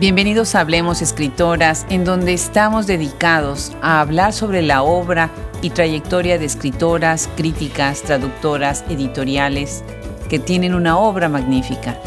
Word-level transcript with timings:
Bienvenidos 0.00 0.54
a 0.54 0.60
Hablemos 0.60 1.02
Escritoras, 1.02 1.84
en 1.90 2.06
donde 2.06 2.32
estamos 2.32 2.86
dedicados 2.86 3.76
a 3.82 4.00
hablar 4.00 4.32
sobre 4.32 4.62
la 4.62 4.82
obra 4.82 5.28
y 5.60 5.68
trayectoria 5.68 6.38
de 6.38 6.46
escritoras, 6.46 7.28
críticas, 7.36 8.00
traductoras, 8.00 8.82
editoriales, 8.88 9.84
que 10.30 10.38
tienen 10.38 10.74
una 10.74 10.96
obra 10.96 11.28
magnífica. 11.28 11.98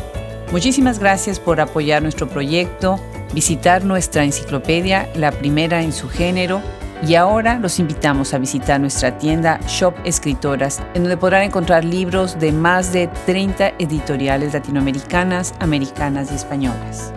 Muchísimas 0.51 0.97
gracias 0.97 1.39
por 1.39 1.61
apoyar 1.61 2.01
nuestro 2.01 2.27
proyecto, 2.27 2.99
visitar 3.31 3.85
nuestra 3.85 4.23
enciclopedia, 4.23 5.07
la 5.13 5.31
primera 5.31 5.83
en 5.83 5.93
su 5.93 6.09
género, 6.09 6.63
y 7.07 7.13
ahora 7.13 7.59
los 7.59 7.77
invitamos 7.77 8.33
a 8.33 8.39
visitar 8.39 8.79
nuestra 8.79 9.19
tienda 9.19 9.59
Shop 9.67 9.93
Escritoras, 10.03 10.81
en 10.95 11.03
donde 11.03 11.17
podrán 11.17 11.43
encontrar 11.43 11.85
libros 11.85 12.39
de 12.39 12.53
más 12.53 12.91
de 12.91 13.07
30 13.27 13.73
editoriales 13.77 14.51
latinoamericanas, 14.51 15.53
americanas 15.59 16.31
y 16.31 16.35
españolas. 16.35 17.13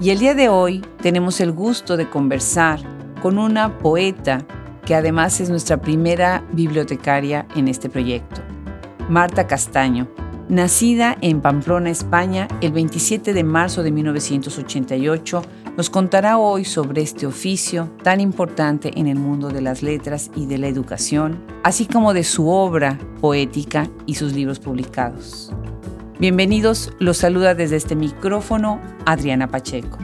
Y 0.00 0.10
el 0.10 0.20
día 0.20 0.34
de 0.34 0.48
hoy 0.48 0.80
tenemos 1.02 1.40
el 1.40 1.50
gusto 1.50 1.96
de 1.96 2.08
conversar 2.08 2.78
con 3.20 3.36
una 3.36 3.78
poeta 3.78 4.46
que 4.86 4.94
además 4.94 5.40
es 5.40 5.50
nuestra 5.50 5.80
primera 5.80 6.44
bibliotecaria 6.52 7.48
en 7.56 7.66
este 7.66 7.90
proyecto, 7.90 8.40
Marta 9.08 9.48
Castaño. 9.48 10.06
Nacida 10.48 11.18
en 11.20 11.40
Pamplona, 11.40 11.90
España, 11.90 12.46
el 12.60 12.72
27 12.72 13.34
de 13.34 13.44
marzo 13.44 13.82
de 13.82 13.90
1988, 13.90 15.42
nos 15.76 15.90
contará 15.90 16.38
hoy 16.38 16.64
sobre 16.64 17.02
este 17.02 17.26
oficio 17.26 17.90
tan 18.02 18.20
importante 18.20 18.98
en 18.98 19.08
el 19.08 19.18
mundo 19.18 19.48
de 19.48 19.60
las 19.60 19.82
letras 19.82 20.30
y 20.36 20.46
de 20.46 20.58
la 20.58 20.68
educación, 20.68 21.44
así 21.64 21.86
como 21.86 22.14
de 22.14 22.24
su 22.24 22.48
obra 22.48 22.98
poética 23.20 23.90
y 24.06 24.14
sus 24.14 24.32
libros 24.32 24.60
publicados. 24.60 25.52
Bienvenidos, 26.20 26.90
los 26.98 27.18
saluda 27.18 27.54
desde 27.54 27.76
este 27.76 27.94
micrófono 27.94 28.82
Adriana 29.06 29.52
Pacheco. 29.52 29.98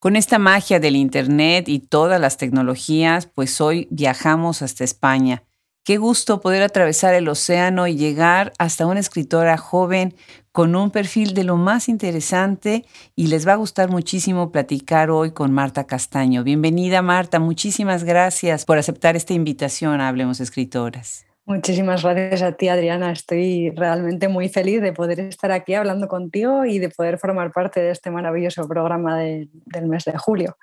Con 0.00 0.16
esta 0.16 0.40
magia 0.40 0.80
del 0.80 0.96
Internet 0.96 1.68
y 1.68 1.78
todas 1.78 2.20
las 2.20 2.36
tecnologías, 2.36 3.26
pues 3.26 3.60
hoy 3.60 3.86
viajamos 3.92 4.60
hasta 4.60 4.82
España. 4.82 5.44
Qué 5.84 5.98
gusto 5.98 6.40
poder 6.40 6.64
atravesar 6.64 7.14
el 7.14 7.28
océano 7.28 7.86
y 7.86 7.94
llegar 7.94 8.52
hasta 8.58 8.86
una 8.86 8.98
escritora 8.98 9.56
joven 9.56 10.16
con 10.52 10.74
un 10.74 10.90
perfil 10.90 11.34
de 11.34 11.44
lo 11.44 11.56
más 11.56 11.88
interesante 11.88 12.84
y 13.14 13.28
les 13.28 13.46
va 13.46 13.52
a 13.52 13.56
gustar 13.56 13.88
muchísimo 13.88 14.50
platicar 14.50 15.10
hoy 15.10 15.32
con 15.32 15.52
Marta 15.52 15.86
Castaño. 15.86 16.42
Bienvenida 16.42 17.02
Marta, 17.02 17.38
muchísimas 17.38 18.04
gracias 18.04 18.64
por 18.64 18.78
aceptar 18.78 19.16
esta 19.16 19.32
invitación 19.32 20.00
a 20.00 20.08
Hablemos 20.08 20.40
Escritoras. 20.40 21.26
Muchísimas 21.46 22.04
gracias 22.04 22.42
a 22.42 22.52
ti, 22.52 22.68
Adriana. 22.68 23.10
Estoy 23.10 23.70
realmente 23.70 24.28
muy 24.28 24.48
feliz 24.48 24.80
de 24.82 24.92
poder 24.92 25.18
estar 25.18 25.50
aquí 25.50 25.74
hablando 25.74 26.06
contigo 26.06 26.64
y 26.64 26.78
de 26.78 26.90
poder 26.90 27.18
formar 27.18 27.50
parte 27.50 27.80
de 27.80 27.90
este 27.90 28.10
maravilloso 28.10 28.68
programa 28.68 29.18
del 29.18 29.86
mes 29.86 30.04
de 30.04 30.16
julio. 30.16 30.56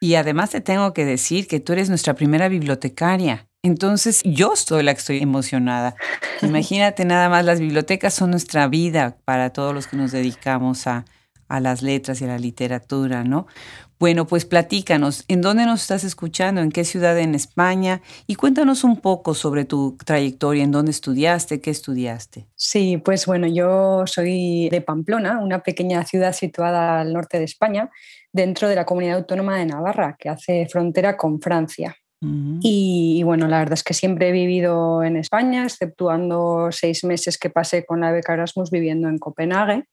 Y 0.00 0.14
además 0.14 0.50
te 0.50 0.60
tengo 0.60 0.92
que 0.92 1.04
decir 1.04 1.48
que 1.48 1.58
tú 1.58 1.72
eres 1.72 1.88
nuestra 1.88 2.14
primera 2.14 2.48
bibliotecaria. 2.48 3.47
Entonces 3.62 4.22
yo 4.24 4.54
soy 4.56 4.82
la 4.82 4.94
que 4.94 5.00
estoy 5.00 5.18
emocionada. 5.18 5.96
Imagínate 6.42 7.04
nada 7.04 7.28
más, 7.28 7.44
las 7.44 7.60
bibliotecas 7.60 8.14
son 8.14 8.30
nuestra 8.30 8.68
vida 8.68 9.16
para 9.24 9.50
todos 9.50 9.74
los 9.74 9.86
que 9.86 9.96
nos 9.96 10.12
dedicamos 10.12 10.86
a, 10.86 11.04
a 11.48 11.60
las 11.60 11.82
letras 11.82 12.20
y 12.20 12.24
a 12.24 12.28
la 12.28 12.38
literatura, 12.38 13.24
¿no? 13.24 13.46
Bueno, 13.98 14.28
pues 14.28 14.44
platícanos, 14.44 15.24
¿en 15.26 15.40
dónde 15.40 15.66
nos 15.66 15.82
estás 15.82 16.04
escuchando? 16.04 16.60
¿En 16.60 16.70
qué 16.70 16.84
ciudad 16.84 17.18
en 17.18 17.34
España? 17.34 18.00
Y 18.28 18.36
cuéntanos 18.36 18.84
un 18.84 19.00
poco 19.00 19.34
sobre 19.34 19.64
tu 19.64 19.96
trayectoria, 20.04 20.62
en 20.62 20.70
dónde 20.70 20.92
estudiaste, 20.92 21.60
qué 21.60 21.70
estudiaste. 21.70 22.46
Sí, 22.54 22.98
pues 22.98 23.26
bueno, 23.26 23.48
yo 23.48 24.04
soy 24.06 24.68
de 24.68 24.82
Pamplona, 24.82 25.40
una 25.40 25.64
pequeña 25.64 26.04
ciudad 26.04 26.32
situada 26.32 27.00
al 27.00 27.12
norte 27.12 27.38
de 27.38 27.44
España, 27.44 27.90
dentro 28.32 28.68
de 28.68 28.76
la 28.76 28.86
comunidad 28.86 29.16
autónoma 29.16 29.58
de 29.58 29.66
Navarra, 29.66 30.16
que 30.16 30.28
hace 30.28 30.68
frontera 30.70 31.16
con 31.16 31.40
Francia. 31.40 31.96
Y, 32.20 33.16
y, 33.18 33.22
bueno, 33.22 33.46
la 33.46 33.58
verdad 33.58 33.74
es 33.74 33.84
que 33.84 33.94
siempre 33.94 34.28
he 34.28 34.32
vivido 34.32 35.02
en 35.04 35.16
España, 35.16 35.64
exceptuando 35.64 36.68
seis 36.72 37.04
meses 37.04 37.38
que 37.38 37.50
pasé 37.50 37.84
con 37.84 38.00
la 38.00 38.10
beca 38.10 38.34
Erasmus 38.34 38.70
viviendo 38.70 39.08
en 39.08 39.18
Copenhague. 39.18 39.84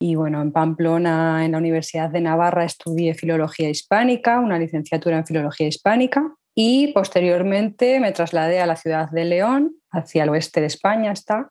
Y 0.00 0.16
bueno, 0.16 0.42
en 0.42 0.52
Pamplona, 0.52 1.44
en 1.44 1.52
la 1.52 1.58
Universidad 1.58 2.10
de 2.10 2.20
Navarra, 2.20 2.64
estudié 2.64 3.14
Filología 3.14 3.70
Hispánica, 3.70 4.40
una 4.40 4.58
licenciatura 4.58 5.18
en 5.18 5.26
Filología 5.26 5.68
Hispánica. 5.68 6.34
Y 6.54 6.92
posteriormente 6.92 8.00
me 8.00 8.12
trasladé 8.12 8.60
a 8.60 8.66
la 8.66 8.76
ciudad 8.76 9.10
de 9.10 9.24
León, 9.24 9.76
hacia 9.90 10.24
el 10.24 10.30
oeste 10.30 10.60
de 10.60 10.66
España 10.66 11.12
está. 11.12 11.50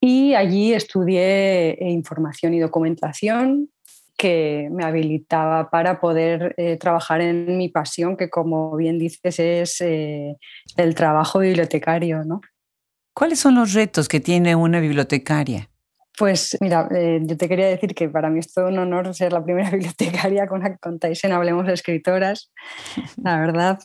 Y 0.00 0.34
allí 0.34 0.72
estudié 0.72 1.70
eh, 1.70 1.90
Información 1.90 2.54
y 2.54 2.60
Documentación, 2.60 3.70
que 4.18 4.68
me 4.72 4.84
habilitaba 4.84 5.70
para 5.70 6.00
poder 6.00 6.52
eh, 6.58 6.76
trabajar 6.76 7.20
en 7.20 7.56
mi 7.56 7.68
pasión, 7.68 8.16
que 8.16 8.28
como 8.28 8.76
bien 8.76 8.98
dices 8.98 9.38
es 9.38 9.80
eh, 9.80 10.36
el 10.76 10.94
trabajo 10.96 11.38
bibliotecario. 11.38 12.24
¿no? 12.24 12.40
¿Cuáles 13.14 13.38
son 13.38 13.54
los 13.54 13.72
retos 13.72 14.08
que 14.08 14.18
tiene 14.18 14.56
una 14.56 14.80
bibliotecaria? 14.80 15.70
Pues 16.18 16.56
mira, 16.60 16.88
eh, 16.90 17.20
yo 17.22 17.36
te 17.36 17.48
quería 17.48 17.68
decir 17.68 17.94
que 17.94 18.08
para 18.08 18.28
mí 18.28 18.40
es 18.40 18.52
todo 18.52 18.68
un 18.68 18.78
honor 18.78 19.14
ser 19.14 19.32
la 19.32 19.44
primera 19.44 19.70
bibliotecaria 19.72 20.48
con 20.48 20.60
la 20.60 20.70
que 20.70 20.78
contáis 20.78 21.22
en 21.22 21.32
Hablemos 21.32 21.64
de 21.66 21.74
Escritoras, 21.74 22.50
la 23.22 23.38
verdad. 23.38 23.78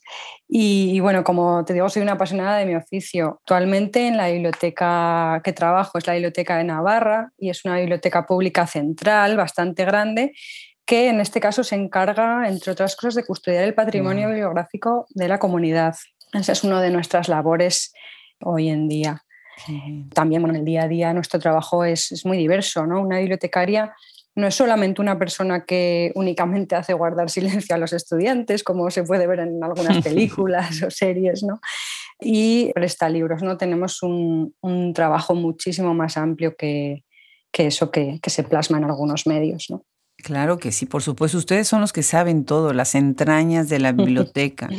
Y, 0.47 0.99
bueno, 0.99 1.23
como 1.23 1.63
te 1.63 1.73
digo, 1.73 1.89
soy 1.89 2.01
una 2.01 2.13
apasionada 2.13 2.57
de 2.57 2.65
mi 2.65 2.75
oficio. 2.75 3.39
Actualmente 3.41 4.07
en 4.07 4.17
la 4.17 4.29
biblioteca 4.29 5.41
que 5.43 5.53
trabajo 5.53 5.99
es 5.99 6.07
la 6.07 6.13
Biblioteca 6.13 6.57
de 6.57 6.63
Navarra 6.63 7.31
y 7.37 7.51
es 7.51 7.63
una 7.65 7.77
biblioteca 7.77 8.25
pública 8.25 8.65
central 8.65 9.37
bastante 9.37 9.85
grande 9.85 10.33
que 10.85 11.09
en 11.09 11.21
este 11.21 11.39
caso 11.39 11.63
se 11.63 11.75
encarga, 11.75 12.47
entre 12.47 12.71
otras 12.71 12.95
cosas, 12.95 13.15
de 13.15 13.25
custodiar 13.25 13.63
el 13.63 13.73
patrimonio 13.73 14.27
bibliográfico 14.27 15.05
de 15.11 15.27
la 15.27 15.39
comunidad. 15.39 15.95
Esa 16.33 16.51
es 16.51 16.63
una 16.63 16.81
de 16.81 16.89
nuestras 16.89 17.29
labores 17.29 17.93
hoy 18.41 18.69
en 18.69 18.87
día. 18.89 19.23
También 20.13 20.41
bueno, 20.41 20.55
en 20.55 20.61
el 20.61 20.65
día 20.65 20.83
a 20.83 20.87
día 20.87 21.13
nuestro 21.13 21.39
trabajo 21.39 21.83
es, 21.85 22.11
es, 22.11 22.25
muy 22.25 22.37
diverso. 22.37 22.85
¿no? 22.85 23.01
Una 23.01 23.19
bibliotecaria 23.19 23.93
no 24.35 24.47
es 24.47 24.55
solamente 24.55 25.01
una 25.01 25.17
persona 25.19 25.63
que 25.65 26.11
únicamente 26.15 26.75
hace 26.75 26.93
guardar 26.93 27.29
silencio 27.29 27.75
a 27.75 27.77
los 27.77 27.93
estudiantes, 27.93 28.63
como 28.63 28.89
se 28.89 29.03
puede 29.03 29.27
ver 29.27 29.39
en 29.39 29.63
algunas 29.63 30.01
películas 30.03 30.81
o 30.81 30.89
series, 30.89 31.43
¿no? 31.43 31.59
y 32.19 32.71
presta 32.73 33.09
libros. 33.09 33.41
¿no? 33.43 33.57
Tenemos 33.57 34.01
un, 34.03 34.55
un 34.61 34.93
trabajo 34.93 35.35
muchísimo 35.35 35.93
más 35.93 36.17
amplio 36.17 36.55
que, 36.55 37.03
que 37.51 37.67
eso 37.67 37.91
que, 37.91 38.19
que, 38.21 38.29
se 38.29 38.43
plasma 38.43 38.77
en 38.77 38.85
algunos 38.85 39.27
medios. 39.27 39.67
¿no? 39.69 39.85
Claro 40.23 40.57
que 40.57 40.71
sí, 40.71 40.85
por 40.85 41.03
supuesto. 41.03 41.37
Ustedes 41.37 41.67
son 41.67 41.81
los 41.81 41.91
que 41.91 42.01
saben 42.01 42.45
todo, 42.45 42.71
las 42.71 42.95
entrañas 42.95 43.67
de 43.67 43.79
la 43.79 43.91
biblioteca 43.91 44.69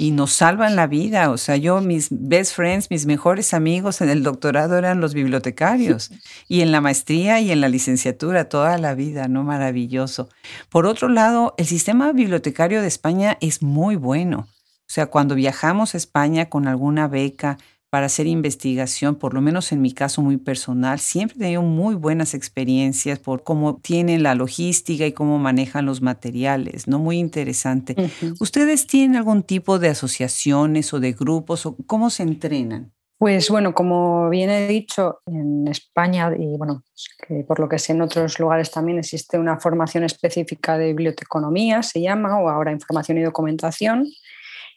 y 0.00 0.10
nos 0.10 0.32
salvan 0.32 0.74
la 0.74 0.88
vida. 0.88 1.30
O 1.30 1.38
sea, 1.38 1.56
yo, 1.56 1.80
mis 1.80 2.08
best 2.10 2.56
friends, 2.56 2.90
mis 2.90 3.06
mejores 3.06 3.54
amigos 3.54 4.00
en 4.00 4.10
el 4.10 4.24
doctorado 4.24 4.76
eran 4.76 5.00
los 5.00 5.14
bibliotecarios 5.14 6.10
y 6.48 6.62
en 6.62 6.72
la 6.72 6.80
maestría 6.80 7.40
y 7.40 7.52
en 7.52 7.60
la 7.60 7.68
licenciatura 7.68 8.48
toda 8.48 8.78
la 8.78 8.94
vida, 8.94 9.28
¿no? 9.28 9.44
Maravilloso. 9.44 10.28
Por 10.70 10.86
otro 10.86 11.08
lado, 11.08 11.54
el 11.56 11.66
sistema 11.66 12.10
bibliotecario 12.12 12.82
de 12.82 12.88
España 12.88 13.38
es 13.40 13.62
muy 13.62 13.94
bueno. 13.94 14.48
O 14.48 14.92
sea, 14.92 15.06
cuando 15.06 15.36
viajamos 15.36 15.94
a 15.94 15.98
España 15.98 16.48
con 16.48 16.66
alguna 16.66 17.06
beca, 17.06 17.58
para 17.90 18.06
hacer 18.06 18.28
investigación, 18.28 19.16
por 19.16 19.34
lo 19.34 19.40
menos 19.40 19.72
en 19.72 19.82
mi 19.82 19.92
caso 19.92 20.22
muy 20.22 20.36
personal, 20.36 21.00
siempre 21.00 21.36
he 21.36 21.40
tenido 21.40 21.62
muy 21.62 21.96
buenas 21.96 22.34
experiencias 22.34 23.18
por 23.18 23.42
cómo 23.42 23.76
tienen 23.76 24.22
la 24.22 24.36
logística 24.36 25.06
y 25.06 25.12
cómo 25.12 25.38
manejan 25.38 25.86
los 25.86 26.00
materiales, 26.00 26.86
¿no? 26.86 27.00
Muy 27.00 27.18
interesante. 27.18 27.96
¿Ustedes 28.38 28.86
tienen 28.86 29.16
algún 29.16 29.42
tipo 29.42 29.80
de 29.80 29.88
asociaciones 29.88 30.94
o 30.94 31.00
de 31.00 31.12
grupos 31.12 31.66
o 31.66 31.76
cómo 31.86 32.10
se 32.10 32.22
entrenan? 32.22 32.92
Pues 33.18 33.50
bueno, 33.50 33.74
como 33.74 34.30
bien 34.30 34.48
he 34.48 34.66
dicho, 34.66 35.20
en 35.26 35.68
España 35.68 36.32
y 36.38 36.56
bueno, 36.56 36.84
que 37.28 37.44
por 37.44 37.60
lo 37.60 37.68
que 37.68 37.78
sé 37.78 37.92
en 37.92 38.00
otros 38.00 38.38
lugares 38.38 38.70
también 38.70 38.98
existe 38.98 39.38
una 39.38 39.60
formación 39.60 40.04
específica 40.04 40.78
de 40.78 40.86
biblioteconomía, 40.86 41.82
se 41.82 42.00
llama, 42.00 42.40
o 42.40 42.48
ahora 42.48 42.72
información 42.72 43.18
y 43.18 43.22
documentación, 43.22 44.06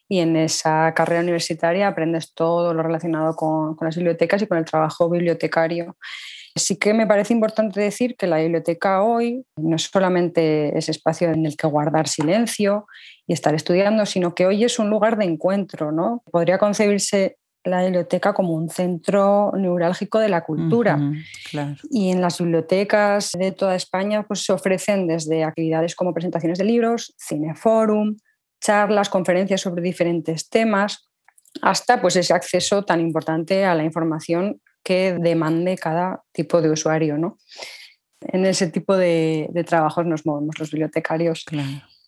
y 0.09 0.19
en 0.19 0.35
esa 0.35 0.93
carrera 0.93 1.21
universitaria 1.21 1.87
aprendes 1.87 2.33
todo 2.33 2.73
lo 2.73 2.83
relacionado 2.83 3.35
con, 3.35 3.75
con, 3.75 3.85
las 3.85 3.95
bibliotecas 3.95 4.41
y 4.41 4.47
con 4.47 4.57
el 4.57 4.65
trabajo 4.65 5.09
bibliotecario. 5.09 5.97
Sí 6.55 6.77
que 6.77 6.93
me 6.93 7.07
parece 7.07 7.33
importante 7.33 7.79
decir 7.79 8.15
que 8.15 8.27
la 8.27 8.37
biblioteca 8.37 9.01
hoy 9.01 9.43
no 9.55 9.75
es 9.75 9.83
solamente 9.83 10.77
ese 10.77 10.91
espacio 10.91 11.31
en 11.31 11.45
el 11.45 11.57
que 11.57 11.65
guardar 11.65 12.07
silencio 12.07 12.85
y 13.25 13.33
estar 13.33 13.55
estudiando, 13.55 14.05
sino 14.05 14.35
que 14.35 14.45
hoy 14.45 14.63
es 14.63 14.77
un 14.77 14.89
lugar 14.89 15.17
de 15.17 15.25
encuentro. 15.25 15.91
¿no? 15.91 16.21
Podría 16.31 16.59
concebirse 16.59 17.37
la 17.63 17.83
biblioteca 17.83 18.33
como 18.33 18.53
un 18.53 18.69
centro 18.69 19.51
neurálgico 19.55 20.19
de 20.19 20.29
la 20.29 20.41
cultura. 20.41 20.99
claro. 21.49 21.75
Y 21.89 22.11
en 22.11 22.21
las 22.21 22.39
bibliotecas 22.39 23.31
de 23.31 23.51
toda 23.51 23.75
España 23.75 24.23
pues, 24.23 24.43
se 24.43 24.53
ofrecen 24.53 25.07
desde 25.07 25.43
actividades 25.43 25.95
como 25.95 26.13
presentaciones 26.13 26.57
de 26.57 26.65
libros, 26.65 27.15
cineforum, 27.17 28.17
charlas, 28.63 29.09
conferencias 29.09 29.61
sobre 29.61 29.83
diferentes 29.83 30.49
temas, 30.49 31.09
hasta 31.61 32.01
pues 32.01 32.15
ese 32.15 32.33
acceso 32.33 32.83
tan 32.83 32.99
importante 33.01 33.65
a 33.65 33.75
la 33.75 33.83
información 33.83 34.61
que 34.83 35.17
demande 35.19 35.77
cada 35.77 36.23
tipo 36.31 36.61
de 36.61 36.71
usuario. 36.71 37.17
¿no? 37.17 37.37
En 38.21 38.45
ese 38.45 38.67
tipo 38.67 38.95
de, 38.95 39.49
trabajos 39.67 40.05
nos 40.05 40.25
movemos 40.25 40.57
los 40.57 40.71
bibliotecarios. 40.71 41.45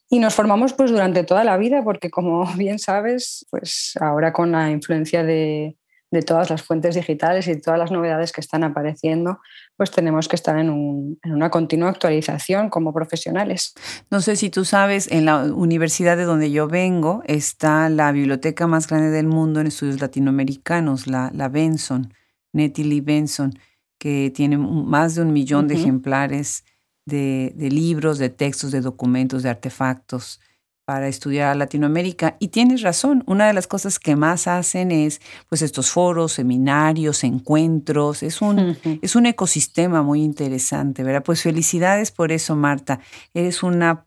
Y 0.09 0.19
nos 0.19 0.33
formamos 0.33 0.73
pues 0.73 0.91
durante 0.91 1.23
toda 1.23 1.43
la 1.43 1.57
vida 1.57 1.83
porque 1.83 2.09
como 2.09 2.45
bien 2.55 2.79
sabes, 2.79 3.45
pues 3.49 3.93
ahora 3.99 4.31
con 4.33 4.51
la 4.51 4.71
influencia 4.71 5.23
de, 5.23 5.77
de 6.15 6.21
todas 6.21 6.49
las 6.49 6.63
fuentes 6.63 6.95
digitales 6.95 7.47
y 7.47 7.59
todas 7.59 7.77
las 7.77 7.91
novedades 7.91 8.31
que 8.31 8.39
están 8.39 8.63
apareciendo, 8.63 9.39
pues 9.75 9.91
tenemos 9.91 10.27
que 10.27 10.37
estar 10.37 10.57
en, 10.57 11.17
una 11.23 11.49
continua 11.49 11.89
actualización 11.89 12.69
como 12.69 12.93
profesionales. 12.93 13.73
No 14.09 14.21
sé 14.21 14.37
si 14.37 14.49
tú 14.49 14.63
sabes, 14.63 15.11
en 15.11 15.25
la 15.25 15.43
universidad 15.43 16.15
de 16.15 16.23
donde 16.23 16.51
yo 16.51 16.67
vengo 16.67 17.21
está 17.25 17.89
la 17.89 18.11
biblioteca 18.13 18.65
más 18.65 18.87
grande 18.87 19.09
del 19.11 19.27
mundo 19.27 19.59
en 19.59 19.67
estudios 19.67 19.99
latinoamericanos, 19.99 21.05
la, 21.05 21.31
la 21.33 21.49
Benson, 21.49 22.13
Nettie 22.53 22.85
Lee 22.85 23.01
Benson, 23.01 23.53
que 23.99 24.31
tiene 24.33 24.57
más 24.57 25.15
de 25.15 25.21
un 25.21 25.33
millón 25.33 25.67
de 25.67 25.75
ejemplares 25.75 26.63
de, 27.05 27.53
de 27.55 27.69
libros, 27.69 28.17
de 28.19 28.29
textos, 28.29 28.71
de 28.71 28.79
documentos, 28.79 29.43
de 29.43 29.49
artefactos 29.49 30.39
para 30.85 31.07
estudiar 31.07 31.55
Latinoamérica. 31.55 32.37
Y 32.39 32.49
tienes 32.49 32.81
razón, 32.83 33.23
una 33.25 33.47
de 33.47 33.53
las 33.53 33.67
cosas 33.67 33.99
que 33.99 34.15
más 34.15 34.47
hacen 34.47 34.91
es 34.91 35.19
pues 35.49 35.61
estos 35.63 35.89
foros, 35.89 36.33
seminarios, 36.33 37.23
encuentros. 37.23 38.21
Es 38.23 38.41
un, 38.41 38.77
es 39.01 39.15
un 39.15 39.25
ecosistema 39.25 40.03
muy 40.03 40.23
interesante, 40.23 41.03
¿verdad? 41.03 41.23
Pues 41.23 41.41
felicidades 41.41 42.11
por 42.11 42.31
eso, 42.31 42.55
Marta. 42.55 42.99
Eres 43.33 43.63
una 43.63 44.05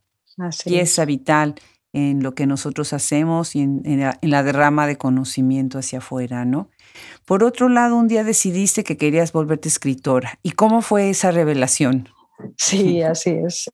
pieza 0.65 1.05
vital 1.05 1.57
en 1.93 2.23
lo 2.23 2.35
que 2.35 2.47
nosotros 2.47 2.93
hacemos 2.93 3.57
y 3.57 3.61
en, 3.61 3.83
en 3.85 4.31
la 4.31 4.43
derrama 4.45 4.87
de 4.87 4.97
conocimiento 4.97 5.79
hacia 5.79 5.99
afuera, 5.99 6.45
¿no? 6.45 6.71
Por 7.25 7.43
otro 7.43 7.69
lado, 7.69 7.97
un 7.97 8.07
día 8.07 8.23
decidiste 8.23 8.85
que 8.85 8.97
querías 8.97 9.33
volverte 9.33 9.69
escritora. 9.69 10.39
¿Y 10.43 10.53
cómo 10.53 10.81
fue 10.81 11.11
esa 11.11 11.33
revelación? 11.33 12.09
Sí, 12.57 13.03
así 13.03 13.31
es 13.31 13.69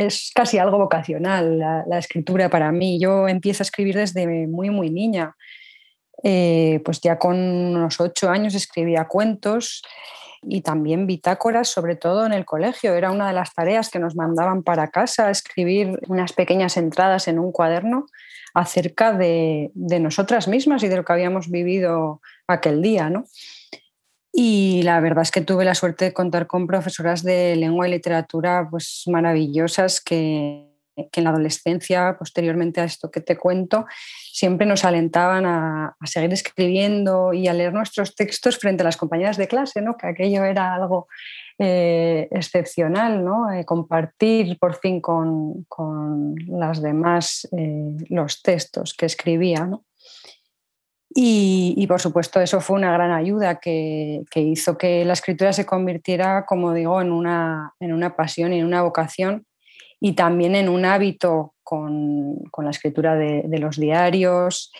es 0.00 0.32
casi 0.34 0.58
algo 0.58 0.78
vocacional 0.78 1.58
la, 1.58 1.98
escritura 1.98 2.48
para 2.48 2.72
mí. 2.72 2.98
Yo 3.00 3.28
empiezo 3.28 3.62
a 3.62 3.66
escribir 3.66 3.96
desde 3.96 4.46
muy, 4.46 4.70
muy 4.70 4.90
niña. 4.90 5.36
Eh, 6.22 6.80
pues 6.84 7.00
ya 7.00 7.18
con 7.18 7.36
unos 7.38 7.98
ocho 8.00 8.28
años 8.28 8.54
escribía 8.54 9.08
cuentos 9.08 9.82
y 10.42 10.60
también 10.60 11.06
bitácoras, 11.06 11.68
sobre 11.68 11.96
todo 11.96 12.26
en 12.26 12.32
el 12.32 12.44
colegio. 12.44 12.94
Era 12.94 13.10
una 13.10 13.28
de 13.28 13.34
las 13.34 13.54
tareas 13.54 13.90
que 13.90 13.98
nos 13.98 14.16
mandaban 14.16 14.62
para 14.62 14.88
casa, 14.88 15.30
escribir 15.30 15.98
unas 16.08 16.32
pequeñas 16.32 16.76
entradas 16.76 17.28
en 17.28 17.38
un 17.38 17.52
cuaderno 17.52 18.06
acerca 18.54 19.12
de, 19.12 19.70
de 19.74 20.00
nosotras 20.00 20.48
mismas 20.48 20.82
y 20.82 20.88
de 20.88 20.96
lo 20.96 21.04
que 21.04 21.12
habíamos 21.12 21.50
vivido 21.50 22.20
aquel 22.48 22.82
día. 22.82 23.10
¿no? 23.10 23.24
Y 24.32 24.82
la 24.82 25.00
verdad 25.00 25.22
es 25.22 25.30
que 25.30 25.40
tuve 25.40 25.64
la 25.64 25.74
suerte 25.74 26.06
de 26.06 26.12
contar 26.12 26.46
con 26.46 26.66
profesoras 26.66 27.22
de 27.22 27.56
lengua 27.56 27.88
y 27.88 27.90
literatura 27.90 28.68
pues, 28.70 29.04
maravillosas 29.06 30.00
que, 30.00 30.70
en 30.96 31.24
la 31.24 31.30
adolescencia, 31.30 32.16
posteriormente 32.18 32.80
a 32.80 32.84
esto 32.84 33.10
que 33.10 33.20
te 33.20 33.36
cuento, 33.36 33.86
siempre 34.32 34.66
nos 34.66 34.84
alentaban 34.84 35.46
a, 35.46 35.96
seguir 36.04 36.32
escribiendo 36.32 37.32
y 37.32 37.48
a 37.48 37.54
leer 37.54 37.72
nuestros 37.72 38.14
textos 38.14 38.58
frente 38.58 38.82
a 38.82 38.84
las 38.84 38.96
compañeras 38.96 39.36
de 39.36 39.48
clase, 39.48 39.82
¿no? 39.82 39.96
que 39.96 40.06
aquello 40.06 40.44
era 40.44 40.74
algo 40.74 41.08
eh, 41.58 42.28
excepcional, 42.30 43.22
¿no? 43.22 43.52
Eh, 43.52 43.66
compartir 43.66 44.58
por 44.58 44.76
fin 44.76 45.00
con, 45.02 45.64
con 45.64 46.34
las 46.46 46.80
demás 46.80 47.46
eh, 47.52 47.96
los 48.08 48.40
textos 48.40 48.94
que 48.94 49.04
escribía. 49.04 49.66
¿no? 49.66 49.84
Y, 51.12 51.84
por 51.88 52.00
supuesto 52.00 52.40
eso 52.40 52.60
fue 52.60 52.76
una 52.76 52.92
gran 52.92 53.10
ayuda 53.10 53.58
que, 53.58 54.22
hizo 54.34 54.78
que 54.78 55.04
la 55.04 55.14
escritura 55.14 55.52
se 55.52 55.66
convirtiera, 55.66 56.46
como 56.46 56.72
digo, 56.72 57.00
en 57.00 57.10
una, 57.10 57.74
en 57.80 57.92
una 57.92 58.14
pasión 58.14 58.52
y 58.52 58.60
en 58.60 58.66
una 58.66 58.82
vocación 58.82 59.44
y 60.00 60.12
también 60.12 60.54
en 60.54 60.68
un 60.68 60.84
hábito 60.84 61.54
con, 61.64 62.38
la 62.58 62.70
escritura 62.70 63.16
de, 63.16 63.42
de, 63.44 63.58
los 63.58 63.76
diarios. 63.76 64.72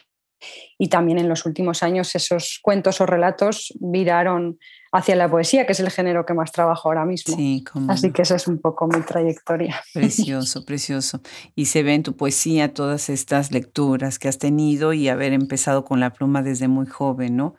Y 0.78 0.88
también 0.88 1.18
en 1.18 1.28
los 1.28 1.44
últimos 1.44 1.82
años 1.82 2.14
esos 2.14 2.60
cuentos 2.62 3.00
o 3.00 3.06
relatos 3.06 3.74
viraron 3.80 4.58
hacia 4.92 5.14
la 5.14 5.30
poesía, 5.30 5.66
que 5.66 5.72
es 5.72 5.80
el 5.80 5.90
género 5.90 6.26
que 6.26 6.34
más 6.34 6.52
trabajo 6.52 6.88
ahora 6.88 7.04
mismo. 7.04 7.36
Sí, 7.36 7.64
Así 7.88 8.12
que 8.12 8.22
esa 8.22 8.36
es 8.36 8.48
un 8.48 8.58
poco 8.58 8.88
mi 8.88 9.00
trayectoria. 9.02 9.80
Precioso, 9.94 10.64
precioso. 10.64 11.20
Y 11.54 11.66
se 11.66 11.82
ve 11.82 11.94
en 11.94 12.02
tu 12.02 12.16
poesía 12.16 12.74
todas 12.74 13.08
estas 13.08 13.52
lecturas 13.52 14.18
que 14.18 14.28
has 14.28 14.38
tenido 14.38 14.92
y 14.92 15.08
haber 15.08 15.32
empezado 15.32 15.84
con 15.84 16.00
la 16.00 16.12
pluma 16.12 16.42
desde 16.42 16.68
muy 16.68 16.86
joven, 16.86 17.36
¿no? 17.36 17.54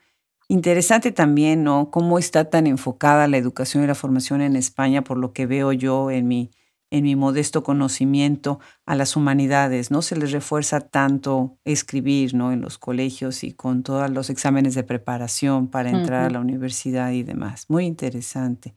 Interesante 0.50 1.13
también, 1.13 1.63
¿no? 1.63 1.92
Cómo 1.92 2.19
está 2.19 2.50
tan 2.50 2.68
enfocada 2.68 3.28
la 3.30 3.38
educación 3.38 3.84
y 3.84 3.88
la 3.88 3.95
formación 3.95 4.42
en 4.42 4.57
España, 4.57 5.01
por 5.01 5.18
lo 5.18 5.31
que 5.31 5.45
veo 5.45 5.72
yo 5.72 6.12
en 6.12 6.27
mi 6.27 6.51
en 6.91 7.05
mi 7.05 7.15
modesto 7.15 7.63
conocimiento 7.63 8.59
a 8.85 8.95
las 8.95 9.15
humanidades, 9.15 9.89
¿no? 9.89 10.01
Se 10.01 10.17
les 10.17 10.31
refuerza 10.31 10.81
tanto 10.81 11.57
escribir, 11.63 12.35
¿no? 12.35 12.51
En 12.51 12.61
los 12.61 12.77
colegios 12.77 13.43
y 13.43 13.53
con 13.53 13.81
todos 13.81 14.09
los 14.09 14.29
exámenes 14.29 14.75
de 14.75 14.83
preparación 14.83 15.69
para 15.69 15.89
entrar 15.89 16.25
a 16.25 16.29
la 16.29 16.39
universidad 16.39 17.11
y 17.11 17.23
demás. 17.23 17.65
Muy 17.69 17.85
interesante. 17.85 18.75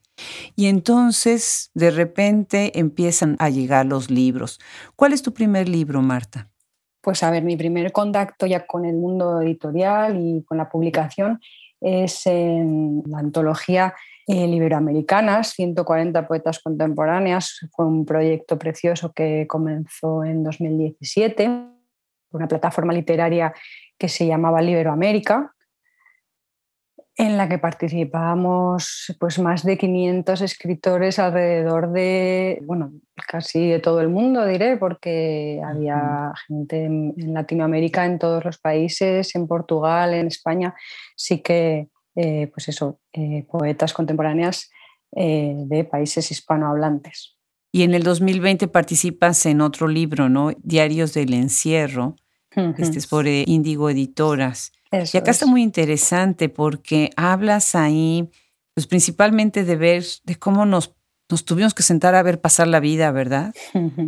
Y 0.55 0.67
entonces, 0.67 1.71
de 1.75 1.91
repente, 1.91 2.79
empiezan 2.79 3.37
a 3.41 3.51
llegar 3.51 3.85
los 3.85 4.11
libros. 4.11 4.61
¿Cuál 4.95 5.13
es 5.13 5.23
tu 5.23 5.35
primer 5.35 5.69
libro, 5.69 6.01
Marta? 6.01 6.49
Pues 7.01 7.23
a 7.25 7.31
ver, 7.31 7.43
mi 7.43 7.57
primer 7.57 7.93
contacto 7.93 8.47
ya 8.47 8.65
con 8.65 8.85
el 8.85 8.95
mundo 8.95 9.43
editorial 9.43 10.17
y 10.19 10.43
con 10.45 10.57
la 10.57 10.69
publicación 10.69 11.41
es 11.81 12.27
en 12.27 13.03
la 13.07 13.19
antología 13.19 13.93
eh, 14.27 14.47
Liberoamericanas, 14.47 15.51
140 15.51 16.27
poetas 16.27 16.61
contemporáneas. 16.61 17.61
Fue 17.73 17.87
un 17.87 18.07
proyecto 18.07 18.59
precioso 18.59 19.13
que 19.13 19.47
comenzó 19.47 20.25
en 20.25 20.43
2017, 20.43 21.51
una 22.33 22.49
plataforma 22.49 22.93
literaria 22.93 23.53
que 23.99 24.09
se 24.09 24.27
llamaba 24.27 24.63
Liberoamérica, 24.63 25.55
en 27.17 27.37
la 27.37 27.49
que 27.49 27.59
participábamos 27.59 29.15
pues, 29.21 29.39
más 29.39 29.63
de 29.63 29.79
500 29.79 30.41
escritores 30.41 31.19
alrededor 31.19 31.93
de, 31.93 32.61
bueno, 32.63 32.93
casi 33.29 33.69
de 33.69 33.79
todo 33.79 34.01
el 34.01 34.09
mundo, 34.09 34.45
diré, 34.47 34.77
porque 34.79 35.61
había 35.65 36.33
gente 36.49 36.85
en 36.85 37.35
Latinoamérica, 37.35 38.05
en 38.05 38.19
todos 38.19 38.45
los 38.45 38.59
países, 38.59 39.37
en 39.37 39.47
Portugal, 39.47 40.15
en 40.15 40.27
España, 40.27 40.75
sí 41.15 41.41
que 41.41 41.89
eh, 42.17 42.49
pues 42.53 42.69
eso, 42.69 43.01
eh, 43.13 43.45
poetas 43.51 43.93
contemporáneas 43.93 44.71
eh, 45.17 45.55
de 45.67 45.85
países 45.85 46.31
hispanohablantes. 46.31 47.37
Y 47.73 47.83
en 47.83 47.93
el 47.93 48.05
2020 48.05 48.69
participas 48.69 49.47
en 49.47 49.61
otro 49.61 49.89
libro, 49.89 50.29
¿no? 50.29 50.53
Diarios 50.63 51.13
del 51.13 51.35
Encierro. 51.35 52.15
Este 52.79 52.99
es 52.99 53.09
por 53.09 53.27
Índigo 53.27 53.91
Editoras. 53.91 54.71
y 54.93 55.17
acá 55.17 55.33
está 55.33 55.45
muy 55.45 55.61
interesante 55.61 56.49
porque 56.49 57.11
hablas 57.17 57.75
ahí, 57.75 58.31
pues 58.75 58.87
principalmente 58.87 59.65
de 59.65 59.75
ver, 59.75 60.05
de 60.23 60.37
cómo 60.37 60.65
nos, 60.65 60.95
nos 61.29 61.45
tuvimos 61.45 61.75
que 61.75 61.83
sentar 61.83 62.15
a 62.15 62.23
ver 62.23 62.41
pasar 62.41 62.69
la 62.69 62.79
vida, 62.79 63.11
¿verdad? 63.11 63.53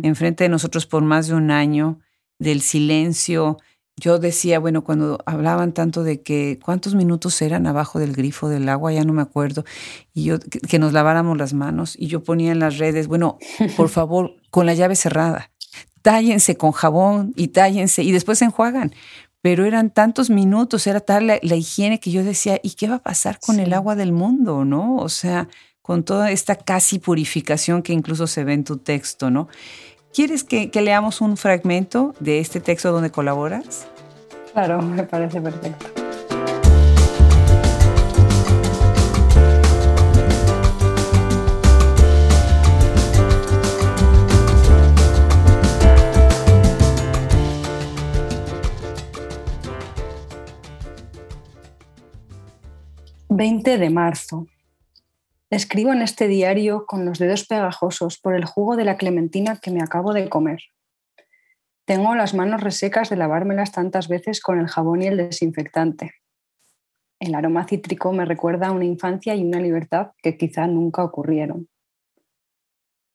Enfrente 0.01 0.45
de 0.45 0.49
nosotros 0.49 0.85
por 0.85 1.03
más 1.03 1.27
de 1.27 1.33
un 1.35 1.51
año, 1.51 1.99
del 2.39 2.61
silencio, 2.61 3.57
yo 3.99 4.19
decía, 4.19 4.59
bueno, 4.59 4.83
cuando 4.83 5.19
hablaban 5.25 5.73
tanto 5.73 6.03
de 6.03 6.21
que 6.21 6.59
cuántos 6.63 6.93
minutos 6.93 7.41
eran 7.41 7.65
abajo 7.65 7.97
del 7.97 8.13
grifo 8.13 8.47
del 8.47 8.69
agua, 8.69 8.93
ya 8.93 9.03
no 9.03 9.11
me 9.11 9.23
acuerdo, 9.23 9.65
y 10.13 10.25
yo 10.25 10.39
que, 10.39 10.77
nos 10.77 10.93
laváramos 10.93 11.37
las 11.37 11.53
manos, 11.53 11.95
y 11.97 12.07
yo 12.07 12.23
ponía 12.23 12.51
en 12.51 12.59
las 12.59 12.77
redes, 12.77 13.07
bueno, 13.07 13.39
por 13.75 13.89
favor, 13.89 14.35
con 14.51 14.67
la 14.67 14.75
llave 14.75 14.95
cerrada, 14.95 15.49
tállense 16.03 16.57
con 16.57 16.73
jabón 16.73 17.33
y 17.35 17.49
tállense, 17.49 18.03
y 18.03 18.11
después 18.11 18.37
se 18.37 18.45
enjuagan. 18.45 18.93
Pero 19.41 19.65
eran 19.65 19.91
tantos 19.91 20.29
minutos, 20.29 20.87
era 20.87 20.99
tal 20.99 21.27
la, 21.27 21.55
higiene 21.55 21.99
que 21.99 22.11
yo 22.11 22.23
decía, 22.23 22.59
¿y 22.61 22.71
qué 22.71 22.87
va 22.87 22.95
a 22.95 23.03
pasar 23.03 23.39
con 23.39 23.59
el 23.59 23.73
agua 23.73 23.95
del 23.95 24.11
mundo, 24.11 24.65
no? 24.65 24.97
O 24.97 25.09
sea, 25.09 25.47
con 25.81 26.03
toda 26.03 26.31
esta 26.31 26.55
casi 26.55 26.99
purificación 26.99 27.81
que 27.81 27.93
incluso 27.93 28.27
se 28.27 28.43
ve 28.43 28.53
en 28.53 28.63
tu 28.63 28.77
texto, 28.77 29.29
¿no? 29.31 29.47
¿Quieres 30.17 30.43
que, 30.43 30.71
leamos 30.73 31.21
un 31.21 31.37
fragmento 31.37 32.15
de 32.19 32.39
este 32.39 32.59
texto 32.59 32.91
donde 32.91 33.11
colaboras? 33.11 33.87
Claro, 34.51 34.81
me 34.81 35.03
parece 35.03 35.39
perfecto. 35.39 35.85
...20 53.29 53.77
de 53.77 53.89
marzo... 53.91 54.47
Escribo 55.49 55.93
en 55.93 56.01
este 56.01 56.27
diario 56.27 56.85
con 56.85 57.05
los 57.05 57.19
dedos 57.19 57.47
pegajosos 57.47 58.19
por 58.19 58.35
el 58.35 58.43
jugo 58.43 58.75
de 58.75 58.83
la 58.83 58.97
clementina 58.97 59.57
que 59.61 59.71
me 59.71 59.81
acabo 59.81 60.11
de 60.11 60.27
comer. 60.27 60.59
Tengo 61.85 62.15
las 62.15 62.33
manos 62.33 62.61
resecas 62.61 63.09
de 63.09 63.15
lavármelas 63.15 63.71
tantas 63.71 64.09
veces 64.09 64.41
con 64.41 64.59
el 64.59 64.67
jabón 64.67 65.03
y 65.03 65.07
el 65.07 65.15
desinfectante. 65.15 66.11
El 67.21 67.33
aroma 67.33 67.65
cítrico 67.65 68.11
me 68.11 68.25
recuerda 68.25 68.67
a 68.67 68.71
una 68.73 68.83
infancia 68.83 69.35
y 69.35 69.45
una 69.45 69.61
libertad 69.61 70.11
que 70.21 70.35
quizá 70.35 70.67
nunca 70.67 71.01
ocurrieron. 71.01 71.69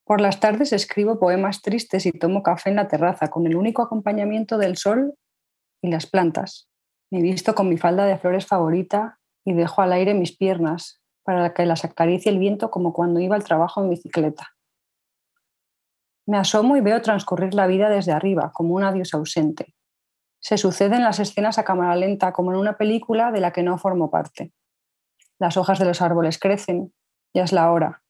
Por 0.04 0.22
las 0.22 0.40
tardes 0.40 0.72
escribo 0.72 1.20
poemas 1.20 1.60
tristes 1.60 2.06
y 2.06 2.12
tomo 2.12 2.42
café 2.42 2.70
en 2.70 2.76
la 2.76 2.88
terraza 2.88 3.28
con 3.28 3.46
el 3.46 3.56
único 3.56 3.82
acompañamiento 3.82 4.56
del 4.56 4.78
sol 4.78 5.14
y 5.82 5.90
las 5.90 6.06
plantas. 6.06 6.70
Me 7.10 7.20
visto 7.20 7.54
con 7.54 7.68
mi 7.68 7.76
falda 7.76 8.06
de 8.06 8.16
flores 8.16 8.46
favorita 8.46 9.18
y 9.44 9.52
dejo 9.52 9.82
al 9.82 9.92
aire 9.92 10.14
mis 10.14 10.34
piernas 10.34 11.01
para 11.24 11.54
que 11.54 11.66
las 11.66 11.84
acaricie 11.84 12.30
el 12.32 12.38
viento 12.38 12.70
como 12.70 12.92
cuando 12.92 13.20
iba 13.20 13.36
al 13.36 13.44
trabajo 13.44 13.82
en 13.82 13.90
bicicleta. 13.90 14.48
Me 16.26 16.38
asomo 16.38 16.76
y 16.76 16.80
veo 16.80 17.02
transcurrir 17.02 17.54
la 17.54 17.66
vida 17.66 17.88
desde 17.88 18.12
arriba, 18.12 18.52
como 18.52 18.74
un 18.74 18.84
adiós 18.84 19.12
ausente. 19.14 19.74
Se 20.40 20.56
suceden 20.56 21.02
las 21.02 21.18
escenas 21.18 21.58
a 21.58 21.64
cámara 21.64 21.96
lenta, 21.96 22.32
como 22.32 22.52
en 22.52 22.58
una 22.58 22.76
película 22.76 23.30
de 23.32 23.40
la 23.40 23.52
que 23.52 23.62
no 23.62 23.78
formo 23.78 24.10
parte. 24.10 24.52
Las 25.38 25.56
hojas 25.56 25.78
de 25.78 25.84
los 25.84 26.00
árboles 26.00 26.38
crecen, 26.38 26.92
ya 27.34 27.44
es 27.44 27.52
la 27.52 27.70
hora. 27.72 28.02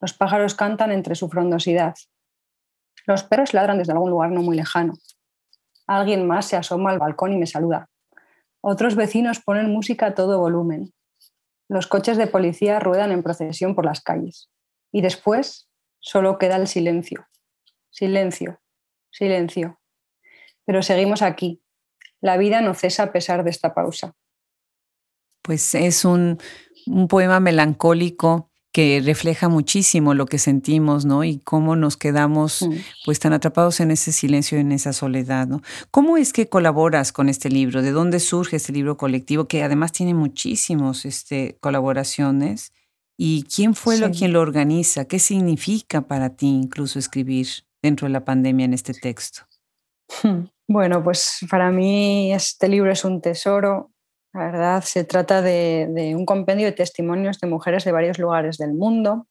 Los 0.00 0.14
pájaros 0.14 0.54
cantan 0.54 0.92
entre 0.92 1.14
su 1.14 1.28
frondosidad. 1.28 1.94
Los 3.06 3.24
perros 3.24 3.54
ladran 3.54 3.78
desde 3.78 3.92
algún 3.92 4.10
lugar 4.10 4.30
no 4.30 4.42
muy 4.42 4.56
lejano. 4.56 4.94
Alguien 5.86 6.26
más 6.26 6.46
se 6.46 6.56
asoma 6.56 6.90
al 6.90 6.98
balcón 6.98 7.32
y 7.32 7.38
me 7.38 7.46
saluda. 7.46 7.88
Otros 8.60 8.94
vecinos 8.94 9.40
ponen 9.40 9.72
música 9.72 10.06
a 10.06 10.14
todo 10.14 10.38
volumen. 10.38 10.92
Los 11.68 11.86
coches 11.86 12.16
de 12.16 12.26
policía 12.26 12.80
ruedan 12.80 13.12
en 13.12 13.22
procesión 13.22 13.74
por 13.74 13.84
las 13.84 14.00
calles. 14.00 14.50
Y 14.90 15.02
después 15.02 15.68
solo 16.00 16.38
queda 16.38 16.56
el 16.56 16.66
silencio. 16.66 17.28
Silencio, 17.90 18.60
silencio. 19.10 19.80
Pero 20.64 20.82
seguimos 20.82 21.22
aquí. 21.22 21.62
La 22.20 22.36
vida 22.36 22.60
no 22.62 22.74
cesa 22.74 23.04
a 23.04 23.12
pesar 23.12 23.44
de 23.44 23.50
esta 23.50 23.74
pausa. 23.74 24.14
Pues 25.42 25.74
es 25.74 26.04
un, 26.04 26.38
un 26.86 27.08
poema 27.08 27.40
melancólico 27.40 28.47
que 28.72 29.00
refleja 29.04 29.48
muchísimo 29.48 30.14
lo 30.14 30.26
que 30.26 30.38
sentimos, 30.38 31.04
¿no? 31.04 31.24
Y 31.24 31.38
cómo 31.38 31.74
nos 31.74 31.96
quedamos 31.96 32.62
mm. 32.62 32.74
pues 33.04 33.18
tan 33.18 33.32
atrapados 33.32 33.80
en 33.80 33.90
ese 33.90 34.12
silencio, 34.12 34.58
en 34.58 34.72
esa 34.72 34.92
soledad, 34.92 35.46
¿no? 35.46 35.62
¿Cómo 35.90 36.16
es 36.16 36.32
que 36.32 36.48
colaboras 36.48 37.12
con 37.12 37.28
este 37.28 37.48
libro? 37.48 37.82
¿De 37.82 37.92
dónde 37.92 38.20
surge 38.20 38.56
este 38.56 38.72
libro 38.72 38.96
colectivo 38.96 39.48
que 39.48 39.62
además 39.62 39.92
tiene 39.92 40.14
muchísimos 40.14 41.04
este, 41.06 41.56
colaboraciones? 41.60 42.72
¿Y 43.16 43.44
quién 43.44 43.74
fue 43.74 43.98
lo, 43.98 44.10
quien 44.10 44.32
lo 44.32 44.40
organiza? 44.40 45.06
¿Qué 45.06 45.18
significa 45.18 46.02
para 46.02 46.36
ti 46.36 46.46
incluso 46.46 46.98
escribir 46.98 47.48
dentro 47.82 48.06
de 48.06 48.12
la 48.12 48.24
pandemia 48.24 48.64
en 48.64 48.74
este 48.74 48.94
texto? 48.94 49.42
Bueno, 50.70 51.02
pues 51.02 51.38
para 51.50 51.70
mí 51.70 52.30
este 52.34 52.68
libro 52.68 52.92
es 52.92 53.02
un 53.02 53.22
tesoro 53.22 53.90
la 54.32 54.40
verdad, 54.44 54.82
se 54.82 55.04
trata 55.04 55.42
de, 55.42 56.14
un 56.16 56.26
compendio 56.26 56.66
de 56.66 56.72
testimonios 56.72 57.40
de 57.40 57.48
mujeres 57.48 57.84
de 57.84 57.92
varios 57.92 58.18
lugares 58.18 58.58
del 58.58 58.74
mundo, 58.74 59.26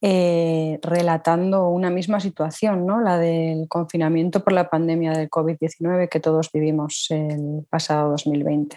eh, 0.00 0.78
relatando 0.82 1.68
una 1.68 1.90
misma 1.90 2.20
situación, 2.20 2.86
¿no? 2.86 3.00
la 3.00 3.18
del 3.18 3.66
confinamiento 3.68 4.44
por 4.44 4.52
la 4.52 4.68
pandemia 4.68 5.12
del 5.12 5.30
COVID-19 5.30 6.08
que 6.08 6.20
todos 6.20 6.50
vivimos 6.52 7.06
el 7.10 7.66
pasado 7.70 8.10
2020. 8.10 8.76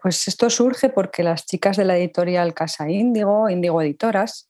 Pues 0.00 0.28
esto 0.28 0.48
surge 0.48 0.90
porque 0.90 1.22
las 1.22 1.44
chicas 1.44 1.76
de 1.76 1.84
la 1.84 1.96
editorial 1.96 2.54
Casa 2.54 2.88
Índigo, 2.88 3.50
Índigo 3.50 3.82
Editoras, 3.82 4.46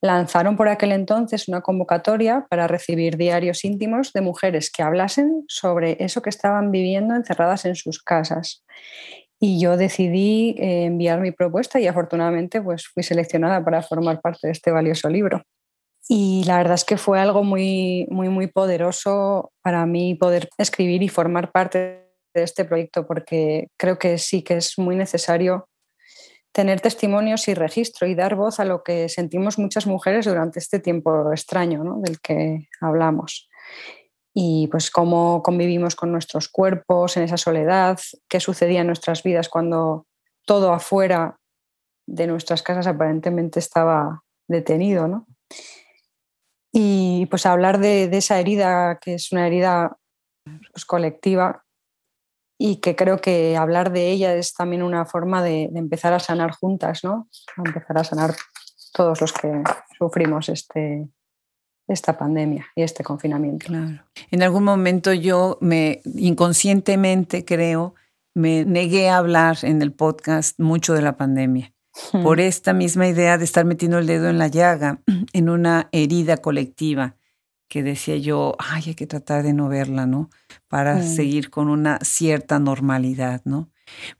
lanzaron 0.00 0.56
por 0.56 0.68
aquel 0.68 0.92
entonces 0.92 1.48
una 1.48 1.60
convocatoria 1.60 2.46
para 2.48 2.66
recibir 2.66 3.16
diarios 3.16 3.64
íntimos 3.64 4.12
de 4.12 4.22
mujeres 4.22 4.70
que 4.70 4.82
hablasen 4.82 5.44
sobre 5.48 5.96
eso 6.00 6.22
que 6.22 6.30
estaban 6.30 6.70
viviendo 6.70 7.14
encerradas 7.14 7.64
en 7.64 7.76
sus 7.76 8.02
casas. 8.02 8.64
Y 9.38 9.60
yo 9.60 9.76
decidí 9.76 10.56
eh, 10.58 10.84
enviar 10.84 11.20
mi 11.20 11.32
propuesta 11.32 11.80
y 11.80 11.86
afortunadamente 11.86 12.60
pues, 12.60 12.86
fui 12.86 13.02
seleccionada 13.02 13.64
para 13.64 13.82
formar 13.82 14.20
parte 14.20 14.46
de 14.48 14.52
este 14.52 14.70
valioso 14.70 15.08
libro. 15.08 15.42
Y 16.08 16.44
la 16.44 16.56
verdad 16.56 16.74
es 16.74 16.84
que 16.84 16.96
fue 16.96 17.20
algo 17.20 17.44
muy, 17.44 18.06
muy, 18.10 18.28
muy 18.28 18.48
poderoso 18.48 19.52
para 19.62 19.86
mí 19.86 20.14
poder 20.14 20.48
escribir 20.58 21.02
y 21.02 21.08
formar 21.08 21.52
parte 21.52 22.08
de 22.34 22.42
este 22.42 22.64
proyecto 22.64 23.06
porque 23.06 23.68
creo 23.78 23.98
que 23.98 24.18
sí 24.18 24.42
que 24.42 24.56
es 24.56 24.78
muy 24.78 24.96
necesario 24.96 25.68
tener 26.52 26.80
testimonios 26.80 27.46
y 27.48 27.54
registro 27.54 28.06
y 28.06 28.14
dar 28.14 28.34
voz 28.34 28.60
a 28.60 28.64
lo 28.64 28.82
que 28.82 29.08
sentimos 29.08 29.58
muchas 29.58 29.86
mujeres 29.86 30.26
durante 30.26 30.58
este 30.58 30.80
tiempo 30.80 31.32
extraño 31.32 31.84
del 32.02 32.20
que 32.20 32.68
hablamos. 32.80 33.48
Y 34.34 34.68
pues 34.68 34.90
cómo 34.90 35.42
convivimos 35.42 35.96
con 35.96 36.12
nuestros 36.12 36.48
cuerpos 36.48 37.16
en 37.16 37.24
esa 37.24 37.36
soledad, 37.36 37.98
qué 38.28 38.40
sucedía 38.40 38.80
en 38.80 38.86
nuestras 38.86 39.22
vidas 39.22 39.48
cuando 39.48 40.06
todo 40.44 40.72
afuera 40.72 41.38
de 42.06 42.26
nuestras 42.26 42.62
casas 42.62 42.86
aparentemente 42.86 43.58
estaba 43.58 44.22
detenido. 44.48 45.26
Y 46.72 47.26
pues 47.26 47.46
hablar 47.46 47.78
de, 47.78 48.04
esa 48.16 48.38
herida, 48.38 48.98
que 49.00 49.14
es 49.14 49.32
una 49.32 49.46
herida 49.46 49.96
pues, 50.72 50.84
colectiva, 50.84 51.64
y 52.62 52.76
que 52.76 52.94
creo 52.94 53.22
que 53.22 53.56
hablar 53.56 53.90
de 53.90 54.10
ella 54.10 54.34
es 54.34 54.52
también 54.52 54.82
una 54.82 55.06
forma 55.06 55.42
de, 55.42 55.70
empezar 55.74 56.12
a 56.12 56.20
sanar 56.20 56.50
juntas, 56.50 57.02
¿no? 57.02 57.26
empezar 57.56 57.96
a 57.96 58.04
sanar 58.04 58.34
todos 58.92 59.18
los 59.22 59.32
que 59.32 59.62
sufrimos 59.96 60.50
este, 60.50 61.08
esta 61.88 62.18
pandemia 62.18 62.66
y 62.76 62.82
este 62.82 63.02
confinamiento. 63.02 63.64
Claro. 63.64 64.04
En 64.30 64.42
algún 64.42 64.64
momento 64.64 65.14
yo 65.14 65.56
me 65.62 66.02
inconscientemente 66.04 67.46
creo 67.46 67.94
me 68.34 68.66
negué 68.66 69.08
a 69.08 69.16
hablar 69.16 69.56
en 69.62 69.80
el 69.80 69.94
podcast 69.94 70.60
mucho 70.60 70.92
de 70.92 71.00
la 71.00 71.16
pandemia 71.16 71.72
hmm. 72.12 72.22
por 72.22 72.40
esta 72.40 72.74
misma 72.74 73.08
idea 73.08 73.38
de 73.38 73.44
estar 73.46 73.64
metiendo 73.64 73.98
el 73.98 74.06
dedo 74.06 74.28
en 74.28 74.36
la 74.36 74.48
llaga, 74.48 75.00
en 75.32 75.48
una 75.48 75.88
herida 75.92 76.36
colectiva 76.36 77.16
que 77.70 77.84
decía 77.84 78.16
yo, 78.16 78.56
ay, 78.58 78.82
hay 78.88 78.94
que 78.96 79.06
tratar 79.06 79.44
de 79.44 79.52
no 79.52 79.68
verla, 79.68 80.04
¿no? 80.04 80.28
Para 80.66 80.96
mm. 80.96 81.06
seguir 81.06 81.50
con 81.50 81.68
una 81.68 82.00
cierta 82.02 82.58
normalidad, 82.58 83.42
¿no? 83.44 83.70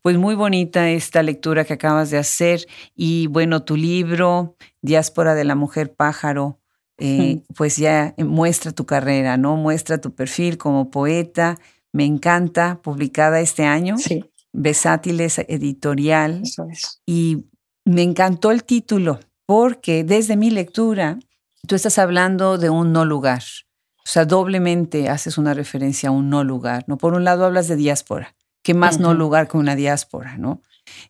Pues 0.02 0.16
muy 0.16 0.36
bonita 0.36 0.88
esta 0.88 1.22
lectura 1.24 1.64
que 1.64 1.72
acabas 1.72 2.10
de 2.10 2.18
hacer 2.18 2.64
y 2.94 3.26
bueno, 3.26 3.64
tu 3.64 3.76
libro, 3.76 4.56
Diáspora 4.82 5.34
de 5.34 5.42
la 5.42 5.56
Mujer 5.56 5.92
Pájaro, 5.92 6.60
eh, 6.96 7.42
pues 7.56 7.76
ya 7.76 8.14
muestra 8.18 8.70
tu 8.70 8.86
carrera, 8.86 9.36
¿no? 9.36 9.56
Muestra 9.56 10.00
tu 10.00 10.14
perfil 10.14 10.56
como 10.56 10.90
poeta. 10.90 11.58
Me 11.92 12.04
encanta, 12.04 12.80
publicada 12.82 13.40
este 13.40 13.64
año. 13.64 13.98
Sí. 13.98 14.24
Besátiles 14.52 15.40
Editorial. 15.40 16.44
Y 17.04 17.46
me 17.84 18.02
encantó 18.04 18.52
el 18.52 18.62
título 18.62 19.18
porque 19.44 20.04
desde 20.04 20.36
mi 20.36 20.50
lectura 20.50 21.18
Tú 21.66 21.74
estás 21.74 21.98
hablando 21.98 22.58
de 22.58 22.70
un 22.70 22.92
no 22.92 23.04
lugar. 23.04 23.42
O 23.98 24.06
sea, 24.06 24.24
doblemente 24.24 25.08
haces 25.08 25.38
una 25.38 25.54
referencia 25.54 26.08
a 26.08 26.12
un 26.12 26.30
no 26.30 26.42
lugar, 26.42 26.84
¿no? 26.86 26.98
Por 26.98 27.14
un 27.14 27.24
lado 27.24 27.44
hablas 27.44 27.68
de 27.68 27.76
diáspora. 27.76 28.34
¿Qué 28.62 28.74
más 28.74 28.98
no 28.98 29.14
lugar 29.14 29.48
que 29.48 29.56
una 29.56 29.76
diáspora, 29.76 30.36
no? 30.36 30.62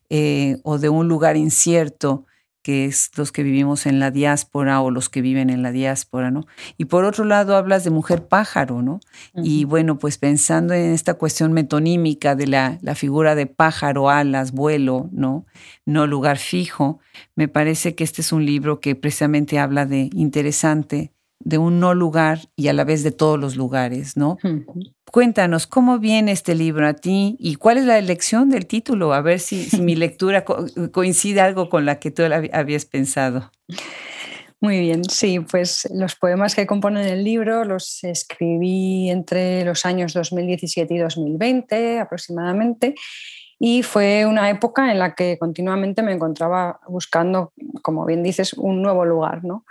Eh, 0.09 0.57
o 0.63 0.77
de 0.77 0.89
un 0.89 1.07
lugar 1.07 1.35
incierto 1.35 2.25
que 2.61 2.85
es 2.85 3.11
los 3.15 3.31
que 3.31 3.43
vivimos 3.43 3.85
en 3.85 3.99
la 3.99 4.11
diáspora 4.11 4.81
o 4.81 4.91
los 4.91 5.09
que 5.09 5.21
viven 5.21 5.49
en 5.49 5.63
la 5.63 5.71
diáspora, 5.71 6.31
¿no? 6.31 6.45
Y 6.77 6.85
por 6.85 7.05
otro 7.05 7.25
lado 7.25 7.55
hablas 7.55 7.83
de 7.83 7.89
mujer 7.89 8.27
pájaro, 8.27 8.81
¿no? 8.81 8.99
Y 9.35 9.65
bueno, 9.65 9.97
pues 9.97 10.17
pensando 10.17 10.73
en 10.73 10.91
esta 10.91 11.15
cuestión 11.15 11.53
metonímica 11.53 12.35
de 12.35 12.47
la, 12.47 12.77
la, 12.81 12.95
figura 12.95 13.35
de 13.35 13.47
pájaro, 13.47 14.09
alas, 14.09 14.51
vuelo, 14.51 15.09
¿no? 15.11 15.45
No 15.85 16.07
lugar 16.07 16.37
fijo, 16.37 16.99
me 17.35 17.47
parece 17.47 17.95
que 17.95 18.03
este 18.03 18.21
es 18.21 18.31
un 18.31 18.45
libro 18.45 18.79
que 18.79 18.95
precisamente 18.95 19.59
habla 19.59 19.85
de 19.85 20.09
interesante, 20.13 21.11
de 21.43 21.57
un 21.57 21.79
no 21.79 21.93
lugar 21.93 22.39
y 22.55 22.67
a 22.67 22.73
la 22.73 22.83
vez 22.83 23.03
de 23.03 23.11
todos 23.11 23.39
los 23.39 23.55
lugares, 23.55 24.17
¿no? 24.17 24.37
Cuéntanos, 25.11 25.67
¿cómo 25.67 25.99
viene 25.99 26.31
este 26.31 26.55
libro 26.55 26.87
a 26.87 26.93
ti 26.93 27.35
y 27.39 27.55
cuál 27.55 27.77
es 27.77 27.85
la 27.85 27.97
elección 27.97 28.49
del 28.49 28.65
título? 28.65 29.13
A 29.13 29.21
ver 29.21 29.39
si, 29.39 29.67
mi 29.81 29.95
lectura 29.95 30.45
coincide 30.91 31.41
algo 31.41 31.69
con 31.69 31.85
la 31.85 31.99
que 31.99 32.11
tú 32.11 32.23
habías 32.53 32.85
pensado. 32.85 33.51
Muy 34.61 34.79
bien, 34.79 35.03
sí, 35.05 35.39
pues 35.39 35.89
los 35.91 36.15
poemas 36.15 36.53
que 36.53 36.67
componen 36.67 37.07
el 37.07 37.23
libro 37.23 37.65
los 37.65 38.03
escribí 38.03 39.09
entre 39.09 39.65
los 39.65 39.87
años 39.87 40.13
2017 40.13 40.93
y 40.93 40.97
2020 40.99 41.99
aproximadamente 41.99 42.93
y 43.63 43.83
fue 43.83 44.25
una 44.25 44.49
época 44.49 44.91
en 44.91 44.97
la 44.97 45.13
que 45.13 45.37
continuamente 45.37 46.01
me 46.01 46.13
encontraba 46.13 46.79
buscando, 46.87 47.53
como 47.83 48.07
bien 48.07 48.23
dices, 48.23 48.53
un 48.53 48.81
nuevo 48.81 49.05
lugar, 49.05 49.43
¿no? 49.43 49.65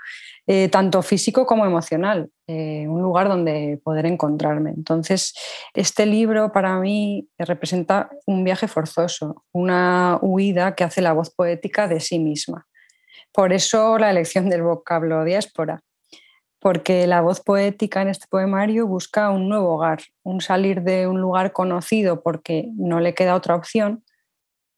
Eh, 0.52 0.68
tanto 0.68 1.00
físico 1.02 1.46
como 1.46 1.64
emocional, 1.64 2.28
eh, 2.48 2.84
un 2.88 3.02
lugar 3.02 3.28
donde 3.28 3.80
poder 3.84 4.04
encontrarme. 4.04 4.70
Entonces, 4.70 5.32
este 5.74 6.06
libro 6.06 6.50
para 6.50 6.76
mí 6.80 7.28
representa 7.38 8.10
un 8.26 8.42
viaje 8.42 8.66
forzoso, 8.66 9.44
una 9.52 10.18
huida 10.20 10.74
que 10.74 10.82
hace 10.82 11.02
la 11.02 11.12
voz 11.12 11.30
poética 11.30 11.86
de 11.86 12.00
sí 12.00 12.18
misma. 12.18 12.66
Por 13.32 13.52
eso 13.52 13.96
la 13.96 14.10
elección 14.10 14.50
del 14.50 14.64
vocablo 14.64 15.22
diáspora, 15.22 15.84
porque 16.58 17.06
la 17.06 17.20
voz 17.20 17.40
poética 17.40 18.02
en 18.02 18.08
este 18.08 18.26
poemario 18.28 18.88
busca 18.88 19.30
un 19.30 19.48
nuevo 19.48 19.76
hogar, 19.76 20.00
un 20.24 20.40
salir 20.40 20.82
de 20.82 21.06
un 21.06 21.20
lugar 21.20 21.52
conocido 21.52 22.24
porque 22.24 22.70
no 22.74 22.98
le 22.98 23.14
queda 23.14 23.36
otra 23.36 23.54
opción 23.54 24.02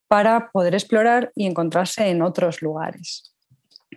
para 0.07 0.51
poder 0.51 0.75
explorar 0.75 1.33
y 1.35 1.47
encontrarse 1.47 2.11
en 2.11 2.21
otros 2.21 2.61
lugares. 2.61 3.33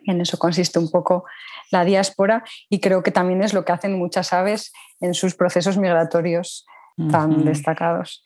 En 0.05 0.21
eso 0.21 0.37
consiste 0.37 0.79
un 0.79 0.89
poco 0.89 1.25
la 1.71 1.85
diáspora 1.85 2.43
y 2.69 2.79
creo 2.79 3.03
que 3.03 3.11
también 3.11 3.41
es 3.41 3.53
lo 3.53 3.65
que 3.65 3.71
hacen 3.71 3.97
muchas 3.97 4.33
aves 4.33 4.71
en 4.99 5.13
sus 5.13 5.35
procesos 5.35 5.77
migratorios 5.77 6.65
tan 7.11 7.43
destacados. 7.43 8.25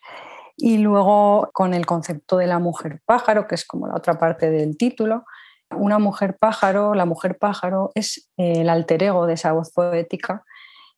Y 0.55 0.77
luego 0.77 1.49
con 1.53 1.73
el 1.73 1.85
concepto 1.85 2.37
de 2.37 2.47
la 2.47 2.59
mujer 2.59 3.01
pájaro, 3.05 3.47
que 3.47 3.55
es 3.55 3.65
como 3.65 3.87
la 3.87 3.95
otra 3.95 4.19
parte 4.19 4.49
del 4.51 4.77
título, 4.77 5.23
una 5.71 5.99
mujer 5.99 6.37
pájaro, 6.37 6.93
la 6.93 7.05
mujer 7.05 7.37
pájaro 7.37 7.91
es 7.95 8.29
el 8.37 8.69
alter 8.69 9.03
ego 9.03 9.25
de 9.25 9.33
esa 9.33 9.53
voz 9.53 9.71
poética, 9.71 10.43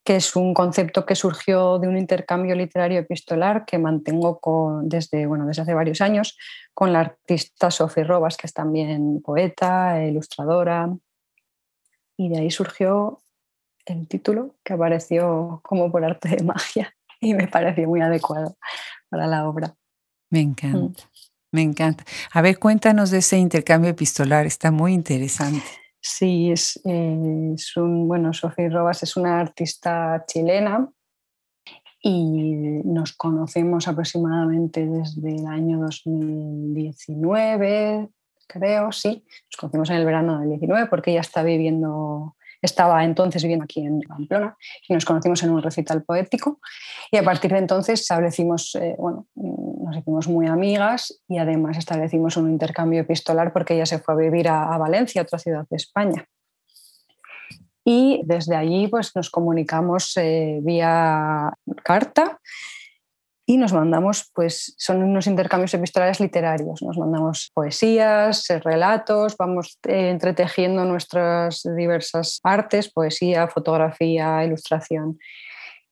que 0.04 0.16
es 0.16 0.36
un 0.36 0.54
concepto 0.54 1.06
que 1.06 1.16
surgió 1.16 1.78
de 1.78 1.88
un 1.88 1.98
intercambio 1.98 2.56
literario 2.56 3.00
epistolar 3.00 3.66
que 3.66 3.78
mantengo 3.78 4.40
desde, 4.84 5.28
bueno, 5.28 5.46
desde 5.46 5.62
hace 5.62 5.74
varios 5.74 6.02
años 6.02 6.38
con 6.74 6.92
la 6.92 7.02
artista 7.02 7.70
Sofía 7.70 8.04
Robas, 8.04 8.38
que 8.38 8.48
es 8.48 8.54
también 8.54 9.22
poeta, 9.22 10.04
ilustradora, 10.04 10.90
y 12.22 12.30
de 12.30 12.38
ahí 12.38 12.52
surgió 12.52 13.20
el 13.88 14.08
título 14.08 14.54
que 14.64 14.74
apareció 14.74 15.60
como 15.64 15.92
por 15.92 16.06
arte 16.06 16.30
de 16.30 16.44
magia 16.44 16.94
y 17.20 17.34
me 17.34 17.48
pareció 17.48 17.88
muy 17.88 18.02
adecuado 18.02 18.56
para 19.10 19.26
la 19.26 19.50
obra. 19.50 19.76
Me 20.30 20.42
encanta. 20.42 21.04
Mm. 21.04 21.08
Me 21.54 21.64
encanta. 21.64 22.06
A 22.32 22.42
ver, 22.42 22.60
cuéntanos 22.60 23.10
de 23.10 23.18
ese 23.18 23.38
intercambio 23.38 23.90
epistolar, 23.90 24.46
está 24.46 24.72
muy 24.72 24.94
interesante. 24.94 25.66
Sí, 26.00 26.52
es, 26.52 26.80
eh, 26.86 27.54
es 27.56 27.76
un, 27.76 28.08
bueno, 28.08 28.32
Sofía 28.34 28.70
Robas 28.70 29.02
es 29.04 29.18
una 29.18 29.40
artista 29.40 30.24
chilena 30.28 30.88
y 32.02 32.82
nos 32.86 33.14
conocemos 33.14 33.88
aproximadamente 33.88 34.86
desde 34.86 35.36
el 35.36 35.48
año 35.48 35.80
2019, 35.80 38.10
creo, 38.52 38.92
sí. 38.92 39.24
Nos 39.46 39.58
conocimos 39.58 39.90
en 39.90 39.98
el 39.98 40.06
verano 40.06 40.40
del 40.40 40.50
19 40.50 40.88
porque 40.88 41.12
ella 41.12 41.22
está 41.22 41.44
viviendo 41.44 42.36
estaba 42.62 43.04
entonces 43.04 43.42
viviendo 43.42 43.64
aquí 43.64 43.82
en 43.82 44.02
Pamplona 44.02 44.56
y 44.88 44.94
nos 44.94 45.06
conocimos 45.06 45.42
en 45.44 45.50
un 45.50 45.62
recital 45.62 46.04
poético 46.04 46.60
y 47.10 47.18
a 47.18 47.24
partir 47.24 47.52
de 47.52 47.58
entonces 47.58 48.02
establecimos, 48.02 48.76
eh, 48.76 48.96
bueno, 49.00 49.28
nos 49.36 49.98
hicimos 49.98 50.28
muy 50.28 50.48
amigas 50.48 51.22
y 51.28 51.40
además 51.40 51.78
establecimos 51.78 52.38
un 52.38 52.50
intercambio 52.50 53.02
epistolar 53.02 53.52
porque 53.52 53.74
ella 53.74 53.86
se 53.86 54.00
fue 54.00 54.14
a 54.14 54.18
vivir 54.18 54.48
a, 54.48 54.78
Valencia, 54.78 55.22
otra 55.22 55.40
ciudad 55.40 55.66
de 55.70 55.78
España. 55.78 56.26
Y 57.84 58.22
desde 58.26 58.56
allí 58.56 58.88
pues, 58.88 59.16
nos 59.16 59.32
comunicamos 59.32 60.16
eh, 60.18 60.60
vía 60.62 61.52
carta 61.84 62.40
y 63.52 63.58
nos 63.58 63.74
mandamos, 63.74 64.32
pues 64.34 64.74
son 64.78 65.04
unos 65.04 65.28
intercambios 65.28 65.74
epistolares 65.74 66.22
literarios, 66.22 66.82
nos 66.82 66.98
mandamos 66.98 67.52
poesías, 67.54 68.50
eh, 68.50 68.60
relatos, 68.60 69.36
vamos 69.36 69.78
eh, 69.86 70.10
entretejiendo 70.10 70.86
nuestras 70.86 71.64
diversas 71.76 72.40
artes, 72.44 72.90
poesía, 72.90 73.50
fotografía, 73.50 74.46
ilustración. 74.46 75.20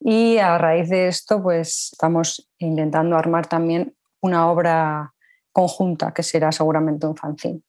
Y 0.00 0.38
a 0.38 0.56
raíz 0.56 0.88
de 0.88 1.08
esto, 1.08 1.42
pues 1.42 1.90
estamos 1.92 2.48
intentando 2.56 3.18
armar 3.18 3.46
también 3.46 3.94
una 4.22 4.50
obra 4.50 5.12
conjunta 5.52 6.14
que 6.14 6.22
será 6.22 6.52
seguramente 6.52 7.06
un 7.06 7.16
fanzine. 7.16 7.60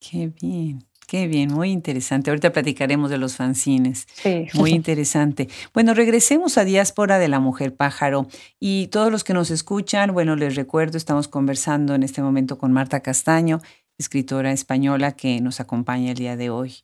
Qué 0.00 0.26
bien. 0.26 0.87
Qué 1.08 1.26
bien, 1.26 1.50
muy 1.54 1.70
interesante. 1.70 2.28
Ahorita 2.28 2.52
platicaremos 2.52 3.08
de 3.08 3.16
los 3.16 3.34
fanzines. 3.34 4.06
Sí. 4.12 4.46
Muy 4.52 4.70
interesante. 4.72 5.48
Bueno, 5.72 5.94
regresemos 5.94 6.58
a 6.58 6.66
Diáspora 6.66 7.18
de 7.18 7.28
la 7.28 7.40
Mujer 7.40 7.74
Pájaro. 7.74 8.26
Y 8.60 8.88
todos 8.88 9.10
los 9.10 9.24
que 9.24 9.32
nos 9.32 9.50
escuchan, 9.50 10.12
bueno, 10.12 10.36
les 10.36 10.54
recuerdo, 10.54 10.98
estamos 10.98 11.26
conversando 11.26 11.94
en 11.94 12.02
este 12.02 12.20
momento 12.20 12.58
con 12.58 12.72
Marta 12.72 13.00
Castaño, 13.00 13.62
escritora 13.96 14.52
española 14.52 15.12
que 15.12 15.40
nos 15.40 15.60
acompaña 15.60 16.10
el 16.10 16.18
día 16.18 16.36
de 16.36 16.50
hoy. 16.50 16.74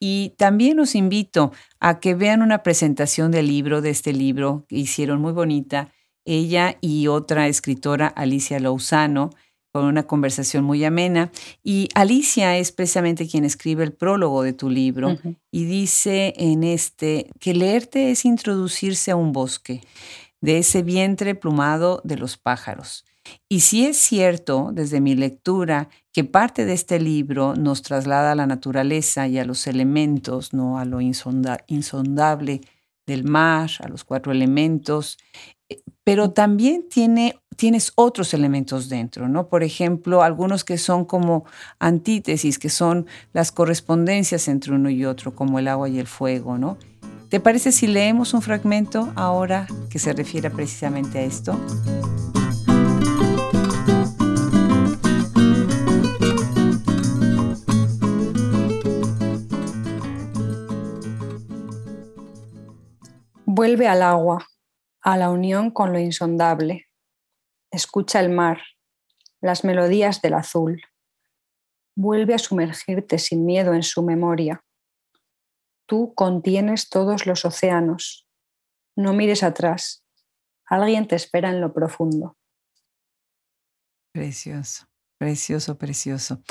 Y 0.00 0.34
también 0.38 0.76
los 0.76 0.96
invito 0.96 1.52
a 1.78 2.00
que 2.00 2.16
vean 2.16 2.42
una 2.42 2.64
presentación 2.64 3.30
del 3.30 3.46
libro, 3.46 3.80
de 3.80 3.90
este 3.90 4.12
libro 4.12 4.64
que 4.68 4.74
hicieron 4.74 5.20
muy 5.20 5.32
bonita, 5.32 5.92
ella 6.24 6.78
y 6.80 7.06
otra 7.06 7.46
escritora, 7.46 8.08
Alicia 8.08 8.58
Lousano 8.58 9.30
con 9.78 9.86
una 9.86 10.08
conversación 10.08 10.64
muy 10.64 10.84
amena. 10.84 11.30
Y 11.62 11.88
Alicia 11.94 12.56
es 12.56 12.72
precisamente 12.72 13.28
quien 13.28 13.44
escribe 13.44 13.84
el 13.84 13.92
prólogo 13.92 14.42
de 14.42 14.52
tu 14.52 14.70
libro 14.70 15.16
y 15.52 15.66
dice 15.66 16.34
en 16.36 16.64
este 16.64 17.30
que 17.38 17.54
leerte 17.54 18.10
es 18.10 18.24
introducirse 18.24 19.12
a 19.12 19.16
un 19.16 19.30
bosque 19.30 19.82
de 20.40 20.58
ese 20.58 20.82
vientre 20.82 21.36
plumado 21.36 22.00
de 22.02 22.16
los 22.16 22.36
pájaros. 22.36 23.04
Y 23.48 23.60
si 23.60 23.86
es 23.86 23.98
cierto, 23.98 24.70
desde 24.72 25.00
mi 25.00 25.14
lectura, 25.14 25.90
que 26.12 26.24
parte 26.24 26.64
de 26.64 26.72
este 26.72 26.98
libro 26.98 27.54
nos 27.54 27.82
traslada 27.82 28.32
a 28.32 28.34
la 28.34 28.46
naturaleza 28.46 29.28
y 29.28 29.38
a 29.38 29.44
los 29.44 29.68
elementos, 29.68 30.52
no 30.52 30.80
a 30.80 30.86
lo 30.86 31.00
insondable 31.00 32.62
del 33.06 33.22
mar, 33.22 33.70
a 33.78 33.86
los 33.86 34.02
cuatro 34.02 34.32
elementos, 34.32 35.18
eh, 35.68 35.82
pero 36.02 36.30
también 36.32 36.88
tiene 36.88 37.36
tienes 37.58 37.92
otros 37.96 38.34
elementos 38.34 38.88
dentro, 38.88 39.28
¿no? 39.28 39.48
Por 39.48 39.64
ejemplo, 39.64 40.22
algunos 40.22 40.62
que 40.62 40.78
son 40.78 41.04
como 41.04 41.44
antítesis, 41.80 42.56
que 42.56 42.68
son 42.68 43.08
las 43.32 43.50
correspondencias 43.50 44.46
entre 44.46 44.74
uno 44.74 44.90
y 44.90 45.04
otro, 45.04 45.34
como 45.34 45.58
el 45.58 45.66
agua 45.66 45.88
y 45.88 45.98
el 45.98 46.06
fuego, 46.06 46.56
¿no? 46.56 46.78
¿Te 47.28 47.40
parece 47.40 47.72
si 47.72 47.88
leemos 47.88 48.32
un 48.32 48.42
fragmento 48.42 49.12
ahora 49.16 49.66
que 49.90 49.98
se 49.98 50.12
refiere 50.12 50.50
precisamente 50.50 51.18
a 51.18 51.22
esto? 51.22 51.58
Vuelve 63.44 63.88
al 63.88 64.02
agua, 64.02 64.46
a 65.02 65.16
la 65.16 65.30
unión 65.30 65.72
con 65.72 65.92
lo 65.92 65.98
insondable 65.98 66.87
Escucha 67.70 68.20
el 68.20 68.30
mar, 68.30 68.62
las 69.40 69.64
melodías 69.64 70.22
del 70.22 70.34
azul. 70.34 70.82
Vuelve 71.94 72.34
a 72.34 72.38
sumergirte 72.38 73.18
sin 73.18 73.44
miedo 73.44 73.74
en 73.74 73.82
su 73.82 74.02
memoria. 74.02 74.64
Tú 75.86 76.14
contienes 76.14 76.88
todos 76.88 77.26
los 77.26 77.44
océanos. 77.44 78.26
No 78.96 79.12
mires 79.12 79.42
atrás. 79.42 80.04
Alguien 80.66 81.08
te 81.08 81.16
espera 81.16 81.50
en 81.50 81.60
lo 81.60 81.72
profundo. 81.72 82.36
Precioso, 84.12 84.86
precioso, 85.18 85.78
precioso. 85.78 86.42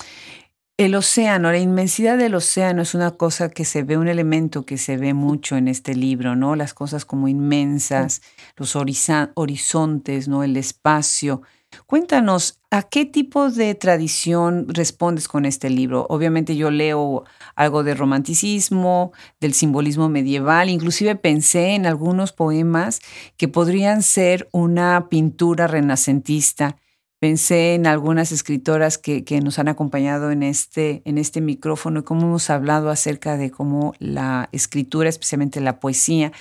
El 0.80 0.94
océano, 0.94 1.52
la 1.52 1.58
inmensidad 1.58 2.20
del 2.20 2.36
océano 2.36 2.84
es 2.84 2.94
una 2.94 3.10
cosa 3.10 3.50
que 3.50 3.66
se 3.66 3.82
ve, 3.82 3.98
un 3.98 4.08
elemento 4.08 4.64
que 4.64 4.78
se 4.78 4.96
ve 4.96 5.16
mucho 5.16 5.58
en 5.58 5.68
este 5.68 5.96
libro, 5.96 6.36
¿no? 6.36 6.56
Las 6.56 6.76
cosas 6.76 7.04
como 7.04 7.28
inmensas, 7.28 8.22
los 8.56 8.76
horizontes, 8.76 10.28
¿no? 10.28 10.44
El 10.44 10.56
espacio. 10.56 11.42
Cuéntanos, 11.88 12.62
¿a 12.70 12.84
qué 12.84 13.06
tipo 13.06 13.50
de 13.50 13.74
tradición 13.74 14.68
respondes 14.70 15.28
con 15.28 15.46
este 15.46 15.72
libro? 15.72 16.06
Obviamente 16.10 16.56
yo 16.56 16.70
leo 16.70 17.24
algo 17.56 17.84
de 17.84 17.96
romanticismo, 17.96 19.14
del 19.42 19.56
simbolismo 19.56 20.10
medieval, 20.10 20.70
inclusive 20.70 21.16
pensé 21.16 21.74
en 21.74 21.88
algunos 21.88 22.34
poemas 22.34 23.00
que 23.36 23.48
podrían 23.48 24.04
ser 24.04 24.48
una 24.52 25.10
pintura 25.10 25.66
renacentista 25.66 26.78
Pensé 27.20 27.74
en 27.74 27.88
algunas 27.88 28.32
escritoras 28.32 29.00
que, 29.00 29.24
nos 29.42 29.58
han 29.58 29.70
acompañado 29.70 30.30
en 30.30 30.44
este, 30.44 31.02
en 31.04 31.18
este 31.18 31.42
micrófono 31.42 32.02
y 32.02 32.04
cómo 32.04 32.28
hemos 32.28 32.52
hablado 32.52 32.92
acerca 32.92 33.38
de 33.38 33.50
cómo 33.50 33.94
la 33.98 34.50
escritura, 34.52 35.10
especialmente 35.10 35.60
la 35.60 35.80
poesía, 35.80 36.32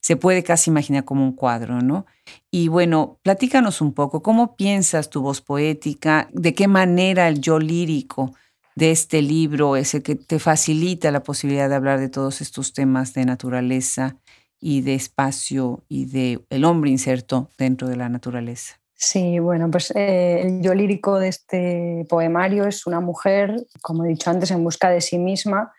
se 0.00 0.16
puede 0.16 0.42
casi 0.42 0.70
imaginar 0.70 1.04
como 1.04 1.24
un 1.24 1.32
cuadro, 1.32 1.80
¿no? 1.80 2.04
Y 2.50 2.66
bueno, 2.66 3.20
platícanos 3.22 3.80
un 3.80 3.94
poco, 3.94 4.22
¿cómo 4.22 4.56
piensas 4.56 5.08
tu 5.08 5.22
voz 5.22 5.40
poética? 5.40 6.28
¿De 6.32 6.52
qué 6.52 6.66
manera 6.66 7.28
el 7.28 7.40
yo 7.40 7.60
lírico 7.60 8.34
de 8.74 8.90
este 8.90 9.22
libro 9.22 9.76
es 9.76 9.94
el 9.94 10.02
que 10.02 10.16
te 10.16 10.40
facilita 10.40 11.12
la 11.12 11.22
posibilidad 11.22 11.68
de 11.68 11.76
hablar 11.76 12.00
de 12.00 12.08
todos 12.08 12.40
estos 12.40 12.72
temas 12.72 13.14
de 13.14 13.24
naturaleza 13.24 14.18
y 14.60 14.80
de 14.80 14.94
espacio 14.94 15.84
y 15.88 16.06
de 16.06 16.44
el 16.50 16.64
hombre 16.64 16.90
inserto 16.90 17.50
dentro 17.56 17.88
de 17.88 17.96
la 17.96 18.08
naturaleza? 18.08 18.83
Sí, 18.96 19.38
bueno, 19.38 19.70
pues 19.70 19.90
eh, 19.96 20.42
el 20.42 20.62
yo 20.62 20.72
lírico 20.74 21.18
de 21.18 21.28
este 21.28 22.06
poemario 22.08 22.66
es 22.66 22.86
una 22.86 23.00
mujer, 23.00 23.54
como 23.82 24.04
he 24.04 24.08
dicho 24.08 24.30
antes, 24.30 24.50
en 24.50 24.62
busca 24.62 24.88
de 24.88 25.00
sí 25.00 25.18
misma 25.18 25.72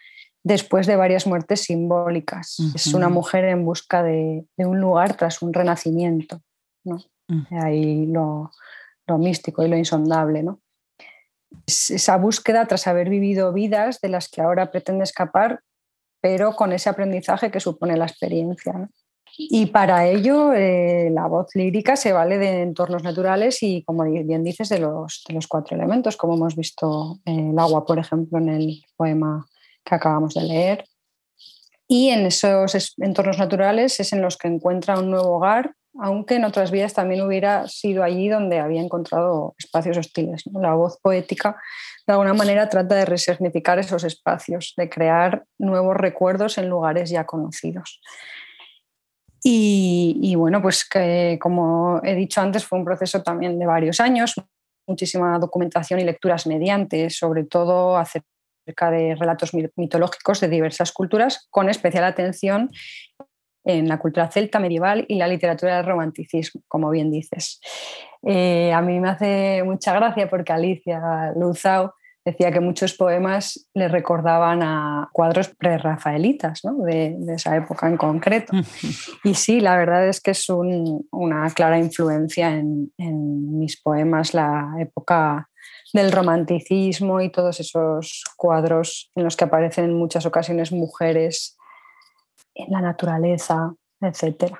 después 0.43 0.86
de 0.86 0.95
varias 0.95 1.25
muertes 1.25 1.62
simbólicas. 1.62 2.58
Es 2.75 2.93
una 2.93 3.10
mujer 3.10 3.45
en 3.45 3.65
busca 3.65 4.04
de, 4.04 4.45
un 4.58 4.80
lugar 4.80 5.17
tras 5.17 5.41
un 5.41 5.51
renacimiento. 5.51 6.39
¿no? 6.84 6.99
Ahí 7.63 8.06
lo, 8.06 8.51
místico 9.17 9.63
y 9.63 9.69
lo 9.69 9.75
insondable. 9.75 10.43
¿no? 10.43 10.62
esa 11.65 12.17
búsqueda 12.17 12.67
tras 12.67 12.86
haber 12.86 13.10
vivido 13.10 13.54
vidas 13.54 14.01
de 14.01 14.10
las 14.10 14.30
que 14.30 14.41
ahora 14.41 14.69
pretende 14.69 15.04
escapar, 15.04 15.62
pero 16.21 16.56
con 16.56 16.73
ese 16.73 16.89
aprendizaje 16.89 17.49
que 17.49 17.60
supone 17.60 17.97
la 17.97 18.06
experiencia. 18.06 18.89
Y 19.38 19.65
para 19.67 20.08
ello 20.08 20.54
eh, 20.54 21.10
la 21.12 21.28
voz 21.28 21.54
lírica 21.56 21.95
se 21.95 22.13
vale 22.13 22.38
de 22.38 22.62
entornos 22.62 23.04
naturales 23.04 23.62
y, 23.63 23.84
como 23.84 24.04
bien 24.04 24.43
dices, 24.43 24.69
de 24.69 24.80
los, 24.80 25.24
de 25.28 25.34
los 25.34 25.48
cuatro 25.48 25.76
elementos, 25.76 26.15
como 26.15 26.36
hemos 26.36 26.56
visto 26.56 27.19
eh, 27.26 27.50
el 27.52 27.60
agua, 27.60 27.86
por 27.86 28.00
ejemplo, 28.00 28.38
en 28.38 28.50
el 28.50 28.86
poema 28.95 29.45
que 29.84 29.95
acabamos 29.95 30.34
de 30.36 30.43
leer. 30.43 30.86
Y 31.88 32.10
en 32.10 32.26
esos 32.26 32.95
entornos 32.98 33.38
naturales 33.38 34.00
es 34.00 34.13
en 34.13 34.21
los 34.21 34.38
que 34.38 34.48
encuentra 34.48 34.98
un 34.98 35.12
nuevo 35.12 35.36
hogar, 35.36 35.76
aunque 36.00 36.36
en 36.36 36.45
otras 36.45 36.71
vidas 36.71 36.93
también 36.93 37.21
hubiera 37.21 37.67
sido 37.67 38.04
allí 38.04 38.28
donde 38.28 38.60
había 38.60 38.82
encontrado 38.82 39.54
espacios 39.58 39.98
hostiles. 39.98 40.43
La 40.54 40.74
voz 40.74 40.98
poética, 41.02 41.58
de 42.08 42.13
alguna 42.13 42.34
manera, 42.34 42.69
trata 42.69 42.95
de 42.95 43.06
resignificar 43.06 43.80
esos 43.80 44.04
espacios, 44.04 44.74
de 44.78 44.89
crear 44.89 45.45
nuevos 45.58 45.95
recuerdos 45.95 46.58
en 46.58 46.69
lugares 46.69 47.10
ya 47.10 47.26
conocidos. 47.26 48.02
Y, 49.47 50.34
bueno, 50.36 50.60
pues 50.60 50.89
que, 50.89 51.38
como 51.39 52.01
he 52.03 52.15
dicho 52.15 52.41
antes, 52.41 52.65
fue 52.65 52.79
un 52.79 52.86
proceso 52.86 53.21
también 53.21 53.60
de 53.60 53.67
varios 53.67 53.99
años, 53.99 54.34
muchísima 54.88 55.38
documentación 55.38 55.99
y 55.99 56.03
lecturas 56.03 56.47
mediante, 56.47 57.12
sobre 57.12 57.43
todo 57.43 57.95
acerca 57.95 58.89
de 58.89 59.13
relatos 59.13 59.51
mitológicos 59.75 60.39
de 60.39 60.47
diversas 60.47 60.91
culturas, 60.91 61.47
con 61.51 61.69
especial 61.69 62.05
atención 62.05 62.71
en 63.63 63.88
la 63.88 63.99
cultura 63.99 64.31
celta 64.31 64.60
medieval 64.60 65.05
y 65.08 65.15
la 65.15 65.27
literatura 65.27 65.77
del 65.77 65.86
romanticismo, 65.86 66.62
como 66.67 66.89
bien 66.89 67.12
dices. 67.12 67.60
Eh, 68.23 68.73
a 68.73 68.81
mí 68.81 68.99
me 68.99 69.10
hace 69.10 69.62
mucha 69.63 69.93
gracia 69.93 70.27
porque 70.27 70.53
Alicia 70.53 71.34
Luzao 71.36 71.93
decía 72.26 72.52
que 72.52 72.60
muchos 72.60 72.96
poemas 72.96 73.70
le 73.76 73.88
recordaban 73.88 74.64
a 74.64 75.10
cuadros 75.14 75.50
prerrafaelitas 75.50 76.66
¿no? 76.66 76.84
de, 76.84 77.16
esa 77.30 77.56
época 77.56 77.88
en 77.88 77.98
concreto. 77.98 78.54
Y 79.24 79.36
sí, 79.36 79.60
la 79.60 79.78
verdad 79.78 80.08
es 80.08 80.22
que 80.22 80.32
es 80.32 80.48
una 80.50 81.50
clara 81.52 81.80
influencia 81.80 82.50
en, 82.50 82.92
mis 83.58 83.82
poemas 83.82 84.34
la 84.34 84.76
época 84.80 85.50
del 85.94 86.12
romanticismo 86.12 87.22
y 87.22 87.32
todos 87.32 87.60
esos 87.60 88.24
cuadros 88.36 89.12
en 89.16 89.24
los 89.24 89.36
que 89.36 89.46
aparecen 89.46 89.86
en 89.86 89.94
muchas 89.94 90.26
ocasiones 90.26 90.72
mujeres 90.72 91.58
en 92.54 92.72
la 92.72 92.82
naturaleza, 92.82 93.74
etc. 94.02 94.54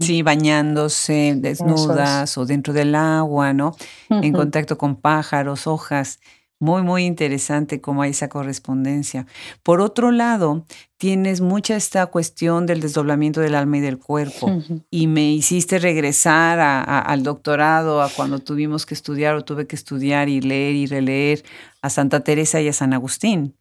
Sí, 0.00 0.22
bañándose, 0.22 1.34
desnudas 1.36 2.36
o 2.36 2.44
dentro 2.44 2.72
del 2.72 2.94
agua, 2.94 3.52
¿no? 3.52 3.76
En 4.08 4.32
contacto 4.32 4.76
con 4.78 4.96
pájaros, 4.96 5.66
hojas. 5.66 6.18
Muy, 6.62 6.82
muy 6.82 7.06
interesante 7.06 7.80
cómo 7.80 8.02
hay 8.02 8.10
esa 8.10 8.28
correspondencia. 8.28 9.26
Por 9.62 9.80
otro 9.80 10.10
lado, 10.10 10.66
tienes 10.98 11.40
mucha 11.40 11.74
esta 11.74 12.04
cuestión 12.08 12.66
del 12.66 12.82
desdoblamiento 12.82 13.40
del 13.40 13.54
alma 13.54 13.78
y 13.78 13.80
del 13.80 13.98
cuerpo. 13.98 14.62
Y 14.90 15.06
me 15.06 15.32
hiciste 15.32 15.78
regresar 15.78 16.60
al 16.60 17.22
doctorado, 17.22 18.02
a 18.02 18.10
cuando 18.10 18.40
tuvimos 18.40 18.84
que 18.84 18.92
estudiar 18.92 19.36
o 19.36 19.44
tuve 19.44 19.66
que 19.66 19.74
estudiar 19.74 20.28
y 20.28 20.42
leer 20.42 20.74
y 20.74 20.84
releer 20.86 21.42
a 21.80 21.88
Santa 21.88 22.20
Teresa 22.20 22.60
y 22.60 22.68
a 22.68 22.74
San 22.74 22.92
Agustín, 22.92 23.56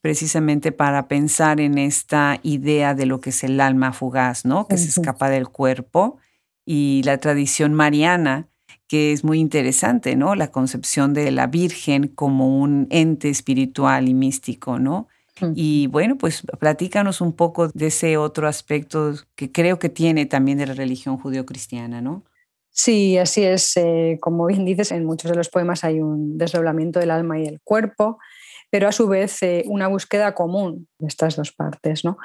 precisamente 0.00 0.70
para 0.70 1.08
pensar 1.08 1.60
en 1.60 1.76
esta 1.76 2.38
idea 2.44 2.94
de 2.94 3.06
lo 3.06 3.20
que 3.20 3.30
es 3.30 3.42
el 3.42 3.60
alma 3.60 3.92
fugaz, 3.92 4.44
¿no? 4.44 4.68
Que 4.68 4.78
se 4.78 4.90
escapa 4.90 5.28
del 5.28 5.48
cuerpo 5.48 6.18
y 6.64 7.02
la 7.04 7.18
tradición 7.18 7.74
mariana 7.74 8.46
que 8.94 9.10
es 9.10 9.24
muy 9.24 9.40
interesante, 9.40 10.14
¿no? 10.14 10.36
La 10.36 10.52
concepción 10.52 11.14
de 11.14 11.32
la 11.32 11.48
Virgen 11.48 12.06
como 12.06 12.60
un 12.60 12.86
ente 12.90 13.28
espiritual 13.28 14.08
y 14.08 14.14
místico, 14.14 14.78
¿no? 14.78 15.08
Y 15.56 15.88
bueno, 15.88 16.16
pues 16.16 16.44
platícanos 16.60 17.20
un 17.20 17.32
poco 17.32 17.66
de 17.66 17.88
ese 17.88 18.16
otro 18.16 18.46
aspecto 18.46 19.14
que 19.34 19.50
creo 19.50 19.80
que 19.80 19.88
tiene 19.88 20.26
también 20.26 20.58
de 20.58 20.66
la 20.66 20.74
religión 20.74 21.18
judeocristiana, 21.18 22.00
¿no? 22.00 22.22
Sí, 22.70 23.18
así 23.18 23.42
es. 23.42 23.76
Eh, 23.78 24.18
como 24.20 24.46
bien 24.46 24.64
dices, 24.64 24.92
en 24.92 25.04
muchos 25.04 25.28
de 25.28 25.36
los 25.36 25.48
poemas 25.48 25.82
hay 25.82 26.00
un 26.00 26.38
desdoblamiento 26.38 27.00
del 27.00 27.10
alma 27.10 27.40
y 27.40 27.46
el 27.46 27.60
cuerpo, 27.64 28.20
pero 28.70 28.86
a 28.86 28.92
su 28.92 29.08
vez 29.08 29.42
eh, 29.42 29.64
una 29.66 29.88
búsqueda 29.88 30.36
común 30.36 30.86
de 31.00 31.08
estas 31.08 31.34
dos 31.34 31.50
partes, 31.50 32.04
¿no? 32.04 32.16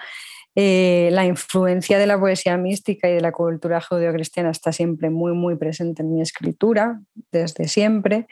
Eh, 0.62 1.08
la 1.14 1.26
influencia 1.26 1.98
de 1.98 2.06
la 2.06 2.20
poesía 2.20 2.58
mística 2.58 3.10
y 3.10 3.14
de 3.14 3.22
la 3.22 3.32
cultura 3.32 3.80
judeocristiana 3.80 4.52
está 4.52 4.74
siempre 4.74 5.10
muy, 5.10 5.32
muy 5.32 5.56
presente 5.56 6.02
en 6.02 6.14
mi 6.14 6.22
escritura, 6.22 7.00
desde 7.32 7.70
siempre. 7.70 8.28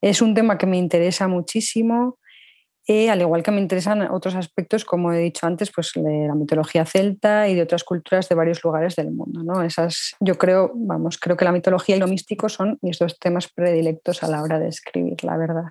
Es 0.00 0.22
un 0.22 0.32
tema 0.32 0.56
que 0.56 0.64
me 0.64 0.78
interesa 0.78 1.28
muchísimo, 1.28 2.18
eh, 2.86 3.10
al 3.10 3.20
igual 3.20 3.42
que 3.42 3.50
me 3.50 3.60
interesan 3.60 4.00
otros 4.10 4.34
aspectos, 4.34 4.86
como 4.86 5.12
he 5.12 5.18
dicho 5.18 5.46
antes, 5.46 5.70
pues 5.70 5.92
de 5.94 6.26
la 6.26 6.34
mitología 6.34 6.86
celta 6.86 7.50
y 7.50 7.54
de 7.54 7.60
otras 7.60 7.84
culturas 7.84 8.30
de 8.30 8.34
varios 8.34 8.64
lugares 8.64 8.96
del 8.96 9.10
mundo. 9.10 9.42
¿no? 9.44 9.62
Esas, 9.62 10.16
yo 10.20 10.38
creo, 10.38 10.72
vamos, 10.74 11.18
creo 11.18 11.36
que 11.36 11.44
la 11.44 11.52
mitología 11.52 11.96
y 11.96 11.98
lo 11.98 12.06
místico 12.06 12.48
son 12.48 12.78
mis 12.80 12.98
dos 12.98 13.18
temas 13.18 13.46
predilectos 13.46 14.22
a 14.22 14.28
la 14.28 14.42
hora 14.42 14.58
de 14.58 14.68
escribir, 14.68 15.22
la 15.22 15.36
verdad. 15.36 15.64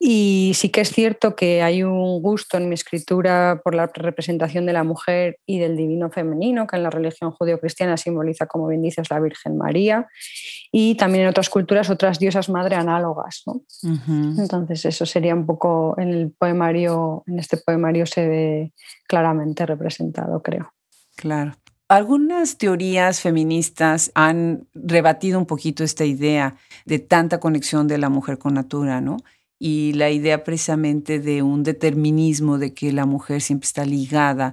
Y 0.00 0.52
sí 0.54 0.68
que 0.68 0.82
es 0.82 0.90
cierto 0.90 1.34
que 1.34 1.60
hay 1.62 1.82
un 1.82 2.22
gusto 2.22 2.56
en 2.56 2.68
mi 2.68 2.74
escritura 2.74 3.60
por 3.64 3.74
la 3.74 3.90
representación 3.92 4.64
de 4.64 4.72
la 4.72 4.84
mujer 4.84 5.38
y 5.44 5.58
del 5.58 5.76
divino 5.76 6.08
femenino, 6.10 6.68
que 6.68 6.76
en 6.76 6.84
la 6.84 6.90
religión 6.90 7.32
judío-cristiana 7.32 7.96
simboliza, 7.96 8.46
como 8.46 8.68
bien 8.68 8.82
dices, 8.82 9.10
la 9.10 9.18
Virgen 9.18 9.56
María, 9.56 10.06
y 10.70 10.94
también 10.94 11.24
en 11.24 11.30
otras 11.30 11.50
culturas 11.50 11.90
otras 11.90 12.20
diosas 12.20 12.48
madre 12.48 12.76
análogas. 12.76 13.42
Entonces 14.38 14.84
eso 14.84 15.04
sería 15.04 15.34
un 15.34 15.46
poco 15.46 15.96
en 15.98 16.10
el 16.10 16.30
poemario, 16.30 17.24
en 17.26 17.40
este 17.40 17.56
poemario 17.56 18.06
se 18.06 18.28
ve 18.28 18.72
claramente 19.08 19.66
representado, 19.66 20.42
creo. 20.42 20.72
Claro. 21.16 21.54
Algunas 21.88 22.58
teorías 22.58 23.22
feministas 23.22 24.12
han 24.14 24.68
rebatido 24.74 25.38
un 25.38 25.46
poquito 25.46 25.82
esta 25.82 26.04
idea 26.04 26.54
de 26.84 26.98
tanta 26.98 27.40
conexión 27.40 27.88
de 27.88 27.96
la 27.96 28.10
mujer 28.10 28.36
con 28.38 28.52
natura, 28.54 29.00
¿no? 29.00 29.16
Y 29.58 29.92
la 29.94 30.10
idea 30.10 30.44
precisamente 30.44 31.18
de 31.18 31.42
un 31.42 31.62
determinismo 31.62 32.58
de 32.58 32.74
que 32.74 32.92
la 32.92 33.06
mujer 33.06 33.42
siempre 33.42 33.66
está 33.66 33.84
ligada 33.84 34.52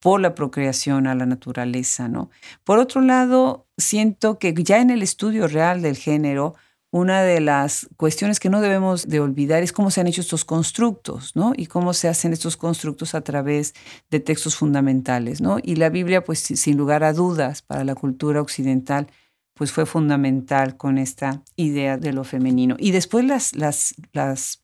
por 0.00 0.20
la 0.20 0.34
procreación 0.34 1.06
a 1.06 1.14
la 1.14 1.26
naturaleza, 1.26 2.08
¿no? 2.08 2.30
Por 2.62 2.78
otro 2.78 3.00
lado, 3.00 3.66
siento 3.78 4.38
que 4.38 4.52
ya 4.54 4.80
en 4.80 4.90
el 4.90 5.02
estudio 5.02 5.48
real 5.48 5.82
del 5.82 5.96
género, 5.96 6.54
una 6.90 7.22
de 7.22 7.40
las 7.40 7.88
cuestiones 7.96 8.38
que 8.38 8.50
no 8.50 8.60
debemos 8.60 9.08
de 9.08 9.18
olvidar 9.18 9.62
es 9.64 9.72
cómo 9.72 9.90
se 9.90 10.00
han 10.00 10.06
hecho 10.06 10.20
estos 10.20 10.44
constructos, 10.44 11.34
¿no? 11.34 11.52
Y 11.56 11.66
cómo 11.66 11.92
se 11.92 12.06
hacen 12.06 12.32
estos 12.32 12.56
constructos 12.56 13.16
a 13.16 13.22
través 13.22 13.74
de 14.10 14.20
textos 14.20 14.54
fundamentales, 14.54 15.40
¿no? 15.40 15.56
Y 15.60 15.74
la 15.74 15.88
Biblia, 15.88 16.22
pues 16.22 16.38
sin 16.38 16.76
lugar 16.76 17.02
a 17.02 17.12
dudas, 17.12 17.62
para 17.62 17.82
la 17.82 17.96
cultura 17.96 18.40
occidental, 18.40 19.08
pues 19.54 19.72
fue 19.72 19.86
fundamental 19.86 20.76
con 20.76 20.98
esta 20.98 21.42
idea 21.56 21.96
de 21.96 22.12
lo 22.12 22.24
femenino. 22.24 22.76
Y 22.78 22.90
después 22.90 23.24
las, 23.24 23.54
las, 23.54 23.94
las 24.12 24.62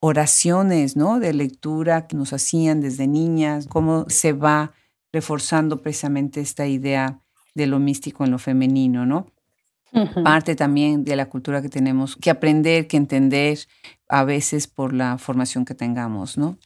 oraciones 0.00 0.96
¿no? 0.96 1.18
de 1.18 1.32
lectura 1.32 2.06
que 2.06 2.16
nos 2.16 2.32
hacían 2.32 2.80
desde 2.80 3.06
niñas, 3.06 3.66
cómo 3.66 4.04
se 4.08 4.32
va 4.32 4.72
reforzando 5.12 5.80
precisamente 5.80 6.40
esta 6.40 6.66
idea 6.66 7.20
de 7.54 7.66
lo 7.66 7.78
místico 7.78 8.24
en 8.24 8.30
lo 8.30 8.38
femenino, 8.38 9.06
¿no? 9.06 9.32
Parte 10.22 10.54
también 10.54 11.04
de 11.04 11.16
la 11.16 11.30
cultura 11.30 11.62
que 11.62 11.70
tenemos 11.70 12.16
que 12.16 12.28
aprender, 12.28 12.86
que 12.86 12.98
entender, 12.98 13.58
a 14.08 14.24
veces 14.24 14.66
por 14.66 14.92
la 14.92 15.16
formación 15.16 15.64
que 15.64 15.74
tengamos, 15.74 16.36
¿no? 16.36 16.58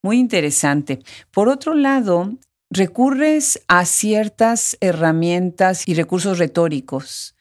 Muy 0.00 0.18
interesante. 0.18 1.00
Por 1.32 1.48
otro 1.48 1.74
lado, 1.74 2.36
recurres 2.70 3.62
a 3.68 3.84
ciertas 3.84 4.76
herramientas 4.80 5.84
y 5.86 5.94
recursos 5.94 6.38
retóricos 6.38 7.37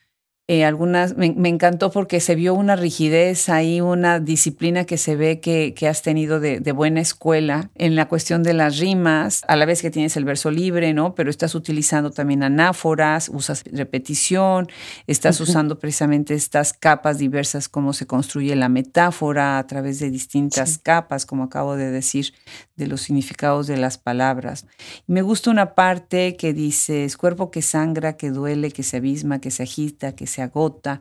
eh, 0.49 0.63
algunas, 0.63 1.17
me, 1.17 1.25
encantó 1.49 1.91
porque 1.91 2.21
se 2.21 2.33
vio 2.33 2.53
una 2.53 2.77
rigidez 2.77 3.49
ahí, 3.49 3.81
una 3.81 4.21
disciplina 4.21 4.86
que 4.86 4.97
se 4.97 5.17
ve 5.17 5.41
que, 5.41 5.73
que 5.73 5.89
has 5.89 6.01
tenido 6.01 6.39
de, 6.39 6.62
de, 6.62 6.71
buena 6.71 7.01
escuela 7.01 7.69
en 7.75 7.97
la 7.97 8.07
cuestión 8.07 8.43
de 8.43 8.53
las 8.53 8.77
rimas, 8.79 9.41
a 9.49 9.57
la 9.57 9.65
vez 9.65 9.81
que 9.81 9.91
tienes 9.91 10.15
el 10.15 10.23
verso 10.23 10.49
libre, 10.49 10.93
¿no? 10.93 11.15
Pero 11.15 11.29
estás 11.29 11.53
utilizando 11.53 12.12
también 12.12 12.43
anáforas, 12.43 13.27
usas 13.27 13.65
repetición, 13.73 14.69
estás 15.05 15.41
usando 15.41 15.79
precisamente 15.79 16.33
estas 16.33 16.71
capas 16.71 17.17
diversas, 17.17 17.67
cómo 17.67 17.91
se 17.91 18.07
construye 18.07 18.55
la 18.55 18.69
metáfora 18.69 19.60
a 19.60 19.67
través 19.67 19.99
de 19.99 20.10
distintas 20.10 20.77
capas, 20.77 21.25
como 21.25 21.43
acabo 21.43 21.75
de 21.75 21.91
decir, 21.91 22.33
de 22.77 22.88
los 22.88 23.01
significados 23.01 23.67
de 23.67 23.75
las 23.75 23.97
palabras. 23.97 24.65
me 25.07 25.23
gusta 25.23 25.49
una 25.49 25.75
parte 25.75 26.38
que 26.38 26.53
dice, 26.53 27.03
es 27.03 27.17
cuerpo 27.17 27.51
que 27.51 27.62
sangra, 27.62 28.15
que 28.15 28.29
duele, 28.29 28.71
que 28.71 28.83
se 28.83 28.97
abisma, 28.97 29.41
que 29.41 29.51
se 29.51 29.63
agita, 29.63 30.15
que 30.15 30.27
se 30.27 30.37
se 30.38 30.43
agota, 30.43 31.00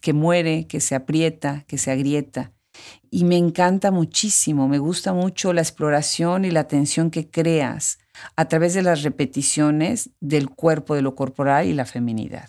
que 0.00 0.14
muere, 0.14 0.66
que 0.66 0.80
se 0.80 0.94
aprieta, 0.94 1.64
que 1.66 1.76
se 1.76 1.90
agrieta. 1.90 2.52
Y 3.10 3.24
me 3.24 3.36
encanta 3.36 3.90
muchísimo, 3.90 4.66
me 4.66 4.78
gusta 4.78 5.12
mucho 5.12 5.52
la 5.52 5.60
exploración 5.60 6.46
y 6.46 6.50
la 6.50 6.60
atención 6.60 7.10
que 7.10 7.28
creas 7.28 7.98
a 8.34 8.46
través 8.46 8.72
de 8.72 8.82
las 8.82 9.02
repeticiones 9.02 10.10
del 10.20 10.48
cuerpo, 10.48 10.94
de 10.94 11.02
lo 11.02 11.14
corporal 11.14 11.66
y 11.66 11.74
la 11.74 11.84
feminidad. 11.84 12.48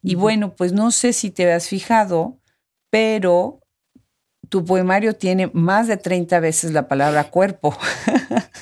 Y 0.00 0.14
bueno, 0.14 0.54
pues 0.54 0.72
no 0.72 0.92
sé 0.92 1.12
si 1.12 1.30
te 1.30 1.50
has 1.52 1.68
fijado, 1.68 2.38
pero 2.90 3.60
tu 4.54 4.64
poemario 4.64 5.16
tiene 5.16 5.50
más 5.52 5.88
de 5.88 5.96
30 5.96 6.38
veces 6.38 6.70
la 6.70 6.86
palabra 6.86 7.28
cuerpo. 7.28 7.76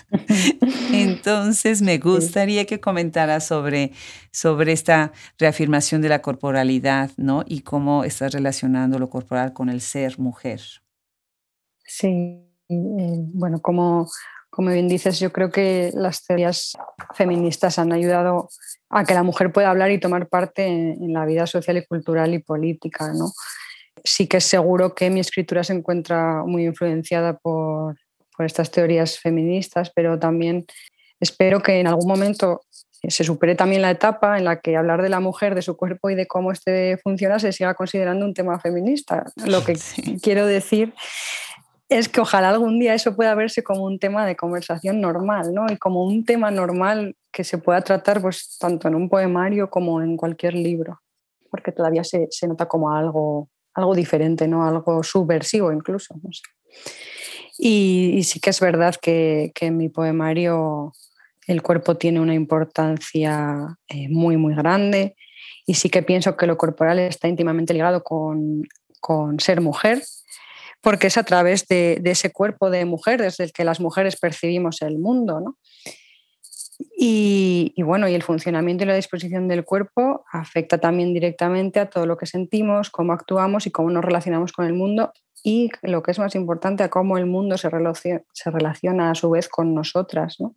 Entonces 0.90 1.83
me 1.83 1.98
gustaría 1.98 2.64
que 2.64 2.81
comentara 2.81 3.40
sobre, 3.40 3.92
sobre 4.31 4.72
esta 4.72 5.12
reafirmación 5.38 6.00
de 6.00 6.09
la 6.09 6.22
corporalidad, 6.22 7.11
¿no? 7.18 7.44
Y 7.46 7.61
cómo 7.61 8.05
estás 8.05 8.33
relacionando 8.33 8.98
lo 8.98 9.11
corporal 9.11 9.52
con 9.52 9.68
el 9.68 9.83
ser 9.83 10.18
mujer. 10.18 10.62
Sí, 11.85 12.42
eh, 12.70 13.18
bueno, 13.35 13.61
como, 13.61 14.09
como 14.48 14.70
bien 14.70 14.88
dices, 14.88 15.20
yo 15.20 15.31
creo 15.31 15.50
que 15.50 15.90
las 15.92 16.24
teorías 16.24 16.72
feministas 17.12 17.78
han 17.78 17.92
ayudado 17.92 18.48
a 18.88 19.05
que 19.05 19.12
la 19.12 19.24
mujer 19.24 19.52
pueda 19.52 19.68
hablar 19.68 19.90
y 19.90 20.00
tomar 20.00 20.31
parte 20.31 20.64
en, 20.66 21.12
la 21.12 21.26
vida 21.26 21.46
social 21.46 21.76
y 21.76 21.85
cultural 21.85 22.33
y 22.33 22.38
política, 22.38 23.12
¿no? 23.12 23.26
Sí 24.04 24.26
que 24.26 24.38
es 24.38 24.44
seguro 24.44 24.94
que 24.94 25.10
mi 25.10 25.20
escritura 25.20 25.64
se 25.64 25.72
encuentra 25.72 26.42
muy 26.44 26.64
influenciada 26.64 27.38
por, 27.38 27.96
por 28.36 28.46
estas 28.46 28.70
teorías 28.70 29.18
feministas, 29.18 29.90
pero 29.94 30.18
también 30.18 30.66
espero 31.20 31.62
que 31.62 31.80
en 31.80 31.86
algún 31.86 32.08
momento 32.08 32.62
se 33.08 33.24
supere 33.24 33.54
también 33.54 33.82
la 33.82 33.90
etapa 33.90 34.38
en 34.38 34.44
la 34.44 34.60
que 34.60 34.76
hablar 34.76 35.02
de 35.02 35.08
la 35.08 35.20
mujer, 35.20 35.54
de 35.54 35.62
su 35.62 35.76
cuerpo 35.76 36.10
y 36.10 36.14
de 36.14 36.26
cómo 36.26 36.52
este 36.52 36.98
funciona 36.98 37.38
se 37.38 37.52
siga 37.52 37.74
considerando 37.74 38.24
un 38.24 38.34
tema 38.34 38.60
feminista. 38.60 39.24
Lo 39.44 39.64
que 39.64 39.76
quiero 40.22 40.46
decir 40.46 40.94
es 41.88 42.08
que 42.08 42.20
ojalá 42.20 42.50
algún 42.50 42.78
día 42.78 42.94
eso 42.94 43.16
pueda 43.16 43.34
verse 43.34 43.64
como 43.64 43.84
un 43.84 43.98
tema 43.98 44.24
de 44.24 44.36
conversación 44.36 45.00
normal, 45.00 45.52
¿no? 45.52 45.66
Y 45.70 45.76
como 45.76 46.04
un 46.04 46.24
tema 46.24 46.50
normal 46.50 47.16
que 47.32 47.44
se 47.44 47.58
pueda 47.58 47.80
tratar 47.82 48.22
pues, 48.22 48.56
tanto 48.58 48.88
en 48.88 48.94
un 48.94 49.08
poemario 49.08 49.68
como 49.68 50.00
en 50.00 50.16
cualquier 50.16 50.54
libro, 50.54 51.00
porque 51.50 51.72
todavía 51.72 52.04
se, 52.04 52.28
se 52.30 52.46
nota 52.46 52.66
como 52.66 52.94
algo, 52.94 53.48
algo 53.74 53.94
diferente, 53.94 54.48
¿no? 54.48 54.66
Algo 54.66 55.02
subversivo 55.02 55.72
incluso. 55.72 56.14
No 56.22 56.30
sé. 56.32 56.42
Y, 57.58 58.22
sí 58.24 58.40
que 58.40 58.50
es 58.50 58.61
verdad 58.61 58.94
que, 59.00 59.52
en 59.61 59.76
mi 59.76 59.88
poemario 59.88 60.92
el 61.46 61.61
cuerpo 61.61 61.96
tiene 61.96 62.20
una 62.20 62.35
importancia 62.35 63.76
eh, 63.88 64.08
muy, 64.08 64.37
muy 64.37 64.54
grande 64.54 65.16
y 65.66 65.74
sí 65.74 65.90
que 65.90 66.02
pienso 66.02 66.37
que 66.37 66.46
lo 66.46 66.56
corporal 66.56 66.98
está 66.98 67.28
íntimamente 67.28 67.74
ligado 67.74 68.02
con, 68.02 68.62
ser 69.38 69.61
mujer, 69.61 70.02
porque 70.80 71.08
es 71.08 71.16
a 71.18 71.24
través 71.24 71.66
de, 71.68 72.00
ese 72.04 72.32
cuerpo 72.32 72.70
de 72.70 72.85
mujer 72.85 73.20
desde 73.22 73.44
el 73.44 73.52
que 73.52 73.64
las 73.64 73.80
mujeres 73.80 74.16
percibimos 74.18 74.82
el 74.82 74.98
mundo. 74.98 75.56
Y, 76.97 77.73
y, 77.77 77.83
bueno, 77.83 78.09
y 78.09 78.14
el 78.14 78.23
funcionamiento 78.23 78.85
y 78.85 78.87
la 78.87 78.95
disposición 78.95 79.49
del 79.49 79.64
cuerpo 79.64 80.25
afecta 80.33 80.79
también 80.79 81.14
directamente 81.14 81.81
a 81.81 81.90
todo 81.90 82.07
lo 82.07 82.16
que 82.16 82.27
sentimos, 82.27 82.90
cómo 82.90 83.12
actuamos 83.12 83.66
y 83.66 83.71
cómo 83.71 83.90
nos 83.90 84.05
relacionamos 84.05 84.53
con 84.53 84.66
el 84.66 84.75
mundo 84.75 85.12
y 85.45 85.71
lo 85.83 86.03
que 86.03 86.12
es 86.12 86.18
más 86.18 86.35
importante, 86.35 86.85
a 86.85 86.90
cómo 86.90 87.18
el 87.18 87.27
mundo 87.27 87.59
se 87.59 87.68
relaciona, 87.68 88.23
se 88.33 88.51
relaciona 88.51 89.11
a 89.11 89.14
su 89.14 89.31
vez 89.31 89.49
con 89.49 89.75
nosotras, 89.75 90.37
¿no? 90.38 90.55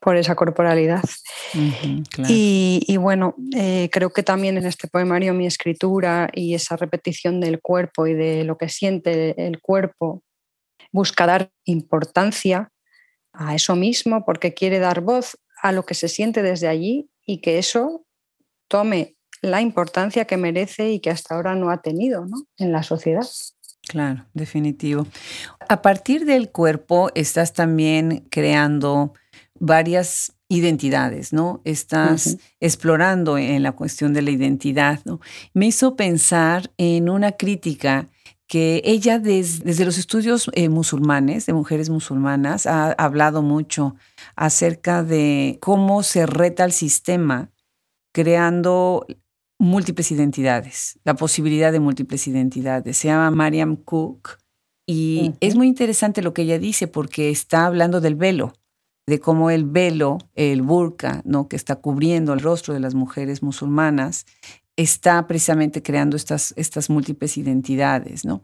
por 0.00 0.16
esa 0.16 0.34
corporalidad. 0.34 1.02
y, 2.28 2.96
bueno, 2.98 3.34
eh, 3.54 3.88
creo 3.90 4.10
que 4.10 4.22
también 4.22 4.56
en 4.56 4.66
este 4.66 4.88
poemario 4.88 5.34
mi 5.34 5.46
escritura 5.46 6.28
y 6.32 6.54
esa 6.54 6.76
repetición 6.76 7.40
del 7.40 7.60
cuerpo 7.60 8.06
y 8.06 8.14
de 8.14 8.44
lo 8.44 8.58
que 8.58 8.68
siente 8.68 9.46
el 9.46 9.60
cuerpo 9.60 10.22
busca 10.92 11.26
dar 11.26 11.50
importancia 11.64 12.70
a 13.36 13.54
eso 13.54 13.76
mismo 13.76 14.24
porque 14.24 14.54
quiere 14.54 14.78
dar 14.78 15.00
voz 15.00 15.38
a 15.62 15.72
lo 15.72 15.84
que 15.84 15.94
se 15.94 16.08
siente 16.08 16.42
desde 16.42 16.68
allí 16.68 17.10
y 17.24 17.40
que 17.40 17.58
eso 17.58 18.06
tome 18.68 19.16
la 19.42 19.60
importancia 19.60 20.24
que 20.24 20.36
merece 20.36 20.90
y 20.90 21.00
que 21.00 21.10
hasta 21.10 21.34
ahora 21.34 21.54
no 21.54 21.70
ha 21.70 21.82
tenido 21.82 22.26
en 22.58 22.72
la 22.72 22.82
sociedad. 22.82 23.26
Claro, 23.88 24.26
definitivo. 24.34 25.06
A 25.68 25.82
partir 25.82 26.24
del 26.24 26.50
cuerpo 26.50 27.10
estás 27.14 27.52
también 27.52 28.26
creando 28.30 29.12
varias 29.54 30.32
identidades, 30.48 31.32
¿no? 31.32 31.60
Estás 31.64 32.38
explorando 32.60 33.38
en 33.38 33.62
la 33.62 33.72
cuestión 33.72 34.12
de 34.12 34.22
la 34.22 34.30
identidad, 34.30 35.00
¿no? 35.04 35.20
Me 35.54 35.66
hizo 35.66 35.96
pensar 35.96 36.70
en 36.76 37.08
una 37.08 37.32
crítica 37.32 38.08
que 38.46 38.80
ella 38.84 39.18
desde 39.18 39.84
los 39.84 39.98
estudios 39.98 40.50
eh, 40.52 40.68
musulmanes, 40.68 41.46
de 41.46 41.52
mujeres 41.52 41.90
musulmanas, 41.90 42.66
ha 42.66 42.92
hablado 42.92 43.42
mucho 43.42 43.96
acerca 44.36 45.02
de 45.02 45.58
cómo 45.60 46.02
se 46.02 46.26
reta 46.26 46.64
el 46.64 46.72
sistema 46.72 47.50
creando 48.12 49.06
múltiples 49.58 50.10
identidades, 50.12 50.98
la 51.04 51.14
posibilidad 51.14 51.72
de 51.72 51.80
múltiples 51.80 52.26
identidades. 52.28 52.96
Se 52.96 53.08
llama 53.08 53.30
Mariam 53.30 53.76
Cook 53.76 54.38
y 54.86 55.32
es 55.40 55.56
muy 55.56 55.66
interesante 55.66 56.22
lo 56.22 56.32
que 56.32 56.42
ella 56.42 56.58
dice 56.58 56.86
porque 56.86 57.30
está 57.30 57.66
hablando 57.66 58.00
del 58.00 58.14
velo, 58.14 58.52
de 59.06 59.18
cómo 59.18 59.50
el 59.50 59.64
velo, 59.64 60.18
el 60.34 60.62
burka, 60.62 61.22
¿no? 61.24 61.48
que 61.48 61.56
está 61.56 61.76
cubriendo 61.76 62.32
el 62.32 62.40
rostro 62.40 62.74
de 62.74 62.80
las 62.80 62.94
mujeres 62.94 63.42
musulmanas, 63.42 64.26
está 64.76 65.26
precisamente 65.26 65.82
creando 65.82 66.16
estas, 66.16 66.52
estas 66.56 66.90
múltiples 66.90 67.36
identidades. 67.36 68.24
¿no? 68.24 68.42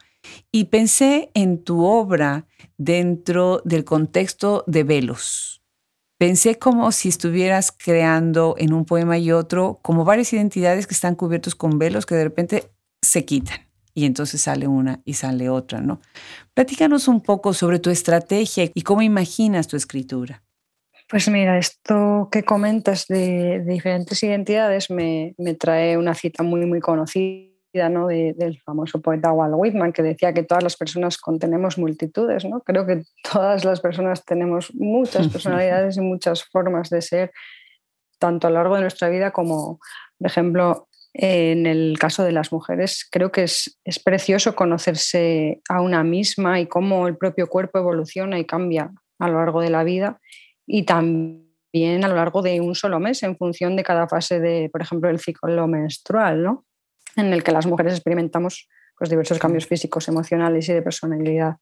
Y 0.51 0.65
pensé 0.65 1.31
en 1.35 1.63
tu 1.63 1.85
obra 1.85 2.47
dentro 2.79 3.61
del 3.65 3.85
contexto 3.85 4.65
de 4.67 4.85
velos 4.85 5.63
Pensé 6.23 6.57
como 6.57 6.93
si 6.93 7.09
estuvieras 7.09 7.73
creando 7.77 8.55
en 8.57 8.73
un 8.73 8.85
poema 8.85 9.19
y 9.19 9.33
otro 9.33 9.81
como 9.83 10.05
varias 10.05 10.33
identidades 10.33 10.87
que 10.87 10.95
están 10.95 11.17
cubiertos 11.17 11.57
con 11.57 11.81
velos 11.81 12.07
que 12.07 12.15
de 12.15 12.23
repente 12.23 12.71
se 13.03 13.25
quitan 13.25 13.59
y 13.93 14.05
entonces 14.05 14.41
sale 14.41 14.69
una 14.69 15.01
y 15.05 15.15
sale 15.15 15.49
otra, 15.49 15.81
¿no? 15.81 16.01
Platícanos 16.55 17.09
un 17.09 17.23
poco 17.23 17.53
sobre 17.55 17.81
tu 17.81 17.91
estrategia 17.91 18.71
y 18.73 18.83
cómo 18.83 19.03
imaginas 19.03 19.67
tu 19.67 19.77
escritura. 19.77 20.42
Pues 21.13 21.29
mira, 21.29 21.59
esto 21.59 22.31
que 22.33 22.43
comentas 22.43 23.07
de, 23.07 23.63
diferentes 23.67 24.23
identidades 24.23 24.91
me, 24.91 25.35
me, 25.37 25.53
trae 25.53 25.99
una 25.99 26.15
cita 26.15 26.43
muy, 26.43 26.65
muy 26.65 26.81
conocida 26.81 27.53
del 27.75 28.59
famoso 28.65 29.03
poeta 29.03 29.31
Walt 29.31 29.53
Whitman, 29.55 29.93
que 29.93 30.03
decía 30.03 30.33
que 30.33 30.43
todas 30.43 30.65
las 30.65 30.79
personas 30.79 31.19
contenemos 31.19 31.77
multitudes. 31.77 32.47
¿no? 32.47 32.63
Creo 32.63 32.87
que 32.87 33.03
todas 33.31 33.63
las 33.67 33.83
personas 33.83 34.25
tenemos 34.25 34.75
muchas 34.75 35.29
personalidades 35.33 35.99
y 35.99 36.01
muchas 36.01 36.45
formas 36.45 36.89
de 36.89 37.03
ser, 37.03 37.31
tanto 38.19 38.47
a 38.47 38.51
lo 38.51 38.57
largo 38.57 38.77
de 38.77 38.81
nuestra 38.81 39.11
vida 39.11 39.33
como, 39.33 39.81
por 40.17 40.27
ejemplo, 40.27 40.89
en 41.13 41.67
el 41.67 41.99
caso 41.99 42.25
de 42.25 42.33
las 42.33 42.53
mujeres, 42.53 43.07
creo 43.13 43.31
que 43.31 43.43
es, 43.43 43.79
es 43.85 43.99
precioso 43.99 44.55
conocerse 44.55 45.61
a 45.69 45.83
una 45.83 46.05
misma 46.05 46.59
y 46.59 46.69
cómo 46.69 47.07
el 47.07 47.19
propio 47.19 47.49
cuerpo 47.49 47.79
evoluciona 47.79 48.39
y 48.39 48.47
cambia 48.47 48.91
a 49.19 49.29
lo 49.29 49.37
largo 49.41 49.61
de 49.61 49.69
la 49.69 49.85
vida 49.85 50.19
y 50.67 50.85
también 50.85 52.05
a 52.05 52.09
lo 52.09 52.17
largo 52.17 52.43
de 52.43 52.61
un 52.61 52.75
solo 52.75 53.01
mes 53.01 53.23
en 53.23 53.37
función 53.37 53.77
de 53.77 53.83
cada 53.83 54.09
fase 54.09 54.41
de, 54.41 54.69
por 54.71 54.83
ejemplo, 54.83 55.09
el 55.11 55.19
ciclo 55.19 55.67
menstrual, 55.67 56.43
¿no? 56.43 56.65
en 57.17 57.33
el 57.33 57.43
que 57.43 57.53
las 57.53 57.67
mujeres 57.67 57.95
experimentamos 57.95 58.69
pues, 58.97 59.11
diversos 59.11 59.39
cambios 59.39 59.67
físicos, 59.67 60.09
emocionales 60.09 60.69
y 60.69 60.73
de 60.73 60.83
personalidad. 60.83 61.57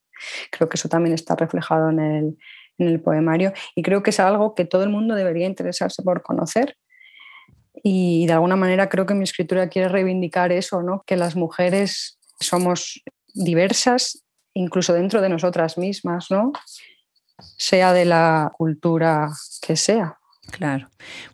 Creo 0.51 0.69
que 0.69 0.77
eso 0.77 0.89
también 0.89 1.13
está 1.13 1.35
reflejado 1.35 1.89
en 1.89 1.99
el, 1.99 2.37
en 2.77 2.87
el 2.87 3.01
poemario 3.01 3.53
y 3.75 3.81
creo 3.81 4.03
que 4.03 4.11
es 4.11 4.19
algo 4.19 4.55
que 4.55 4.65
todo 4.65 4.83
el 4.83 4.89
mundo 4.89 5.15
debería 5.15 5.47
interesarse 5.47 6.03
por 6.03 6.21
conocer. 6.21 6.77
Y 7.83 8.27
de 8.27 8.33
alguna 8.33 8.55
manera 8.55 8.89
creo 8.89 9.05
que 9.05 9.13
mi 9.13 9.23
escritura 9.23 9.69
quiere 9.69 9.87
reivindicar 9.87 10.51
eso, 10.51 10.83
¿no? 10.83 11.03
que 11.05 11.15
las 11.15 11.35
mujeres 11.35 12.19
somos 12.39 13.01
diversas, 13.33 14.23
incluso 14.53 14.93
dentro 14.93 15.21
de 15.21 15.29
nosotras 15.29 15.77
mismas, 15.77 16.29
¿no? 16.29 16.51
Sea 17.57 17.93
de 17.93 18.05
la 18.05 18.51
cultura 18.57 19.29
que 19.61 19.75
sea. 19.75 20.17
Claro. 20.51 20.89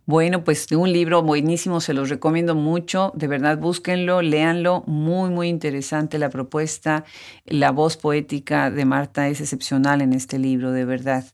Bueno, 0.05 0.43
pues 0.43 0.71
un 0.71 0.91
libro 0.91 1.23
buenísimo, 1.23 1.81
se 1.81 1.93
los 1.93 2.09
recomiendo 2.09 2.55
mucho. 2.55 3.11
De 3.15 3.27
verdad, 3.27 3.57
búsquenlo, 3.57 4.21
léanlo. 4.21 4.83
Muy, 4.85 5.29
muy 5.29 5.47
interesante 5.47 6.19
la 6.19 6.29
propuesta. 6.29 7.03
La 7.45 7.71
voz 7.71 7.97
poética 7.97 8.69
de 8.69 8.85
Marta 8.85 9.27
es 9.27 9.41
excepcional 9.41 10.01
en 10.01 10.13
este 10.13 10.37
libro, 10.37 10.71
de 10.71 10.85
verdad. 10.85 11.25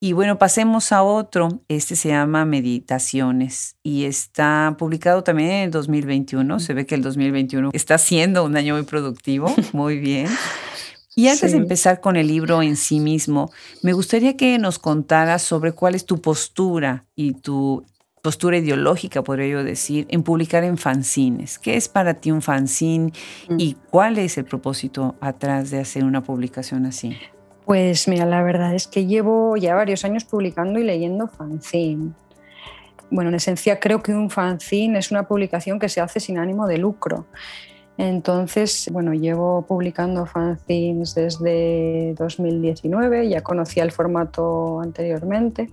Y 0.00 0.12
bueno, 0.12 0.38
pasemos 0.38 0.92
a 0.92 1.02
otro. 1.02 1.62
Este 1.68 1.96
se 1.96 2.10
llama 2.10 2.44
Meditaciones 2.44 3.76
y 3.82 4.04
está 4.04 4.76
publicado 4.78 5.24
también 5.24 5.50
en 5.50 5.62
el 5.64 5.70
2021. 5.70 6.60
Se 6.60 6.74
ve 6.74 6.84
que 6.84 6.94
el 6.94 7.02
2021 7.02 7.70
está 7.72 7.96
siendo 7.96 8.44
un 8.44 8.54
año 8.54 8.74
muy 8.74 8.84
productivo. 8.84 9.54
Muy 9.72 9.98
bien. 9.98 10.28
Y 11.16 11.28
antes 11.28 11.52
de 11.52 11.58
empezar 11.58 12.00
con 12.00 12.16
el 12.16 12.26
libro 12.26 12.62
en 12.62 12.76
sí 12.76 12.98
mismo, 12.98 13.52
me 13.82 13.92
gustaría 13.92 14.36
que 14.36 14.58
nos 14.58 14.78
contaras 14.78 15.42
sobre 15.42 15.72
cuál 15.72 15.94
es 15.94 16.04
tu 16.04 16.20
postura 16.20 17.04
y 17.14 17.34
tu 17.34 17.84
postura 18.20 18.56
ideológica, 18.56 19.22
podría 19.22 19.48
yo 19.48 19.64
decir, 19.64 20.06
en 20.08 20.22
publicar 20.22 20.64
en 20.64 20.78
fanzines. 20.78 21.58
¿Qué 21.58 21.76
es 21.76 21.88
para 21.88 22.14
ti 22.14 22.30
un 22.30 22.42
fanzine 22.42 23.12
mm. 23.48 23.56
y 23.58 23.76
cuál 23.90 24.18
es 24.18 24.38
el 24.38 24.44
propósito 24.44 25.14
atrás 25.20 25.70
de 25.70 25.78
hacer 25.78 26.04
una 26.04 26.22
publicación 26.22 26.86
así? 26.86 27.16
Pues 27.66 28.08
mira, 28.08 28.24
la 28.24 28.42
verdad 28.42 28.74
es 28.74 28.88
que 28.88 29.06
llevo 29.06 29.56
ya 29.56 29.74
varios 29.74 30.04
años 30.04 30.24
publicando 30.24 30.80
y 30.80 30.84
leyendo 30.84 31.28
fanzine. 31.28 32.12
Bueno, 33.10 33.28
en 33.28 33.36
esencia 33.36 33.78
creo 33.78 34.02
que 34.02 34.12
un 34.12 34.30
fanzine 34.30 34.98
es 34.98 35.10
una 35.10 35.28
publicación 35.28 35.78
que 35.78 35.88
se 35.88 36.00
hace 36.00 36.18
sin 36.18 36.38
ánimo 36.38 36.66
de 36.66 36.78
lucro 36.78 37.26
Entonces, 37.96 38.88
bueno, 38.90 39.14
llevo 39.14 39.62
publicando 39.62 40.26
fanzines 40.26 41.14
desde 41.14 42.14
2019, 42.18 43.28
ya 43.28 43.40
conocía 43.42 43.84
el 43.84 43.92
formato 43.92 44.80
anteriormente. 44.80 45.70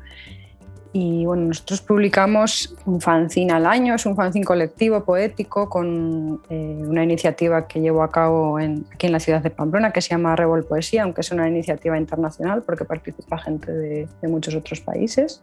Y 0.93 1.25
bueno, 1.25 1.45
nosotros 1.45 1.81
publicamos 1.81 2.75
un 2.85 2.99
fanzine 2.99 3.53
al 3.53 3.65
año, 3.65 3.95
es 3.95 4.05
un 4.05 4.15
fanzine 4.15 4.43
colectivo 4.43 5.05
poético 5.05 5.69
con 5.69 6.41
eh, 6.49 6.83
una 6.85 7.03
iniciativa 7.03 7.65
que 7.65 7.79
llevo 7.79 8.03
a 8.03 8.11
cabo 8.11 8.57
aquí 8.57 9.05
en 9.05 9.11
la 9.13 9.21
ciudad 9.21 9.41
de 9.41 9.51
Pamplona 9.51 9.93
que 9.93 10.01
se 10.01 10.09
llama 10.09 10.35
Revol 10.35 10.65
Poesía, 10.65 11.03
aunque 11.03 11.21
es 11.21 11.31
una 11.31 11.47
iniciativa 11.47 11.97
internacional 11.97 12.61
porque 12.63 12.83
participa 12.83 13.37
gente 13.37 13.71
de, 13.71 14.07
de 14.21 14.27
muchos 14.27 14.53
otros 14.53 14.81
países. 14.81 15.41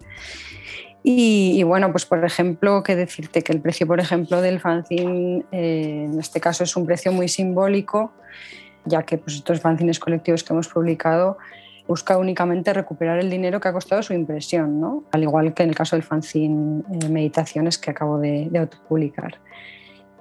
Y, 1.03 1.63
bueno, 1.63 1.91
pues 1.93 2.05
por 2.07 2.25
ejemplo, 2.25 2.83
que 2.83 2.97
decirte 2.97 3.43
que 3.43 3.53
el 3.53 3.61
precio, 3.61 3.87
por 3.87 4.01
ejemplo, 4.01 4.43
del 4.43 4.61
fanzine 4.61 5.45
eh, 5.53 6.07
en 6.11 6.19
este 6.19 6.41
caso 6.41 6.65
es 6.65 6.77
un 6.77 6.87
precio 6.87 7.13
muy 7.13 7.29
simbólico, 7.29 8.13
ya 8.85 9.05
que 9.05 9.17
pues, 9.17 9.37
estos 9.37 9.61
fanzines 9.61 9.99
colectivos 9.99 10.43
que 10.43 10.53
hemos 10.53 10.69
publicado 10.69 11.39
busca 11.87 12.19
únicamente 12.19 12.75
recuperar 12.75 13.19
el 13.19 13.31
dinero 13.31 13.61
que 13.61 13.69
ha 13.69 13.73
costado 13.73 14.03
su 14.03 14.13
impresión, 14.13 14.79
¿no? 14.79 15.05
al 15.11 15.23
igual 15.23 15.55
que 15.55 15.63
en 15.63 15.71
el 15.71 15.75
caso 15.75 15.97
del 15.97 16.03
fanzine 16.03 16.83
eh, 17.01 17.09
Meditaciones 17.09 17.79
que 17.79 17.91
acabo 17.91 18.19
de, 18.19 18.49
de 18.51 18.59
autopublicar. 18.59 19.39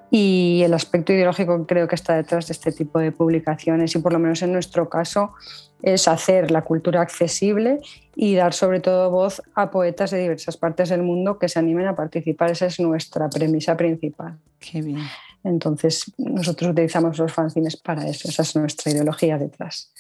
Y 0.09 0.61
el 0.63 0.73
aspecto 0.73 1.11
ideológico 1.11 1.65
creo 1.67 1.87
que 1.87 1.95
está 1.95 2.15
detrás 2.15 2.47
de 2.47 2.53
este 2.53 2.71
tipo 2.71 2.99
de 2.99 3.11
publicaciones 3.11 3.93
y 3.95 3.99
por 3.99 4.13
lo 4.13 4.19
menos 4.19 4.41
en 4.41 4.53
nuestro 4.53 4.89
caso 4.89 5.33
es 5.81 6.07
hacer 6.07 6.49
la 6.49 6.63
cultura 6.63 7.01
accesible 7.01 7.79
y 8.15 8.35
dar 8.35 8.53
sobre 8.53 8.79
todo 8.79 9.11
voz 9.11 9.41
a 9.53 9.69
poetas 9.69 10.11
de 10.11 10.19
diversas 10.19 10.57
partes 10.57 10.89
del 10.89 11.03
mundo 11.03 11.37
que 11.37 11.49
se 11.49 11.59
animen 11.59 11.87
a 11.87 11.95
participar. 11.95 12.51
Esa 12.51 12.67
es 12.67 12.79
nuestra 12.79 13.29
premisa 13.29 13.75
principal. 13.75 14.37
Qué 14.59 14.81
bien. 14.81 15.03
Entonces, 15.47 16.11
nosotros 16.17 16.71
utilizamos 16.71 17.17
los 17.17 17.31
fanzines 17.31 17.77
para 17.77 18.07
eso, 18.07 18.27
esa 18.27 18.43
es 18.43 18.55
nuestra 18.55 18.91
ideología 18.91 19.37
detrás. 19.37 19.91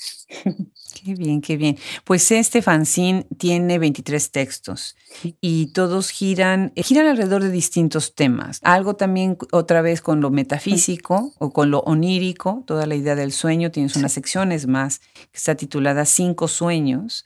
Qué 1.03 1.13
bien, 1.13 1.41
qué 1.41 1.57
bien. 1.57 1.77
Pues 2.03 2.31
este 2.31 2.61
fanzine 2.61 3.27
tiene 3.37 3.77
23 3.79 4.31
textos 4.31 4.95
y 5.39 5.67
todos 5.67 6.09
giran, 6.09 6.73
giran 6.75 7.07
alrededor 7.07 7.43
de 7.43 7.51
distintos 7.51 8.15
temas. 8.15 8.59
Algo 8.63 8.95
también 8.95 9.37
otra 9.51 9.81
vez 9.81 10.01
con 10.01 10.21
lo 10.21 10.31
metafísico 10.31 11.33
o 11.39 11.51
con 11.51 11.71
lo 11.71 11.79
onírico, 11.81 12.63
toda 12.65 12.87
la 12.87 12.95
idea 12.95 13.15
del 13.15 13.31
sueño. 13.31 13.71
Tienes 13.71 13.95
unas 13.95 14.11
secciones 14.11 14.67
más 14.67 14.99
que 14.99 15.37
está 15.37 15.55
titulada 15.55 16.03
Cinco 16.05 16.47
sueños 16.47 17.25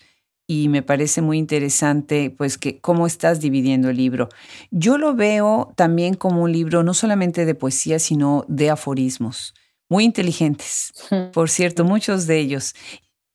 y 0.52 0.68
me 0.68 0.82
parece 0.82 1.22
muy 1.22 1.38
interesante 1.38 2.30
pues 2.30 2.58
que 2.58 2.82
cómo 2.82 3.08
estás 3.08 3.40
dividiendo 3.40 3.90
el 3.90 3.96
libro. 3.96 4.28
Yo 4.70 4.98
lo 4.98 5.16
veo 5.16 5.72
también 5.78 6.16
como 6.16 6.44
un 6.44 6.52
libro 6.52 6.84
no 6.84 6.94
solamente 6.94 7.46
de 7.46 7.56
poesía, 7.56 8.00
sino 8.00 8.44
de 8.50 8.70
aforismos, 8.70 9.54
muy 9.88 10.04
inteligentes, 10.04 10.92
por 11.34 11.50
cierto, 11.50 11.86
muchos 11.86 12.28
de 12.28 12.40
ellos. 12.40 12.76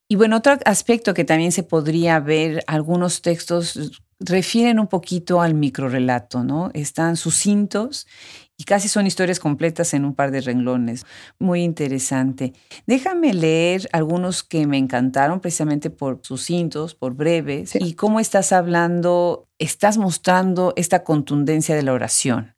Y 0.07 0.15
bueno, 0.15 0.37
otro 0.37 0.59
aspecto 0.65 1.15
que 1.15 1.25
también 1.25 1.51
se 1.51 1.63
podría 1.63 2.19
ver, 2.19 2.63
algunos 2.67 3.23
textos 3.23 4.03
refieren 4.19 4.79
un 4.79 4.87
poquito 4.87 5.41
al 5.41 5.55
microrelato, 5.55 6.43
¿no? 6.43 6.69
Están 6.75 7.17
sucintos 7.17 8.05
y 8.57 8.63
casi 8.63 8.87
son 8.87 9.05
historias 9.05 9.39
completas 9.39 9.93
en 9.93 10.03
un 10.03 10.15
par 10.15 10.31
de 10.31 10.41
renglones. 10.41 11.05
Muy 11.37 11.61
interesante. 11.63 12.53
Déjame 12.87 13.33
leer 13.33 13.87
algunos 13.93 14.43
que 14.43 14.65
me 14.65 14.77
encantaron 14.77 15.39
precisamente 15.39 15.89
por 15.89 16.19
sucintos, 16.23 16.95
por 16.95 17.13
breves, 17.13 17.75
y 17.75 17.93
cómo 17.93 18.19
estás 18.19 18.51
hablando, 18.51 19.47
estás 19.59 19.97
mostrando 19.97 20.73
esta 20.75 21.03
contundencia 21.03 21.75
de 21.75 21.83
la 21.83 21.93
oración. 21.93 22.55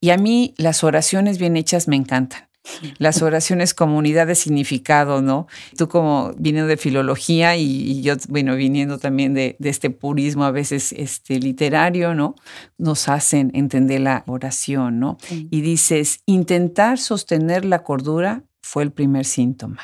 Y 0.00 0.10
a 0.10 0.16
mí 0.16 0.54
las 0.56 0.84
oraciones 0.84 1.38
bien 1.38 1.56
hechas 1.56 1.88
me 1.88 1.96
encantan 1.96 2.48
las 2.98 3.22
oraciones 3.22 3.74
como 3.74 3.98
unidad 3.98 4.26
de 4.26 4.34
significado, 4.34 5.22
¿no? 5.22 5.46
Tú 5.76 5.88
como 5.88 6.32
viniendo 6.36 6.68
de 6.68 6.76
filología 6.76 7.56
y, 7.56 8.02
yo, 8.02 8.14
bueno, 8.28 8.56
viniendo 8.56 8.98
también 8.98 9.34
de, 9.34 9.56
este 9.60 9.90
purismo 9.90 10.44
a 10.44 10.50
veces 10.50 10.92
este, 10.92 11.38
literario, 11.38 12.14
¿no? 12.14 12.34
Nos 12.78 13.08
hacen 13.08 13.50
entender 13.54 14.00
la 14.00 14.24
oración, 14.26 14.98
¿no? 14.98 15.18
Y 15.30 15.60
dices, 15.60 16.20
intentar 16.26 16.98
sostener 16.98 17.64
la 17.64 17.82
cordura 17.82 18.44
fue 18.62 18.82
el 18.82 18.92
primer 18.92 19.24
síntoma. 19.24 19.80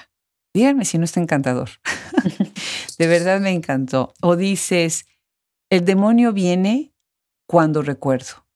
Díganme 0.54 0.84
si 0.84 0.98
no 0.98 1.04
está 1.04 1.20
encantador. 1.20 1.70
de 2.98 3.06
verdad 3.06 3.40
me 3.40 3.50
encantó. 3.50 4.14
O 4.20 4.36
dices, 4.36 5.06
el 5.70 5.84
demonio 5.84 6.32
viene 6.32 6.92
cuando 7.46 7.82
recuerdo. 7.82 8.46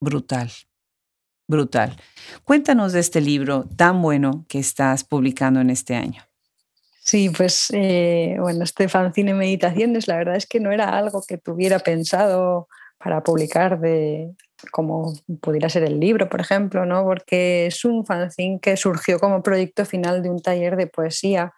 Brutal 0.00 0.50
brutal. 1.48 1.96
Cuéntanos 2.44 2.92
de 2.92 3.00
este 3.00 3.20
libro 3.20 3.64
tan 3.76 4.00
bueno 4.00 4.44
que 4.48 4.60
estás 4.60 5.02
publicando 5.02 5.60
en 5.60 5.70
este 5.70 5.96
año. 5.96 6.22
Sí, 7.00 7.30
pues 7.30 7.68
eh, 7.72 8.36
bueno, 8.38 8.64
este 8.64 8.86
fanzine 8.86 9.32
Meditaciones, 9.32 10.06
la 10.06 10.18
verdad 10.18 10.36
es 10.36 10.46
que 10.46 10.60
no 10.60 10.70
era 10.70 10.90
algo 10.90 11.22
que 11.26 11.38
tuviera 11.38 11.78
pensado 11.78 12.68
para 12.98 13.22
publicar 13.22 13.80
de 13.80 14.34
como 14.72 15.14
pudiera 15.40 15.68
ser 15.68 15.84
el 15.84 16.00
libro, 16.00 16.28
por 16.28 16.40
ejemplo, 16.40 16.84
¿no? 16.84 17.04
porque 17.04 17.66
es 17.66 17.84
un 17.84 18.04
fanzine 18.04 18.58
que 18.60 18.76
surgió 18.76 19.18
como 19.18 19.42
proyecto 19.42 19.86
final 19.86 20.22
de 20.22 20.30
un 20.30 20.42
taller 20.42 20.76
de 20.76 20.86
poesía 20.86 21.54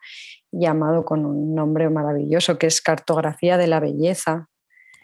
llamado 0.52 1.04
con 1.04 1.24
un 1.24 1.54
nombre 1.54 1.88
maravilloso 1.90 2.58
que 2.58 2.66
es 2.66 2.80
Cartografía 2.80 3.56
de 3.56 3.66
la 3.66 3.80
Belleza. 3.80 4.48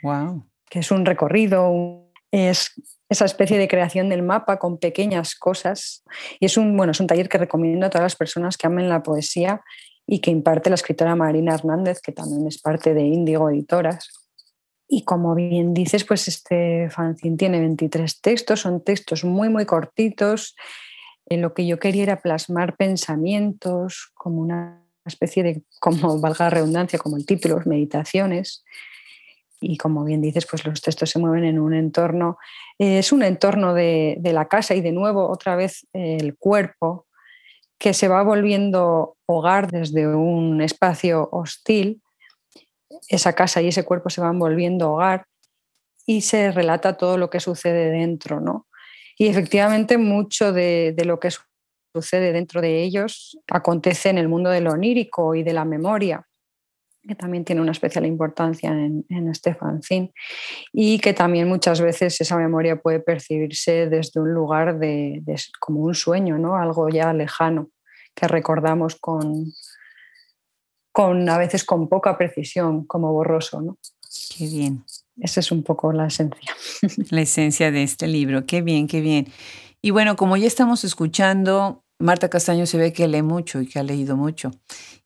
Wow. 0.02 0.46
Que 0.68 0.80
es 0.80 0.90
un 0.90 1.06
recorrido, 1.06 2.05
es 2.30 2.72
esa 3.08 3.24
especie 3.24 3.58
de 3.58 3.68
creación 3.68 4.08
del 4.08 4.22
mapa 4.22 4.58
con 4.58 4.78
pequeñas 4.78 5.34
cosas. 5.34 6.02
Y 6.40 6.46
es 6.46 6.56
un, 6.56 6.76
bueno, 6.76 6.92
es 6.92 7.00
un 7.00 7.06
taller 7.06 7.28
que 7.28 7.38
recomiendo 7.38 7.86
a 7.86 7.90
todas 7.90 8.04
las 8.04 8.16
personas 8.16 8.56
que 8.56 8.66
amen 8.66 8.88
la 8.88 9.02
poesía 9.02 9.62
y 10.06 10.20
que 10.20 10.30
imparte 10.30 10.70
la 10.70 10.74
escritora 10.74 11.16
Marina 11.16 11.54
Hernández, 11.54 12.00
que 12.00 12.12
también 12.12 12.46
es 12.46 12.60
parte 12.60 12.94
de 12.94 13.02
Índigo 13.02 13.50
Editoras. 13.50 14.08
Y 14.88 15.02
como 15.02 15.34
bien 15.34 15.74
dices, 15.74 16.04
pues 16.04 16.28
este 16.28 16.88
fanzine 16.90 17.36
tiene 17.36 17.60
23 17.60 18.20
textos, 18.20 18.60
son 18.60 18.82
textos 18.82 19.24
muy, 19.24 19.48
muy 19.48 19.66
cortitos. 19.66 20.54
En 21.28 21.42
lo 21.42 21.54
que 21.54 21.66
yo 21.66 21.80
quería 21.80 22.04
era 22.04 22.20
plasmar 22.22 22.76
pensamientos 22.76 24.12
como 24.14 24.40
una 24.40 24.84
especie 25.04 25.42
de, 25.42 25.62
como 25.80 26.20
valga 26.20 26.46
la 26.46 26.50
redundancia, 26.50 26.98
como 27.00 27.16
el 27.16 27.26
título, 27.26 27.60
meditaciones, 27.64 28.64
y 29.60 29.76
como 29.76 30.04
bien 30.04 30.20
dices, 30.20 30.46
pues 30.46 30.64
los 30.66 30.80
textos 30.82 31.10
se 31.10 31.18
mueven 31.18 31.44
en 31.44 31.58
un 31.58 31.74
entorno, 31.74 32.38
eh, 32.78 32.98
es 32.98 33.12
un 33.12 33.22
entorno 33.22 33.74
de, 33.74 34.18
la 34.22 34.48
casa 34.48 34.74
y 34.74 34.80
de 34.80 34.92
nuevo 34.92 35.28
otra 35.28 35.56
vez 35.56 35.86
el 35.92 36.36
cuerpo 36.36 37.06
que 37.78 37.94
se 37.94 38.08
va 38.08 38.22
volviendo 38.22 39.16
hogar 39.26 39.70
desde 39.70 40.06
un 40.08 40.60
espacio 40.60 41.28
hostil, 41.32 42.02
esa 43.08 43.34
casa 43.34 43.60
y 43.60 43.68
ese 43.68 43.84
cuerpo 43.84 44.10
se 44.10 44.20
van 44.20 44.38
volviendo 44.38 44.92
hogar 44.92 45.26
y 46.06 46.22
se 46.22 46.52
relata 46.52 46.96
todo 46.96 47.18
lo 47.18 47.30
que 47.30 47.40
sucede 47.40 47.90
dentro, 47.90 48.40
¿no? 48.40 48.66
Y 49.18 49.28
efectivamente 49.28 49.98
mucho 49.98 50.52
de, 50.52 50.94
de 50.96 51.04
lo 51.04 51.18
que 51.18 51.30
sucede 51.94 52.32
dentro 52.32 52.60
de 52.60 52.82
ellos 52.82 53.38
acontece 53.50 54.10
en 54.10 54.18
el 54.18 54.28
mundo 54.28 54.50
de 54.50 54.60
lo 54.60 54.72
onírico 54.72 55.34
y 55.34 55.42
de 55.42 55.52
la 55.52 55.64
memoria 55.64 56.26
que 57.06 57.14
también 57.14 57.44
tiene 57.44 57.60
una 57.60 57.72
especial 57.72 58.06
importancia 58.06 58.70
en, 58.70 59.04
este 59.28 59.54
fanzine 59.54 60.12
y 60.72 60.98
que 60.98 61.12
también 61.12 61.48
muchas 61.48 61.80
veces 61.80 62.20
esa 62.20 62.36
memoria 62.36 62.76
puede 62.76 63.00
percibirse 63.00 63.88
desde 63.88 64.20
un 64.20 64.32
lugar 64.32 64.78
de, 64.78 65.22
como 65.60 65.80
un 65.80 65.94
sueño, 65.94 66.38
¿no? 66.38 66.56
algo 66.56 66.88
ya 66.88 67.12
lejano 67.12 67.70
que 68.14 68.26
recordamos 68.26 68.96
con, 68.96 69.52
con 70.90 71.28
a 71.28 71.38
veces 71.38 71.64
con 71.64 71.88
poca 71.88 72.16
precisión, 72.16 72.86
como 72.86 73.12
borroso. 73.12 73.60
¿no? 73.60 73.78
Qué 74.36 74.46
bien. 74.46 74.84
Esa 75.18 75.40
es 75.40 75.52
un 75.52 75.62
poco 75.62 75.92
la 75.92 76.06
esencia. 76.06 76.54
La 77.10 77.22
esencia 77.22 77.70
de 77.70 77.82
este 77.82 78.06
libro. 78.06 78.46
Qué 78.46 78.62
bien, 78.62 78.86
qué 78.86 79.00
bien. 79.00 79.28
Y 79.80 79.90
bueno, 79.90 80.16
como 80.16 80.36
ya 80.36 80.46
estamos 80.46 80.84
escuchando, 80.84 81.84
Marta 81.98 82.28
Castaño 82.28 82.66
se 82.66 82.78
ve 82.78 82.92
que 82.92 83.08
lee 83.08 83.22
mucho 83.22 83.60
y 83.60 83.66
que 83.66 83.78
ha 83.78 83.82
leído 83.82 84.16
mucho. 84.16 84.50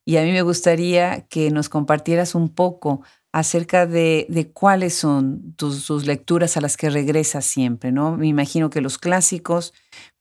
Y 0.05 0.17
a 0.17 0.23
mí 0.23 0.31
me 0.31 0.41
gustaría 0.41 1.21
que 1.27 1.51
nos 1.51 1.69
compartieras 1.69 2.35
un 2.35 2.49
poco 2.49 3.01
acerca 3.31 3.85
de, 3.85 4.51
cuáles 4.53 4.93
son 4.95 5.53
tus, 5.55 6.05
lecturas 6.05 6.57
a 6.57 6.61
las 6.61 6.75
que 6.75 6.89
regresas 6.89 7.45
siempre, 7.45 7.91
¿no? 7.91 8.17
Me 8.17 8.27
imagino 8.27 8.69
que 8.69 8.81
los 8.81 8.97
clásicos, 8.97 9.73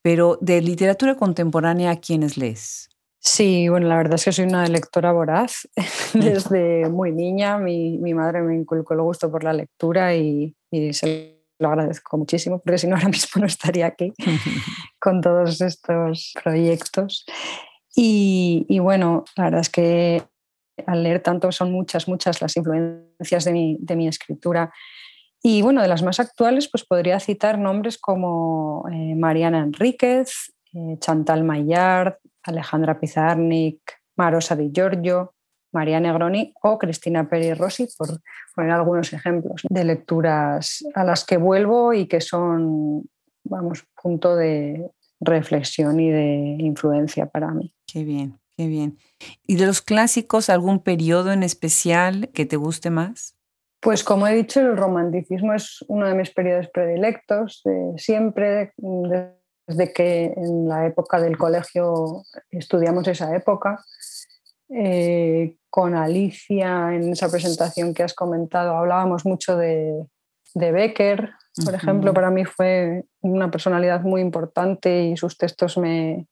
pero 0.03 0.39
de 0.41 0.61
literatura 0.61 1.17
contemporánea, 1.17 1.91
¿a 1.91 1.97
quiénes 1.97 2.37
lees? 2.37 2.89
Sí, 3.19 3.69
bueno, 3.69 3.89
la 3.89 3.97
verdad 3.97 4.15
es 4.15 4.25
que 4.25 4.33
soy 4.33 4.47
una 4.47 4.67
lectora 4.67 5.13
voraz. 5.13 5.69
Desde 6.15 6.89
muy 6.89 7.13
niña 7.13 7.59
mi, 7.59 7.99
madre 8.15 8.43
me 8.43 8.55
inculcó 8.55 8.95
el 8.95 9.03
gusto 9.03 9.31
por 9.31 9.45
la 9.45 9.53
lectura 9.53 10.15
y, 10.15 10.55
y 10.71 10.93
se 10.95 11.40
lo 11.61 11.69
agradezco 11.69 12.17
muchísimo, 12.17 12.59
porque 12.59 12.79
si 12.79 12.87
no 12.87 12.97
ahora 12.97 13.09
mismo 13.09 13.41
no 13.41 13.47
estaría 13.47 13.87
aquí 13.87 14.13
con 14.99 15.21
todos 15.21 15.61
estos 15.61 16.33
proyectos. 16.43 17.25
Y, 17.95 18.79
bueno, 18.81 19.25
la 19.37 19.45
verdad 19.45 19.61
es 19.61 19.69
que 19.69 20.23
al 20.87 21.03
leer 21.03 21.21
tanto 21.21 21.53
son 21.53 21.71
muchas, 21.73 22.09
muchas 22.09 22.41
las 22.41 22.57
influencias 22.57 23.45
de 23.45 23.53
mi, 23.53 23.77
de 23.81 23.97
mi 23.97 24.09
escritura. 24.09 24.73
Y 25.43 25.61
bueno, 25.63 25.83
de 25.83 25.89
las 25.89 26.03
más 26.03 26.21
actuales, 26.21 26.69
pues 26.71 26.85
podría 26.85 27.21
citar 27.21 27.59
nombres 27.59 27.99
como 27.99 28.85
eh, 28.91 29.15
Mariana 29.15 29.61
Enríquez, 29.61 30.55
eh, 30.73 30.97
Chantal 30.99 31.45
Maillard, 31.45 32.19
Alejandra 32.43 32.99
Pizarnik, 32.99 33.81
Marosa 34.17 34.57
Di 34.57 34.71
Giorgio, 34.73 35.35
María 35.73 36.01
Negroni 36.01 36.53
o 36.63 36.79
Cristina 36.79 37.29
Peri 37.29 37.55
Rossi, 37.55 37.89
por 37.97 38.21
poner 38.55 38.73
algunos 38.73 39.13
ejemplos 39.13 39.63
de 39.69 39.85
lecturas 39.85 40.85
a 40.95 41.05
las 41.05 41.25
que 41.25 41.37
vuelvo 41.37 41.93
y 41.93 42.07
que 42.07 42.21
son, 42.21 43.09
vamos, 43.45 43.85
punto 44.01 44.37
de 44.37 44.91
reflexión 45.21 46.01
y 46.01 46.11
de 46.11 46.57
influencia 46.59 47.27
para 47.27 47.53
mí. 47.53 47.75
Qué 47.87 48.05
bien, 48.05 48.41
qué 48.57 48.67
bien. 48.67 48.99
¿Y 49.47 49.57
de 49.57 49.67
los 49.67 49.83
clásicos, 49.83 50.51
algún 50.51 50.81
periodo 50.81 51.33
en 51.33 51.43
especial 51.43 52.31
que 52.33 52.47
te 52.47 52.57
guste 52.57 52.91
más? 52.91 53.37
Pues 53.81 54.05
como 54.05 54.27
he 54.27 54.35
dicho, 54.35 54.61
el 54.61 54.77
romanticismo 54.77 55.55
es 55.55 55.85
uno 55.89 56.07
de 56.07 56.15
mis 56.15 56.31
periodos 56.31 56.69
predilectos, 56.69 57.63
siempre, 57.97 58.75
desde 59.67 59.93
que 59.93 60.35
en 60.37 60.69
la 60.69 60.87
época 60.87 61.19
del 61.21 61.39
colegio 61.39 62.23
estudiamos 62.51 63.09
esa 63.09 63.35
época. 63.35 63.83
Eh, 64.73 65.57
con 65.69 65.95
Alicia 65.95 66.95
en 66.95 67.13
esa 67.13 67.31
presentación 67.31 67.95
que 67.95 68.03
has 68.03 68.15
comentado. 68.15 68.77
Hablábamos 68.77 69.25
mucho 69.25 69.57
de, 69.57 70.05
Becker, 70.55 71.31
por 71.65 71.75
ejemplo, 71.75 72.13
para 72.13 72.31
mí 72.31 72.45
fue 72.45 73.05
una 73.21 73.51
personalidad 73.51 74.01
muy 74.03 74.21
importante 74.21 75.05
y 75.05 75.17
sus 75.17 75.39
textos 75.39 75.79
me, 75.79 76.27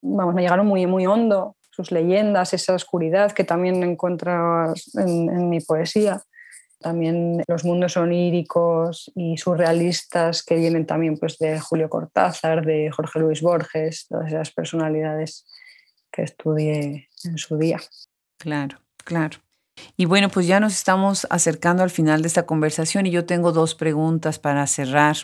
vamos, 0.00 0.34
me 0.34 0.42
llegaron 0.42 0.66
muy, 0.66 0.86
muy 0.86 1.06
hondo, 1.06 1.56
sus 1.70 1.92
leyendas, 1.92 2.52
esa 2.52 2.74
oscuridad 2.74 3.30
que 3.30 3.44
también 3.44 3.82
encuentras 3.84 4.90
en 4.96 5.48
mi 5.48 5.60
poesía. 5.60 6.22
También 6.80 7.42
los 7.48 7.64
mundos 7.64 7.96
oníricos 7.96 9.10
y 9.16 9.36
surrealistas 9.36 10.44
que 10.44 10.56
vienen 10.56 10.86
también 10.86 11.16
pues, 11.16 11.38
de 11.38 11.58
Julio 11.58 11.88
Cortázar, 11.88 12.64
de 12.64 12.90
Jorge 12.92 13.18
Luis 13.18 13.42
Borges, 13.42 14.06
todas 14.08 14.28
esas 14.28 14.52
personalidades 14.52 15.44
que 16.18 16.24
estudié 16.24 17.08
en 17.22 17.38
su 17.38 17.56
día. 17.56 17.80
Claro, 18.38 18.80
claro. 19.04 19.38
Y 19.96 20.06
bueno, 20.06 20.28
pues 20.28 20.48
ya 20.48 20.58
nos 20.58 20.72
estamos 20.72 21.28
acercando 21.30 21.84
al 21.84 21.90
final 21.90 22.22
de 22.22 22.28
esta 22.28 22.44
conversación 22.44 23.06
y 23.06 23.12
yo 23.12 23.24
tengo 23.24 23.52
dos 23.52 23.76
preguntas 23.76 24.40
para 24.40 24.66
cerrar. 24.66 25.16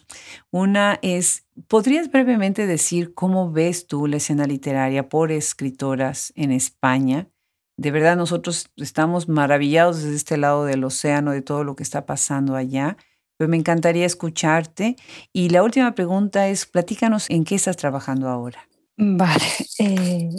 Una 0.53 1.01
es, 1.03 1.47
¿podrías 1.66 2.12
brevemente 2.12 2.68
decir 2.68 3.12
cómo 3.12 3.51
ves 3.51 3.88
tú 3.88 4.07
la 4.07 4.18
escena 4.18 4.47
literaria 4.47 5.09
por 5.09 5.32
escritoras 5.32 6.32
en 6.36 6.53
España? 6.53 7.28
De 7.76 7.90
verdad, 7.90 8.16
nosotros 8.16 8.70
estamos 8.76 9.28
maravillados 9.28 10.01
desde 10.01 10.14
este 10.14 10.36
lado 10.36 10.64
del 10.64 10.84
océano 10.84 11.32
de 11.32 11.42
todo 11.42 11.64
lo 11.64 11.74
que 11.74 11.82
está 11.82 12.07
pasando 12.07 12.55
allá, 12.55 12.97
pero 13.36 13.51
me 13.51 13.57
encantaría 13.57 14.07
escucharte. 14.07 14.95
Y 15.32 15.49
la 15.49 15.64
última 15.64 15.92
pregunta 15.97 16.47
es, 16.47 16.66
platícanos 16.66 17.28
en 17.30 17.42
qué 17.42 17.57
estás 17.57 17.76
trabajando 17.76 18.28
ahora. 18.28 18.68
Vale, 18.97 19.45
eh, 19.80 20.30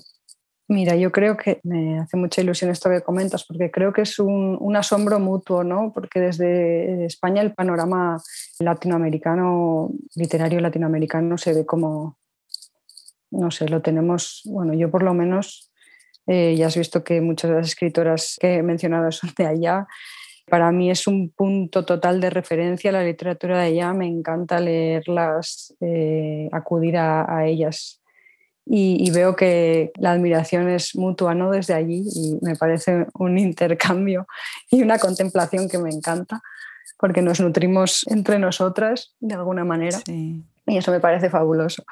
mira, 0.68 0.95
yo 0.95 1.11
creo 1.11 1.38
que 1.38 1.59
me 1.63 1.99
hace 1.99 2.18
mucha 2.18 2.41
ilusión 2.41 2.72
esto 2.72 2.89
que 2.89 3.01
comentas, 3.01 3.45
porque 3.45 3.72
creo 3.72 3.93
que 3.93 4.01
es 4.01 4.20
un, 4.20 4.76
asombro 4.76 5.20
mutuo, 5.20 5.63
¿no? 5.63 5.91
Porque 5.93 6.20
desde 6.20 7.05
España 7.05 7.41
el 7.41 7.53
panorama 7.53 8.22
latinoamericano, 8.59 9.91
literario 10.16 10.59
latinoamericano, 10.59 11.38
se 11.38 11.53
ve 11.53 11.66
como, 11.66 12.18
no 13.32 13.51
sé, 13.51 13.70
lo 13.70 13.82
tenemos, 13.82 14.41
bueno, 14.45 14.74
yo 14.74 14.91
por 14.91 15.03
lo 15.03 15.13
menos 15.13 15.72
eh, 16.28 16.55
ya 16.57 16.68
has 16.68 16.78
visto 16.78 17.03
que 17.03 17.22
muchas 17.22 17.51
de 17.51 17.57
las 17.57 17.68
escritoras 17.68 18.38
que 18.39 18.55
he 18.55 18.63
mencionado 18.63 19.11
son 19.11 19.32
de 19.38 19.45
allá. 19.45 19.88
Para 20.47 20.72
mí 20.72 20.91
es 20.91 21.07
un 21.07 21.32
punto 21.32 21.86
total 21.86 22.22
de 22.22 22.30
referencia 22.30 22.91
la 22.91 23.03
literatura 23.03 23.59
de 23.59 23.68
allá. 23.68 23.93
Me 23.93 24.07
encanta 24.07 24.59
leerlas, 24.59 25.76
eh, 25.82 26.49
acudir 26.51 26.97
a, 26.97 27.47
ellas. 27.47 28.01
Y, 28.68 29.11
veo 29.11 29.36
que 29.36 29.91
la 29.95 30.11
admiración 30.11 30.70
es 30.70 30.95
mutua 30.95 31.36
¿no? 31.36 31.51
desde 31.51 31.76
allí 31.76 32.03
y 32.16 32.38
me 32.41 32.55
parece 32.55 33.05
un 33.13 33.38
intercambio 33.38 34.26
y 34.72 34.82
una 34.82 34.97
contemplación 34.97 35.70
que 35.70 35.78
me 35.78 35.91
encanta 35.91 36.41
porque 36.97 37.22
nos 37.22 37.39
nutrimos 37.39 38.05
entre 38.07 38.39
nosotras 38.39 39.13
de 39.20 39.36
alguna 39.36 39.63
manera 39.63 39.99
y 40.07 40.78
eso 40.78 40.91
me 40.91 40.99
parece 40.99 41.30
fabuloso. 41.30 41.84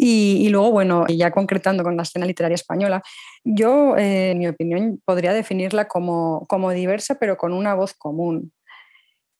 Y, 0.00 0.48
luego, 0.50 0.70
bueno, 0.70 1.06
ya 1.08 1.32
concretando 1.32 1.82
con 1.82 1.96
la 1.96 2.04
escena 2.04 2.24
literaria 2.24 2.54
española, 2.54 3.02
yo, 3.42 3.96
eh, 3.96 4.30
en 4.30 4.38
mi 4.38 4.46
opinión, 4.46 5.02
podría 5.04 5.32
definirla 5.32 5.88
como, 5.88 6.46
como 6.46 6.70
diversa, 6.70 7.16
pero 7.16 7.36
con 7.36 7.52
una 7.52 7.74
voz 7.74 7.94
común. 7.94 8.52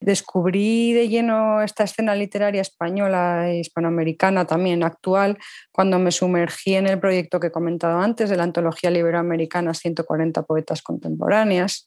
Descubrí 0.01 0.92
de 0.92 1.09
lleno 1.09 1.62
esta 1.62 1.84
escena 1.84 2.14
literaria 2.14 2.62
española 2.62 3.51
e 3.51 3.59
hispanoamericana 3.59 4.46
también 4.46 4.82
actual 4.82 5.38
cuando 5.72 5.99
me 5.99 6.12
sumergí 6.12 6.74
en 6.74 6.86
el 6.86 7.01
proyecto 7.01 7.40
que 7.40 7.49
he 7.49 7.53
comentado 7.53 7.99
antes 7.99 8.30
de 8.30 8.36
la 8.36 8.44
antología 8.44 8.90
iberoamericana 8.90 9.74
140 9.74 10.42
poetas 10.44 10.82
contemporáneas 10.82 11.86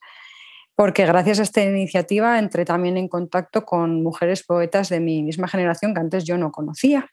porque 0.82 1.06
gracias 1.06 1.40
a 1.40 1.44
esta 1.44 1.64
iniciativa 1.64 2.40
entré 2.40 2.66
también 2.66 2.98
en 2.98 3.08
contacto 3.08 3.66
con 3.66 4.02
mujeres 4.02 4.44
poetas 4.44 4.90
de 4.90 5.00
mi 5.00 5.22
misma 5.22 5.48
generación 5.48 5.94
que 5.94 6.00
antes 6.00 6.24
yo 6.24 6.40
no 6.40 6.52
conocía. 6.52 7.08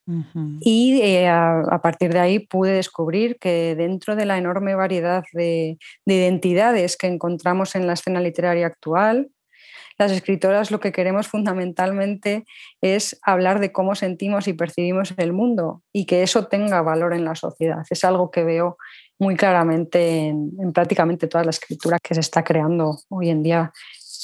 Y 0.61 1.01
eh, 1.03 1.29
a, 1.29 1.79
partir 1.83 2.13
de 2.13 2.21
ahí 2.21 2.39
pude 2.39 2.73
descubrir 2.73 3.37
que 3.39 3.75
dentro 3.77 4.17
de 4.17 4.25
la 4.25 4.39
enorme 4.39 4.75
variedad 4.75 5.23
de, 5.35 5.77
identidades 6.07 6.97
que 6.97 7.09
encontramos 7.09 7.75
en 7.75 7.87
la 7.87 7.93
escena 7.93 8.21
literaria 8.21 8.67
actual, 8.67 9.29
las 9.99 10.13
escritoras 10.13 10.71
lo 10.71 10.79
que 10.81 10.93
queremos 10.93 11.27
fundamentalmente 11.27 12.47
es 12.81 13.19
hablar 13.23 13.59
de 13.59 13.73
cómo 13.73 13.97
sentimos 13.97 14.47
y 14.47 14.53
percibimos 14.53 15.13
el 15.17 15.33
mundo 15.33 15.83
y 15.93 16.07
que 16.07 16.23
eso 16.23 16.47
tenga 16.47 16.81
valor 16.83 17.13
en 17.15 17.25
la 17.25 17.35
sociedad. 17.35 17.85
Es 17.91 18.05
algo 18.05 18.31
que 18.31 18.45
veo 18.45 18.79
muy 19.19 19.35
claramente 19.37 20.29
en, 20.29 20.73
prácticamente 20.73 21.27
toda 21.27 21.43
la 21.43 21.51
escritura 21.51 21.99
que 21.99 22.15
se 22.15 22.21
está 22.21 22.45
creando 22.45 23.01
hoy 23.09 23.31
en 23.31 23.43
día, 23.43 23.73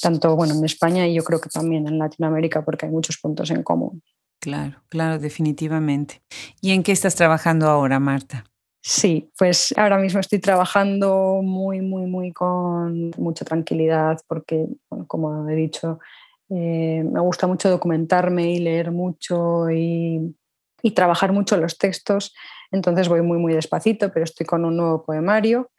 tanto 0.01 0.37
bueno, 0.37 0.55
en 0.55 0.64
España 0.64 1.07
y 1.09 1.14
yo 1.14 1.25
creo 1.25 1.41
que 1.41 1.49
también 1.49 1.89
en 1.89 1.99
Latinoamérica, 1.99 2.64
porque 2.64 2.87
hay 2.87 2.93
muchos 2.93 3.18
puntos 3.18 3.51
en 3.51 3.64
común. 3.64 4.03
Claro, 4.41 4.83
claro, 4.89 5.18
definitivamente. 5.18 6.22
¿Y 6.61 6.72
en 6.72 6.83
qué 6.83 6.93
estás 6.93 7.16
trabajando 7.16 7.66
ahora, 7.66 7.99
Marta? 7.99 8.45
Sí, 8.87 9.30
pues 9.39 9.72
ahora 9.78 9.97
mismo 9.97 10.20
estoy 10.20 10.41
trabajando 10.41 11.41
muy, 11.43 11.80
muy, 11.80 12.07
muy 12.07 12.32
con 12.32 13.12
mucha 13.16 13.43
tranquilidad 13.43 14.20
porque, 14.28 14.66
como 15.07 15.49
he 15.49 15.55
dicho, 15.55 16.01
eh, 16.51 17.03
me 17.03 17.20
gusta 17.20 17.47
mucho 17.47 17.70
documentarme 17.70 18.53
y 18.53 18.59
leer 18.59 18.91
mucho 18.91 19.70
y, 19.70 20.37
y 20.82 20.91
trabajar 20.91 21.32
mucho 21.32 21.57
los 21.57 21.78
textos. 21.78 22.35
Entonces 22.70 23.09
voy 23.09 23.22
muy, 23.22 23.39
muy 23.39 23.55
despacito, 23.55 24.12
pero 24.12 24.24
estoy 24.24 24.45
con 24.45 24.66
un 24.66 24.76
nuevo 24.76 25.03
poemario 25.03 25.70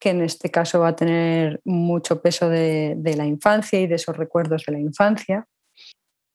que 0.00 0.10
en 0.10 0.22
este 0.22 0.50
caso 0.50 0.80
va 0.80 0.88
a 0.88 0.96
tener 0.96 1.60
mucho 1.64 2.20
peso 2.20 2.48
de, 2.48 2.96
la 3.16 3.26
infancia 3.26 3.80
y 3.80 3.86
de 3.86 3.94
esos 3.94 4.16
recuerdos 4.16 4.64
de 4.66 4.72
la 4.72 4.80
infancia. 4.80 5.46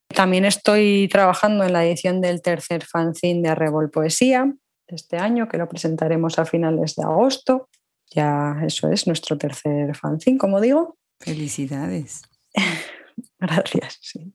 También 0.08 0.46
estoy 0.46 1.10
trabajando 1.12 1.66
en 1.66 1.74
la 1.74 1.86
edición 1.86 2.22
del 2.22 2.42
tercer 2.42 2.86
fanzine 2.86 3.42
de 3.42 3.50
Arrebol 3.50 3.90
Poesía 3.90 4.54
de 4.88 4.96
este 4.96 5.18
año, 5.18 5.48
que 5.48 5.58
lo 5.58 5.68
presentaremos 5.68 6.40
a 6.40 6.46
finales 6.46 6.96
de 6.96 7.04
agosto. 7.04 7.70
Ya 8.12 8.58
eso 8.66 8.92
es 8.92 9.08
nuestro 9.08 9.38
tercer 9.38 9.96
fanzine, 9.96 10.38
como 10.38 10.62
digo. 10.62 10.98
Felicidades. 11.20 12.22
Gracias. 13.40 14.00
Sí. 14.02 14.34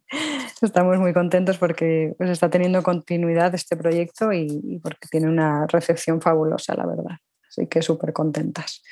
Estamos 0.63 0.99
muy 0.99 1.13
contentos 1.13 1.59
porque 1.59 2.15
pues, 2.19 2.31
está 2.31 2.51
teniendo 2.51 2.83
continuidad 2.83 3.55
este 3.55 3.77
proyecto 3.77 4.33
y, 4.33 4.79
porque 4.83 5.09
tiene 5.11 5.29
una 5.29 5.67
recepción 5.67 6.21
fabulosa, 6.21 6.75
la 6.75 6.87
verdad. 6.87 7.17
Así 7.49 7.67
que 7.67 7.83
súper 7.83 8.13
contentas. 8.13 8.83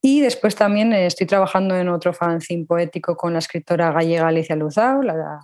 Y 0.00 0.20
después 0.20 0.54
también 0.54 0.92
estoy 0.92 1.26
trabajando 1.26 1.74
en 1.76 1.88
otro 1.88 2.12
fanzine 2.12 2.66
poético 2.66 3.16
con 3.16 3.32
la 3.32 3.38
escritora 3.38 3.90
gallega 3.90 4.28
Alicia 4.28 4.54
Luzao, 4.54 5.02
la, 5.02 5.40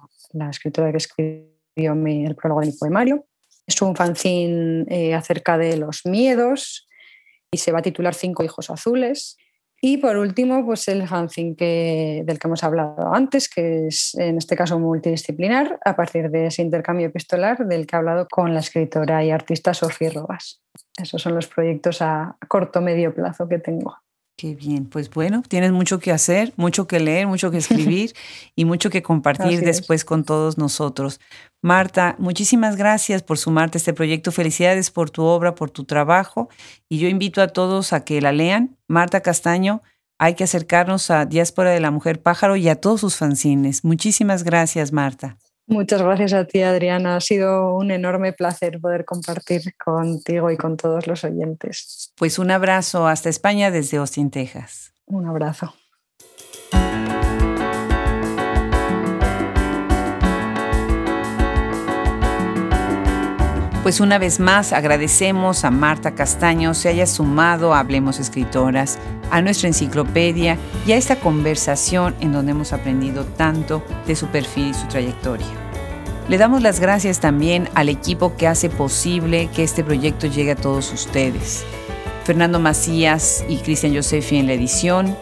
escritora 0.50 0.90
que 0.90 0.98
escribió 0.98 1.94
el 1.94 2.36
prólogo 2.36 2.60
de 2.60 2.66
mi 2.66 2.72
poemario. 2.72 3.24
Es 3.70 3.80
un 3.82 3.94
fanzine 3.94 4.84
eh, 4.88 5.14
acerca 5.14 5.56
de 5.56 5.76
los 5.76 6.04
miedos 6.04 6.88
y 7.52 7.58
se 7.58 7.70
va 7.70 7.78
a 7.78 7.82
titular 7.82 8.14
Cinco 8.14 8.42
hijos 8.42 8.68
azules. 8.68 9.36
Y 9.80 9.98
por 9.98 10.16
último, 10.16 10.66
pues 10.66 10.88
el 10.88 11.06
fanzine 11.06 11.54
que, 11.54 12.22
del 12.26 12.40
que 12.40 12.48
hemos 12.48 12.64
hablado 12.64 13.14
antes, 13.14 13.48
que 13.48 13.86
es 13.86 14.16
en 14.16 14.38
este 14.38 14.56
caso 14.56 14.80
multidisciplinar, 14.80 15.78
a 15.84 15.94
partir 15.94 16.30
de 16.30 16.46
ese 16.46 16.62
intercambio 16.62 17.06
epistolar 17.06 17.64
del 17.64 17.86
que 17.86 17.94
he 17.94 17.98
hablado 17.98 18.26
con 18.28 18.52
la 18.52 18.58
escritora 18.58 19.24
y 19.24 19.30
artista 19.30 19.72
Sofía 19.72 20.10
Robas. 20.10 20.60
Esos 21.00 21.22
son 21.22 21.36
los 21.36 21.46
proyectos 21.46 22.02
a 22.02 22.36
corto 22.48 22.80
medio 22.80 23.14
plazo 23.14 23.48
que 23.48 23.60
tengo. 23.60 23.96
Qué 24.40 24.54
bien, 24.54 24.86
pues 24.86 25.10
bueno, 25.10 25.42
tienes 25.46 25.70
mucho 25.70 25.98
que 25.98 26.12
hacer, 26.12 26.54
mucho 26.56 26.86
que 26.86 26.98
leer, 26.98 27.26
mucho 27.26 27.50
que 27.50 27.58
escribir 27.58 28.14
y 28.56 28.64
mucho 28.64 28.88
que 28.88 29.02
compartir 29.02 29.60
después 29.60 30.02
con 30.06 30.24
todos 30.24 30.56
nosotros. 30.56 31.20
Marta, 31.60 32.16
muchísimas 32.18 32.76
gracias 32.76 33.22
por 33.22 33.36
sumarte 33.36 33.76
a 33.76 33.80
este 33.80 33.92
proyecto. 33.92 34.32
Felicidades 34.32 34.90
por 34.90 35.10
tu 35.10 35.24
obra, 35.24 35.54
por 35.54 35.70
tu 35.70 35.84
trabajo. 35.84 36.48
Y 36.88 37.00
yo 37.00 37.08
invito 37.08 37.42
a 37.42 37.48
todos 37.48 37.92
a 37.92 38.02
que 38.02 38.22
la 38.22 38.32
lean. 38.32 38.78
Marta 38.88 39.20
Castaño, 39.20 39.82
hay 40.18 40.36
que 40.36 40.44
acercarnos 40.44 41.10
a 41.10 41.26
Diáspora 41.26 41.68
de 41.72 41.80
la 41.80 41.90
Mujer 41.90 42.22
Pájaro 42.22 42.56
y 42.56 42.66
a 42.70 42.76
todos 42.76 43.02
sus 43.02 43.16
fanzines. 43.16 43.84
Muchísimas 43.84 44.42
gracias, 44.42 44.90
Marta. 44.90 45.36
Muchas 45.70 46.02
gracias 46.02 46.32
a 46.32 46.44
ti, 46.46 46.62
Adriana. 46.62 47.14
Ha 47.14 47.20
sido 47.20 47.76
un 47.76 47.92
enorme 47.92 48.32
placer 48.32 48.80
poder 48.80 49.04
compartir 49.04 49.76
contigo 49.76 50.50
y 50.50 50.56
con 50.56 50.76
todos 50.76 51.06
los 51.06 51.22
oyentes. 51.22 52.12
Pues 52.16 52.40
un 52.40 52.50
abrazo 52.50 53.06
hasta 53.06 53.28
España 53.28 53.70
desde 53.70 53.98
Austin, 53.98 54.32
Texas. 54.32 54.92
Un 55.06 55.28
abrazo. 55.28 55.72
Pues 63.82 63.98
una 64.00 64.18
vez 64.18 64.40
más 64.40 64.74
agradecemos 64.74 65.64
a 65.64 65.70
Marta 65.70 66.14
Castaño 66.14 66.74
se 66.74 66.90
haya 66.90 67.06
sumado 67.06 67.72
a 67.72 67.78
Hablemos 67.78 68.20
Escritoras, 68.20 68.98
a 69.30 69.40
nuestra 69.40 69.68
enciclopedia 69.68 70.58
y 70.86 70.92
a 70.92 70.96
esta 70.98 71.16
conversación 71.16 72.14
en 72.20 72.30
donde 72.32 72.50
hemos 72.52 72.74
aprendido 72.74 73.24
tanto 73.24 73.82
de 74.06 74.16
su 74.16 74.26
perfil 74.26 74.68
y 74.68 74.74
su 74.74 74.86
trayectoria. 74.88 75.46
Le 76.28 76.36
damos 76.36 76.60
las 76.60 76.78
gracias 76.78 77.20
también 77.20 77.70
al 77.74 77.88
equipo 77.88 78.36
que 78.36 78.46
hace 78.46 78.68
posible 78.68 79.48
que 79.56 79.64
este 79.64 79.82
proyecto 79.82 80.26
llegue 80.26 80.52
a 80.52 80.56
todos 80.56 80.92
ustedes. 80.92 81.64
Fernando 82.24 82.60
Macías 82.60 83.46
y 83.48 83.56
Cristian 83.56 83.94
Josefi 83.94 84.36
en 84.36 84.46
la 84.46 84.52
edición, 84.52 85.16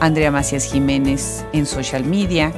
Andrea 0.00 0.30
Macías 0.30 0.70
Jiménez 0.70 1.46
en 1.54 1.64
social 1.64 2.04
media, 2.04 2.52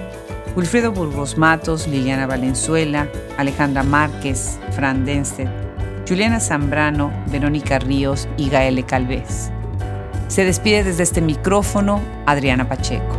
Wilfredo 0.57 0.93
Burgos 0.93 1.37
Matos, 1.37 1.89
Liliana 1.89 2.29
Valenzuela, 2.29 3.09
Alejandra 3.39 3.83
Márquez, 3.83 4.61
Fran 4.71 5.05
Denstedt, 5.05 5.49
Juliana 6.09 6.39
Zambrano, 6.39 7.11
Verónica 7.27 7.81
Ríos 7.81 8.29
y 8.37 8.51
Gaele 8.51 8.85
Calvez. 8.85 9.51
Se 10.29 10.45
despide 10.45 10.85
desde 10.85 11.03
este 11.03 11.21
micrófono 11.21 12.01
Adriana 12.27 12.69
Pacheco. 12.69 13.17